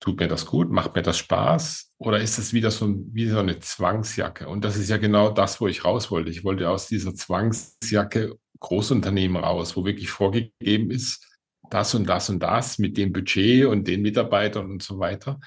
Tut 0.00 0.20
mir 0.20 0.28
das 0.28 0.44
gut? 0.44 0.70
Macht 0.70 0.94
mir 0.94 1.02
das 1.02 1.16
Spaß? 1.16 1.92
Oder 1.98 2.20
ist 2.20 2.38
es 2.38 2.52
wieder 2.52 2.70
so, 2.70 2.94
wie 3.12 3.28
so 3.28 3.38
eine 3.38 3.58
Zwangsjacke? 3.58 4.46
Und 4.46 4.64
das 4.64 4.76
ist 4.76 4.90
ja 4.90 4.98
genau 4.98 5.30
das, 5.30 5.60
wo 5.60 5.68
ich 5.68 5.84
raus 5.84 6.10
wollte. 6.10 6.30
Ich 6.30 6.44
wollte 6.44 6.68
aus 6.68 6.86
dieser 6.86 7.14
Zwangsjacke 7.14 8.36
Großunternehmen 8.60 9.42
raus, 9.42 9.76
wo 9.76 9.84
wirklich 9.84 10.10
vorgegeben 10.10 10.90
ist, 10.90 11.26
das 11.70 11.94
und 11.94 12.06
das 12.06 12.28
und 12.28 12.40
das 12.40 12.78
mit 12.78 12.96
dem 12.96 13.12
Budget 13.12 13.66
und 13.66 13.88
den 13.88 14.02
Mitarbeitern 14.02 14.70
und 14.70 14.82
so 14.82 14.98
weiter. 14.98 15.40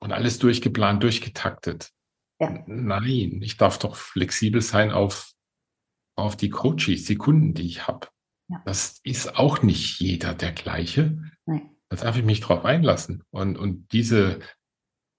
Und 0.00 0.12
alles 0.12 0.38
durchgeplant, 0.38 1.02
durchgetaktet. 1.02 1.90
Ja. 2.40 2.62
Nein, 2.66 3.40
ich 3.42 3.56
darf 3.56 3.78
doch 3.78 3.96
flexibel 3.96 4.60
sein 4.60 4.90
auf 4.90 5.33
auf 6.16 6.36
die 6.36 6.50
Coaches, 6.50 7.04
die 7.04 7.16
Kunden, 7.16 7.54
die 7.54 7.66
ich 7.66 7.86
habe. 7.86 8.08
Ja. 8.48 8.62
Das 8.64 9.00
ist 9.02 9.36
auch 9.36 9.62
nicht 9.62 10.00
jeder 10.00 10.34
der 10.34 10.52
gleiche. 10.52 11.18
Nein. 11.46 11.70
Da 11.88 11.96
darf 11.96 12.16
ich 12.16 12.24
mich 12.24 12.40
drauf 12.40 12.64
einlassen. 12.64 13.22
Und, 13.30 13.56
und 13.56 13.92
diese, 13.92 14.40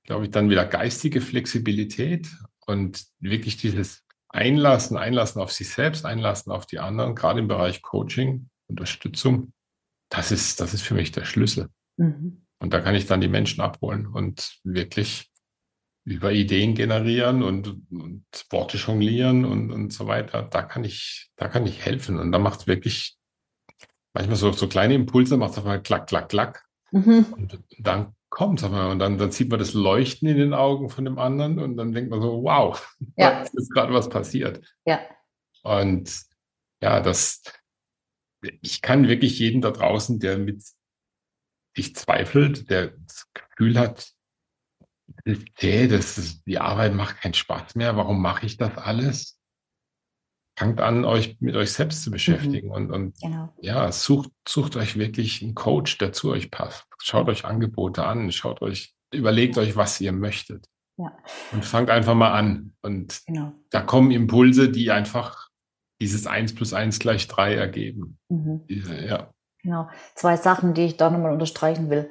glaube 0.04 0.26
ich, 0.26 0.32
dann 0.32 0.50
wieder 0.50 0.66
geistige 0.66 1.22
Flexibilität 1.22 2.28
und 2.66 3.06
wirklich 3.20 3.58
dieses 3.58 4.04
Einlassen, 4.30 4.98
Einlassen 4.98 5.42
auf 5.42 5.52
sich 5.52 5.70
selbst, 5.70 6.06
Einlassen 6.06 6.52
auf 6.52 6.66
die 6.66 6.80
anderen, 6.80 7.16
gerade 7.16 7.40
im 7.40 7.48
Bereich 7.48 7.82
Coaching, 7.82 8.50
Unterstützung, 8.68 9.54
das 10.10 10.32
ist, 10.32 10.60
das 10.60 10.74
ist 10.74 10.82
für 10.82 10.94
mich 10.94 11.12
der 11.12 11.26
Schlüssel. 11.26 11.70
Mhm. 11.98 12.46
Und 12.60 12.74
da 12.74 12.82
kann 12.82 12.96
ich 12.96 13.06
dann 13.06 13.22
die 13.22 13.28
Menschen 13.28 13.62
abholen 13.62 14.08
und 14.08 14.60
wirklich 14.64 15.30
über 16.06 16.32
Ideen 16.32 16.76
generieren 16.76 17.42
und, 17.42 17.68
und 17.92 18.26
Worte 18.52 18.78
jonglieren 18.78 19.44
und, 19.44 19.72
und 19.72 19.92
so 19.92 20.06
weiter. 20.06 20.44
Da 20.44 20.62
kann 20.62 20.84
ich, 20.84 21.32
da 21.36 21.48
kann 21.48 21.66
ich 21.66 21.84
helfen. 21.84 22.20
Und 22.20 22.32
da 22.32 22.38
macht 22.38 22.62
es 22.62 22.68
wirklich 22.68 23.18
manchmal 24.14 24.38
so, 24.38 24.52
so 24.52 24.68
kleine 24.68 24.94
Impulse, 24.94 25.36
macht 25.36 25.52
es 25.54 25.58
einfach 25.58 25.82
klack, 25.82 26.08
klack, 26.08 26.30
klack. 26.30 26.64
Mhm. 26.92 27.26
Und 27.32 27.60
dann 27.80 28.14
kommt 28.30 28.62
es 28.62 28.68
und 28.68 29.00
dann, 29.00 29.18
dann 29.18 29.32
sieht 29.32 29.50
man 29.50 29.60
das 29.60 29.74
Leuchten 29.74 30.28
in 30.28 30.38
den 30.38 30.54
Augen 30.54 30.90
von 30.90 31.06
dem 31.06 31.18
anderen 31.18 31.58
und 31.58 31.76
dann 31.76 31.92
denkt 31.92 32.12
man 32.12 32.22
so, 32.22 32.44
wow, 32.44 32.96
ja. 33.18 33.32
da 33.32 33.42
ist 33.42 33.72
gerade 33.72 33.94
was 33.94 34.10
passiert. 34.10 34.64
Ja. 34.86 35.02
Und 35.64 36.24
ja, 36.82 37.00
das, 37.00 37.42
ich 38.62 38.82
kann 38.82 39.08
wirklich 39.08 39.40
jeden 39.40 39.62
da 39.62 39.72
draußen, 39.72 40.20
der 40.20 40.38
mit 40.38 40.64
sich 41.76 41.96
zweifelt, 41.96 42.70
der 42.70 42.90
das 42.90 43.28
Gefühl 43.34 43.80
hat, 43.80 44.15
okay, 45.28 45.88
das 45.88 46.18
ist, 46.18 46.46
die 46.46 46.60
Arbeit 46.60 46.94
macht 46.94 47.22
keinen 47.22 47.34
Spaß 47.34 47.76
mehr, 47.76 47.96
warum 47.98 48.22
mache 48.22 48.46
ich 48.46 48.58
das 48.58 48.78
alles? 48.78 49.40
Fangt 50.58 50.80
an, 50.80 51.04
euch 51.04 51.38
mit 51.42 51.56
euch 51.56 51.74
selbst 51.74 52.04
zu 52.04 52.12
beschäftigen 52.12 52.68
mhm. 52.68 52.74
und, 52.74 52.92
und 52.92 53.22
genau. 53.22 53.54
ja, 53.60 53.92
sucht, 53.92 54.32
sucht 54.48 54.78
euch 54.78 54.98
wirklich 54.98 55.42
einen 55.42 55.54
Coach, 55.54 55.98
der 55.98 56.14
zu 56.14 56.32
euch 56.32 56.50
passt. 56.50 56.86
Schaut 57.02 57.28
euch 57.28 57.44
Angebote 57.44 58.06
an, 58.06 58.32
schaut 58.32 58.62
euch, 58.62 58.96
überlegt 59.14 59.58
euch, 59.58 59.76
was 59.76 60.00
ihr 60.00 60.14
möchtet. 60.14 60.66
Ja. 60.98 61.12
Und 61.52 61.66
fangt 61.66 61.90
einfach 61.90 62.16
mal 62.16 62.32
an. 62.32 62.74
Und 62.82 63.22
genau. 63.26 63.52
da 63.70 63.82
kommen 63.82 64.12
Impulse, 64.12 64.70
die 64.70 64.92
einfach 64.92 65.50
dieses 66.02 66.26
1 66.26 66.56
plus 66.56 66.74
1 66.74 67.00
gleich 67.00 67.28
3 67.28 67.56
ergeben. 67.56 68.18
Mhm. 68.30 68.66
Diese, 68.70 69.06
ja. 69.06 69.34
Genau. 69.62 69.90
Zwei 70.14 70.38
Sachen, 70.38 70.74
die 70.74 70.84
ich 70.84 70.98
da 70.98 71.10
nochmal 71.10 71.34
unterstreichen 71.34 71.90
will. 71.90 72.10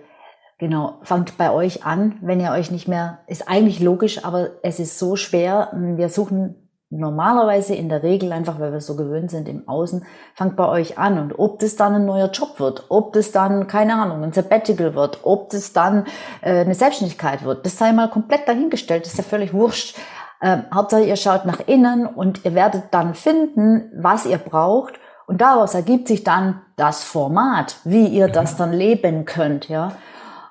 Genau, 0.59 0.99
fangt 1.03 1.37
bei 1.37 1.51
euch 1.51 1.85
an, 1.85 2.19
wenn 2.23 2.41
ihr 2.41 2.53
euch 2.53 2.71
nicht 2.71 2.87
mehr, 2.87 3.19
ist 3.27 3.49
eigentlich 3.49 3.81
logisch, 3.81 4.25
aber 4.25 4.51
es 4.63 4.79
ist 4.79 4.99
so 4.99 5.17
schwer. 5.17 5.71
Wir 5.73 6.09
suchen 6.09 6.65
normalerweise 6.91 7.75
in 7.75 7.89
der 7.89 8.03
Regel 8.03 8.33
einfach, 8.33 8.61
weil 8.61 8.73
wir 8.73 8.81
so 8.81 8.95
gewöhnt 8.97 9.31
sind 9.31 9.49
im 9.49 9.69
Außen, 9.69 10.05
fangt 10.35 10.57
bei 10.57 10.69
euch 10.69 10.99
an. 10.99 11.19
Und 11.19 11.39
ob 11.39 11.59
das 11.59 11.77
dann 11.77 11.95
ein 11.95 12.07
neuer 12.07 12.31
Job 12.31 12.61
wird, 12.61 12.85
ob 12.89 13.13
das 13.13 13.33
dann, 13.33 13.67
keine 13.67 13.95
Ahnung, 13.95 14.23
ein 14.23 14.33
Sabbatical 14.33 14.95
wird, 14.95 15.21
ob 15.25 15.51
das 15.51 15.73
dann 15.73 16.07
äh, 16.41 16.61
eine 16.61 16.75
Selbstständigkeit 16.75 17.45
wird, 17.45 17.67
das 17.67 17.77
sei 17.79 17.93
mal 17.93 18.09
komplett 18.09 18.47
dahingestellt, 18.47 19.05
das 19.05 19.13
ist 19.13 19.19
ja 19.19 19.25
völlig 19.25 19.53
wurscht. 19.53 19.97
Ähm, 20.41 20.65
Hauptsache 20.73 21.05
ihr 21.05 21.17
schaut 21.17 21.47
nach 21.47 21.61
innen 21.67 22.07
und 22.07 22.45
ihr 22.45 22.55
werdet 22.55 22.85
dann 22.93 23.15
finden, 23.15 23.91
was 23.97 24.27
ihr 24.27 24.39
braucht. 24.39 24.95
Und 25.27 25.41
daraus 25.41 25.75
ergibt 25.75 26.07
sich 26.07 26.23
dann 26.23 26.61
das 26.77 27.03
Format, 27.03 27.77
wie 27.85 28.07
ihr 28.07 28.29
das 28.29 28.57
dann 28.57 28.73
leben 28.73 29.25
könnt, 29.25 29.69
ja. 29.69 29.93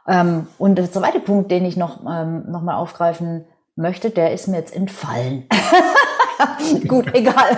Ähm, 0.08 0.47
und 0.58 0.76
der 0.76 0.91
zweite 0.91 1.20
Punkt, 1.20 1.51
den 1.51 1.66
ich 1.66 1.78
noch, 1.78 2.01
ähm, 2.06 2.43
noch 2.49 2.62
mal 2.62 2.76
aufgreifen 2.76 3.45
möchte, 3.76 4.10
der 4.10 4.34
ist 4.34 4.47
mir 4.47 4.58
jetzt 4.58 4.76
entfallen. 4.76 5.47
Gut, 6.88 7.14
egal. 7.14 7.58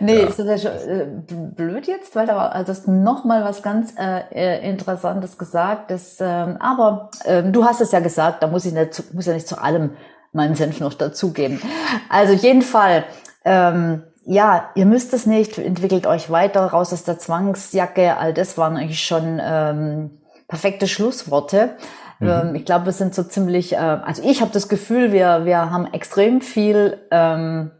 nee, 0.00 0.20
ja. 0.20 0.26
ist 0.26 0.38
das 0.38 0.46
ja 0.46 0.58
schon, 0.58 0.88
äh, 0.88 1.06
blöd 1.54 1.86
jetzt, 1.86 2.16
weil 2.16 2.26
da 2.26 2.36
war 2.36 2.52
also 2.52 2.72
das 2.72 2.86
noch 2.86 3.24
mal 3.24 3.44
was 3.44 3.62
ganz 3.62 3.94
äh, 3.98 4.22
äh, 4.32 4.68
Interessantes 4.68 5.38
gesagt. 5.38 5.90
Das, 5.90 6.18
ähm, 6.20 6.56
aber 6.60 7.10
ähm, 7.24 7.52
du 7.52 7.64
hast 7.64 7.80
es 7.80 7.92
ja 7.92 8.00
gesagt, 8.00 8.42
da 8.42 8.46
muss 8.46 8.64
ich 8.64 8.72
nicht, 8.72 9.14
muss 9.14 9.26
ja 9.26 9.34
nicht 9.34 9.48
zu 9.48 9.60
allem 9.60 9.90
meinen 10.32 10.54
Senf 10.54 10.80
noch 10.80 10.94
dazugeben. 10.94 11.60
Also 12.08 12.32
jeden 12.32 12.62
Fall. 12.62 13.04
Ähm, 13.44 14.02
ja, 14.24 14.70
ihr 14.74 14.84
müsst 14.84 15.14
es 15.14 15.24
nicht, 15.24 15.56
entwickelt 15.56 16.06
euch 16.06 16.30
weiter 16.30 16.66
raus 16.66 16.92
aus 16.92 17.04
der 17.04 17.18
Zwangsjacke. 17.18 18.18
All 18.18 18.34
das 18.34 18.58
waren 18.58 18.76
eigentlich 18.76 19.04
schon 19.04 19.40
ähm, 19.42 20.10
perfekte 20.48 20.88
Schlussworte. 20.88 21.76
Mhm. 22.18 22.28
Ähm, 22.28 22.54
ich 22.56 22.64
glaube, 22.64 22.86
wir 22.86 22.92
sind 22.92 23.14
so 23.14 23.22
ziemlich, 23.22 23.74
äh, 23.74 23.76
also 23.76 24.22
ich 24.24 24.40
habe 24.40 24.50
das 24.52 24.68
Gefühl, 24.68 25.12
wir, 25.12 25.44
wir 25.44 25.70
haben 25.70 25.86
extrem 25.92 26.40
viel 26.40 26.98
ähm, 27.10 27.70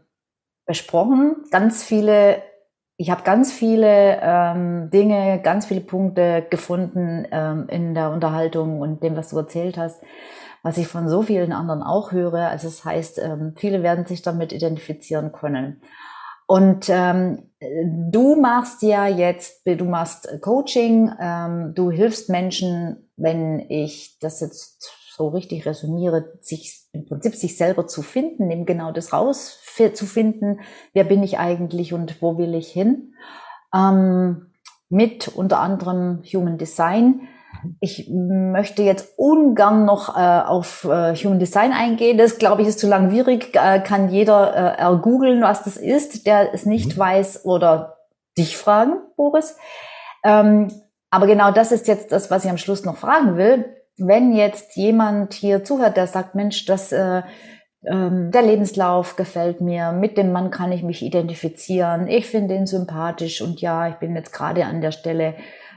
besprochen, 0.65 1.35
ganz 1.51 1.83
viele, 1.83 2.43
ich 2.95 3.09
habe 3.09 3.23
ganz 3.23 3.51
viele 3.51 4.19
ähm, 4.21 4.89
Dinge, 4.91 5.41
ganz 5.41 5.65
viele 5.65 5.81
Punkte 5.81 6.45
gefunden 6.49 7.25
ähm, 7.31 7.67
in 7.69 7.95
der 7.95 8.11
Unterhaltung 8.11 8.79
und 8.79 9.03
dem, 9.03 9.15
was 9.17 9.29
du 9.29 9.37
erzählt 9.37 9.77
hast, 9.77 10.01
was 10.61 10.77
ich 10.77 10.87
von 10.87 11.09
so 11.09 11.23
vielen 11.23 11.53
anderen 11.53 11.81
auch 11.81 12.11
höre. 12.11 12.49
Also 12.49 12.67
das 12.67 12.85
heißt, 12.85 13.19
ähm, 13.19 13.53
viele 13.57 13.81
werden 13.81 14.05
sich 14.05 14.21
damit 14.21 14.51
identifizieren 14.51 15.31
können. 15.31 15.81
Und 16.49 16.89
ähm, 16.89 17.51
du 17.59 18.35
machst 18.35 18.81
ja 18.81 19.05
jetzt, 19.05 19.61
du 19.67 19.85
machst 19.85 20.27
Coaching, 20.41 21.11
ähm, 21.21 21.73
du 21.75 21.91
hilfst 21.91 22.27
Menschen, 22.27 23.11
wenn 23.17 23.59
ich 23.69 24.17
das 24.19 24.39
jetzt 24.39 24.91
so 25.15 25.27
richtig 25.27 25.67
resümiere, 25.67 26.39
sich 26.41 26.87
im 26.91 27.05
Prinzip 27.05 27.35
sich 27.35 27.55
selber 27.55 27.85
zu 27.85 28.01
finden, 28.01 28.49
eben 28.49 28.65
genau 28.65 28.91
das 28.91 29.13
rauszufinden, 29.13 30.61
wer 30.93 31.03
bin 31.03 31.21
ich 31.21 31.37
eigentlich 31.37 31.93
und 31.93 32.19
wo 32.19 32.39
will 32.39 32.55
ich 32.55 32.71
hin. 32.71 33.13
Ähm, 33.71 34.47
mit 34.89 35.27
unter 35.27 35.59
anderem 35.59 36.23
Human 36.33 36.57
Design. 36.57 37.27
Ich 37.79 38.09
möchte 38.09 38.83
jetzt 38.83 39.17
ungern 39.17 39.85
noch 39.85 40.15
äh, 40.15 40.19
auf 40.19 40.85
äh, 40.85 41.15
Human 41.15 41.39
Design 41.39 41.71
eingehen. 41.71 42.17
Das, 42.17 42.37
glaube 42.37 42.61
ich, 42.61 42.67
ist 42.67 42.79
zu 42.79 42.87
langwierig. 42.87 43.55
Äh, 43.55 43.79
kann 43.81 44.09
jeder 44.09 44.77
äh, 44.79 44.97
googeln, 44.97 45.41
was 45.41 45.63
das 45.63 45.77
ist, 45.77 46.25
der 46.25 46.53
es 46.53 46.65
nicht 46.65 46.95
mhm. 46.95 46.99
weiß 46.99 47.45
oder 47.45 47.97
dich 48.37 48.57
fragen, 48.57 48.93
Boris. 49.17 49.57
Ähm, 50.23 50.69
aber 51.09 51.27
genau 51.27 51.51
das 51.51 51.71
ist 51.71 51.87
jetzt 51.87 52.11
das, 52.11 52.29
was 52.31 52.45
ich 52.45 52.51
am 52.51 52.57
Schluss 52.57 52.85
noch 52.85 52.97
fragen 52.97 53.37
will. 53.37 53.65
Wenn 53.97 54.33
jetzt 54.33 54.75
jemand 54.75 55.33
hier 55.33 55.63
zuhört, 55.63 55.97
der 55.97 56.07
sagt, 56.07 56.35
Mensch, 56.35 56.65
das, 56.65 56.91
äh, 56.91 57.23
ähm, 57.85 58.31
der 58.31 58.41
Lebenslauf 58.41 59.15
gefällt 59.15 59.61
mir, 59.61 59.91
mit 59.91 60.17
dem 60.17 60.31
Mann 60.31 60.51
kann 60.51 60.71
ich 60.71 60.83
mich 60.83 61.01
identifizieren, 61.01 62.07
ich 62.07 62.27
finde 62.27 62.55
ihn 62.55 62.65
sympathisch 62.67 63.41
und 63.41 63.61
ja, 63.61 63.87
ich 63.87 63.95
bin 63.95 64.15
jetzt 64.15 64.33
gerade 64.33 64.65
an 64.65 64.81
der 64.81 64.91
Stelle, 64.91 65.35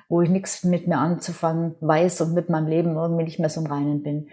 wo 0.09 0.23
ich 0.23 0.31
nichts 0.31 0.65
mit 0.65 0.87
mir 0.87 0.99
anzufangen 0.99 1.75
weiß 1.81 2.21
und 2.23 2.35
mit 2.35 2.49
meinem 2.49 2.67
Leben 2.67 2.97
irgendwie 2.97 3.25
nicht 3.25 3.39
mehr 3.39 3.51
so 3.51 3.61
im 3.61 3.67
Reinen 3.67 4.03
bin. 4.03 4.29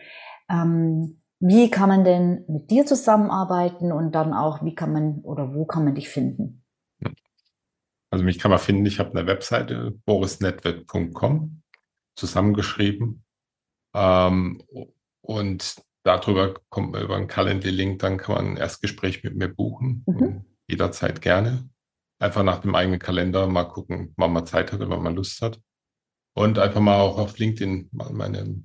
Ähm, 0.49 1.22
wie 1.39 1.70
kann 1.72 1.89
man 1.89 2.03
denn 2.03 2.43
mit 2.47 2.70
dir 2.70 2.86
zusammenarbeiten 2.86 3.91
und 3.91 4.13
dann 4.13 4.34
auch, 4.34 4.63
wie 4.63 4.76
kann 4.76 4.91
man 4.91 5.20
oder 5.20 5.53
wo 5.53 5.65
kann 5.65 5.86
man 5.86 5.95
dich 5.95 6.09
finden? 6.09 6.63
Also 8.11 8.26
mich 8.26 8.39
kann 8.39 8.51
man 8.51 8.59
finden, 8.59 8.86
ich 8.86 8.99
habe 8.99 9.11
eine 9.11 9.28
Webseite, 9.28 9.91
borisnetwork.com, 10.05 11.61
zusammengeschrieben. 12.15 13.24
Ähm, 13.93 14.63
und 15.22 15.82
darüber 16.03 16.55
kommt 16.70 16.91
man 16.91 17.03
über 17.03 17.15
einen 17.15 17.28
Calendly-Link, 17.28 17.99
dann 17.99 18.17
kann 18.17 18.36
man 18.36 18.45
ein 18.47 18.57
Erstgespräch 18.57 19.24
mit 19.24 19.36
mir 19.36 19.47
buchen. 19.47 20.03
Mhm. 20.07 20.45
Jederzeit 20.67 21.22
gerne. 21.22 21.70
Einfach 22.20 22.43
nach 22.43 22.59
dem 22.59 22.76
eigenen 22.76 22.99
Kalender 22.99 23.47
mal 23.47 23.63
gucken, 23.63 24.13
wann 24.17 24.34
man 24.34 24.45
Zeit 24.45 24.72
hat 24.72 24.82
wann 24.82 25.03
man 25.03 25.15
Lust 25.15 25.41
hat. 25.41 25.59
Und 26.36 26.59
einfach 26.59 26.82
mal 26.82 26.99
auch 26.99 27.17
auf 27.17 27.38
LinkedIn 27.38 27.89
mal 27.91 28.11
meine, 28.11 28.63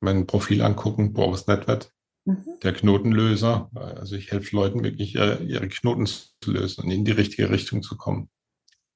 mein 0.00 0.26
Profil 0.26 0.62
angucken, 0.62 1.12
Boris 1.12 1.46
Network, 1.46 1.92
mhm. 2.24 2.44
der 2.62 2.72
Knotenlöser. 2.72 3.70
Also 3.74 4.16
ich 4.16 4.30
helfe 4.30 4.56
Leuten 4.56 4.82
wirklich, 4.82 5.14
ihre 5.14 5.68
Knoten 5.68 6.06
zu 6.06 6.30
lösen 6.46 6.84
und 6.84 6.90
in 6.90 7.04
die 7.04 7.12
richtige 7.12 7.50
Richtung 7.50 7.82
zu 7.82 7.96
kommen. 7.96 8.30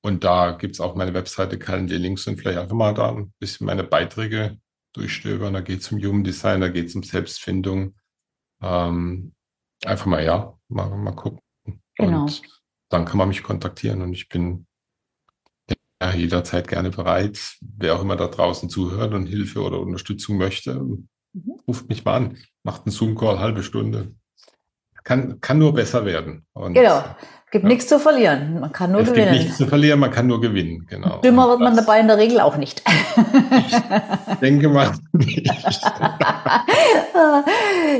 Und 0.04 0.24
da 0.24 0.52
gibt 0.52 0.74
es 0.74 0.80
auch 0.80 0.96
meine 0.96 1.14
Webseite, 1.14 1.58
Calendly 1.58 1.96
Links 1.96 2.26
und 2.26 2.36
vielleicht 2.36 2.58
einfach 2.58 2.74
mal 2.74 2.92
da 2.92 3.14
ein 3.14 3.32
bisschen 3.38 3.66
meine 3.66 3.84
Beiträge 3.84 4.58
durchstöbern. 4.94 5.54
Da 5.54 5.60
geht 5.60 5.80
es 5.80 5.92
um 5.92 5.98
Human 5.98 6.24
Design, 6.24 6.60
da 6.60 6.68
geht 6.68 6.86
es 6.86 6.94
um 6.96 7.04
Selbstfindung. 7.04 7.94
Ähm, 8.60 9.32
einfach 9.84 10.06
mal, 10.06 10.24
ja, 10.24 10.58
mal, 10.68 10.88
mal 10.96 11.12
gucken. 11.12 11.40
Genau. 11.96 12.22
Und 12.22 12.42
dann 12.92 13.04
kann 13.04 13.18
man 13.18 13.28
mich 13.28 13.42
kontaktieren 13.42 14.02
und 14.02 14.12
ich 14.12 14.28
bin 14.28 14.66
ja, 16.00 16.12
jederzeit 16.12 16.68
gerne 16.68 16.90
bereit. 16.90 17.56
Wer 17.60 17.96
auch 17.96 18.02
immer 18.02 18.16
da 18.16 18.26
draußen 18.26 18.68
zuhört 18.68 19.14
und 19.14 19.26
Hilfe 19.26 19.62
oder 19.62 19.80
Unterstützung 19.80 20.36
möchte, 20.36 20.74
mhm. 20.74 21.08
ruft 21.66 21.88
mich 21.88 22.04
mal 22.04 22.16
an, 22.16 22.38
macht 22.62 22.86
einen 22.86 22.92
Zoom-Call, 22.92 23.38
halbe 23.38 23.62
Stunde. 23.62 24.14
Kann, 25.04 25.40
kann 25.40 25.58
nur 25.58 25.74
besser 25.74 26.04
werden. 26.04 26.46
Und 26.52 26.74
genau. 26.74 27.04
Gibt 27.52 27.64
ja. 27.64 27.68
nichts 27.68 27.86
zu 27.86 27.98
verlieren. 27.98 28.60
Man 28.60 28.72
kann 28.72 28.92
nur 28.92 29.02
es 29.02 29.10
gewinnen. 29.10 29.26
Es 29.26 29.32
gibt 29.32 29.44
nichts 29.44 29.58
zu 29.58 29.66
verlieren, 29.66 30.00
man 30.00 30.10
kann 30.10 30.26
nur 30.26 30.40
gewinnen, 30.40 30.86
genau. 30.88 31.18
Dümmer 31.18 31.50
wird 31.50 31.60
man 31.60 31.76
dabei 31.76 32.00
in 32.00 32.08
der 32.08 32.16
Regel 32.16 32.40
auch 32.40 32.56
nicht. 32.56 32.82
Ich 34.30 34.36
denke 34.36 34.70
mal 34.70 34.92
nicht. 35.12 35.44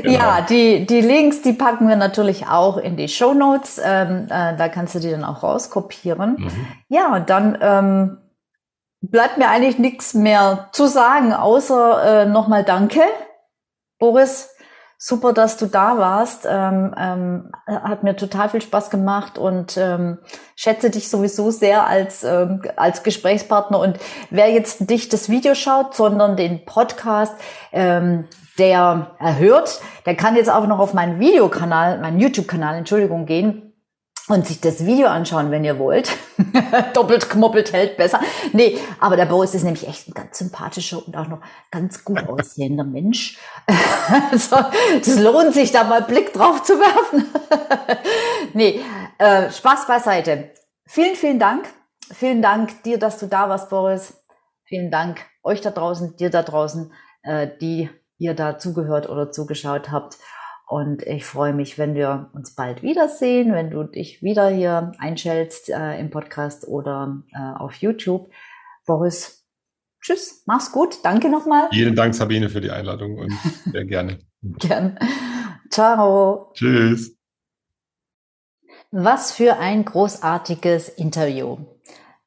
genau. 0.01 0.11
Ja, 0.11 0.41
die, 0.41 0.87
die 0.87 1.01
Links, 1.01 1.43
die 1.43 1.53
packen 1.53 1.87
wir 1.87 1.95
natürlich 1.97 2.47
auch 2.47 2.77
in 2.77 2.97
die 2.97 3.07
Show 3.07 3.35
Notes. 3.35 3.79
Ähm, 3.83 4.25
äh, 4.27 4.57
da 4.57 4.69
kannst 4.69 4.95
du 4.95 4.99
die 4.99 5.11
dann 5.11 5.23
auch 5.23 5.43
rauskopieren. 5.43 6.37
Mhm. 6.39 6.67
Ja, 6.89 7.15
und 7.15 7.29
dann 7.29 7.55
ähm, 7.61 8.17
bleibt 9.01 9.37
mir 9.37 9.49
eigentlich 9.49 9.77
nichts 9.77 10.15
mehr 10.15 10.69
zu 10.71 10.87
sagen, 10.87 11.31
außer 11.31 12.23
äh, 12.23 12.25
nochmal 12.25 12.63
Danke, 12.63 13.01
Boris 13.99 14.49
super, 15.05 15.33
dass 15.33 15.57
du 15.57 15.65
da 15.65 15.97
warst. 15.97 16.47
Ähm, 16.49 16.95
ähm, 16.97 17.51
hat 17.67 18.03
mir 18.03 18.15
total 18.15 18.47
viel 18.47 18.61
Spaß 18.61 18.89
gemacht 18.89 19.37
und 19.37 19.75
ähm, 19.75 20.19
schätze 20.55 20.89
dich 20.89 21.09
sowieso 21.09 21.51
sehr 21.51 21.85
als, 21.85 22.23
ähm, 22.23 22.61
als 22.77 23.03
Gesprächspartner. 23.03 23.79
Und 23.79 23.99
wer 24.29 24.49
jetzt 24.49 24.89
nicht 24.89 25.11
das 25.11 25.27
Video 25.27 25.55
schaut, 25.55 25.93
sondern 25.93 26.37
den 26.37 26.63
Podcast, 26.63 27.35
ähm, 27.73 28.29
der 28.57 29.11
erhört, 29.19 29.81
der 30.05 30.15
kann 30.15 30.37
jetzt 30.37 30.49
auch 30.49 30.67
noch 30.67 30.79
auf 30.79 30.93
meinen 30.93 31.19
Videokanal, 31.19 31.99
meinen 31.99 32.21
YouTube-Kanal, 32.21 32.75
Entschuldigung, 32.75 33.25
gehen 33.25 33.72
und 34.29 34.47
sich 34.47 34.61
das 34.61 34.85
Video 34.85 35.07
anschauen, 35.07 35.51
wenn 35.51 35.65
ihr 35.65 35.79
wollt. 35.79 36.11
Doppelt 36.93 37.29
gemoppelt 37.29 37.73
hält 37.73 37.97
besser. 37.97 38.19
Nee, 38.53 38.79
aber 38.99 39.17
der 39.17 39.25
Boris 39.25 39.53
ist 39.53 39.63
nämlich 39.63 39.87
echt 39.87 40.07
ein 40.07 40.13
ganz 40.13 40.37
sympathischer 40.37 41.05
und 41.05 41.15
auch 41.17 41.27
noch 41.27 41.41
ganz 41.71 42.03
gut 42.05 42.19
aussehender 42.29 42.85
Mensch. 42.85 43.37
also, 44.31 44.57
das 44.99 45.19
lohnt 45.19 45.53
sich, 45.53 45.71
da 45.71 45.83
mal 45.83 46.03
Blick 46.03 46.31
drauf 46.33 46.63
zu 46.63 46.73
werfen. 46.79 47.25
nee, 48.53 48.79
äh, 49.17 49.51
Spaß 49.51 49.87
beiseite. 49.87 50.51
Vielen, 50.85 51.15
vielen 51.15 51.39
Dank. 51.39 51.67
Vielen 52.11 52.41
Dank 52.41 52.83
dir, 52.83 52.99
dass 52.99 53.19
du 53.19 53.27
da 53.27 53.49
warst, 53.49 53.69
Boris. 53.69 54.13
Vielen 54.65 54.91
Dank 54.91 55.25
euch 55.43 55.61
da 55.61 55.71
draußen, 55.71 56.15
dir 56.15 56.29
da 56.29 56.43
draußen, 56.43 56.93
äh, 57.23 57.47
die 57.59 57.89
ihr 58.17 58.33
da 58.33 58.57
zugehört 58.57 59.09
oder 59.09 59.31
zugeschaut 59.31 59.91
habt. 59.91 60.17
Und 60.73 61.03
ich 61.03 61.23
freue 61.23 61.53
mich, 61.53 61.77
wenn 61.77 61.93
wir 61.93 62.31
uns 62.33 62.55
bald 62.55 62.81
wiedersehen, 62.81 63.53
wenn 63.53 63.69
du 63.69 63.83
dich 63.83 64.23
wieder 64.23 64.49
hier 64.49 64.91
einschältst 64.97 65.69
äh, 65.69 65.99
im 65.99 66.09
Podcast 66.09 66.67
oder 66.67 67.21
äh, 67.31 67.59
auf 67.59 67.75
YouTube. 67.75 68.31
Boris, 68.87 69.45
tschüss, 70.01 70.41
mach's 70.47 70.71
gut, 70.71 71.05
danke 71.05 71.29
nochmal. 71.29 71.67
Vielen 71.71 71.95
Dank, 71.95 72.15
Sabine, 72.15 72.49
für 72.49 72.59
die 72.59 72.71
Einladung 72.71 73.19
und 73.19 73.31
sehr 73.71 73.85
gerne. 73.85 74.17
Gern. 74.41 74.97
Ciao. 75.69 76.51
Tschüss. 76.55 77.19
Was 78.89 79.31
für 79.31 79.59
ein 79.59 79.85
großartiges 79.85 80.89
Interview. 80.89 81.59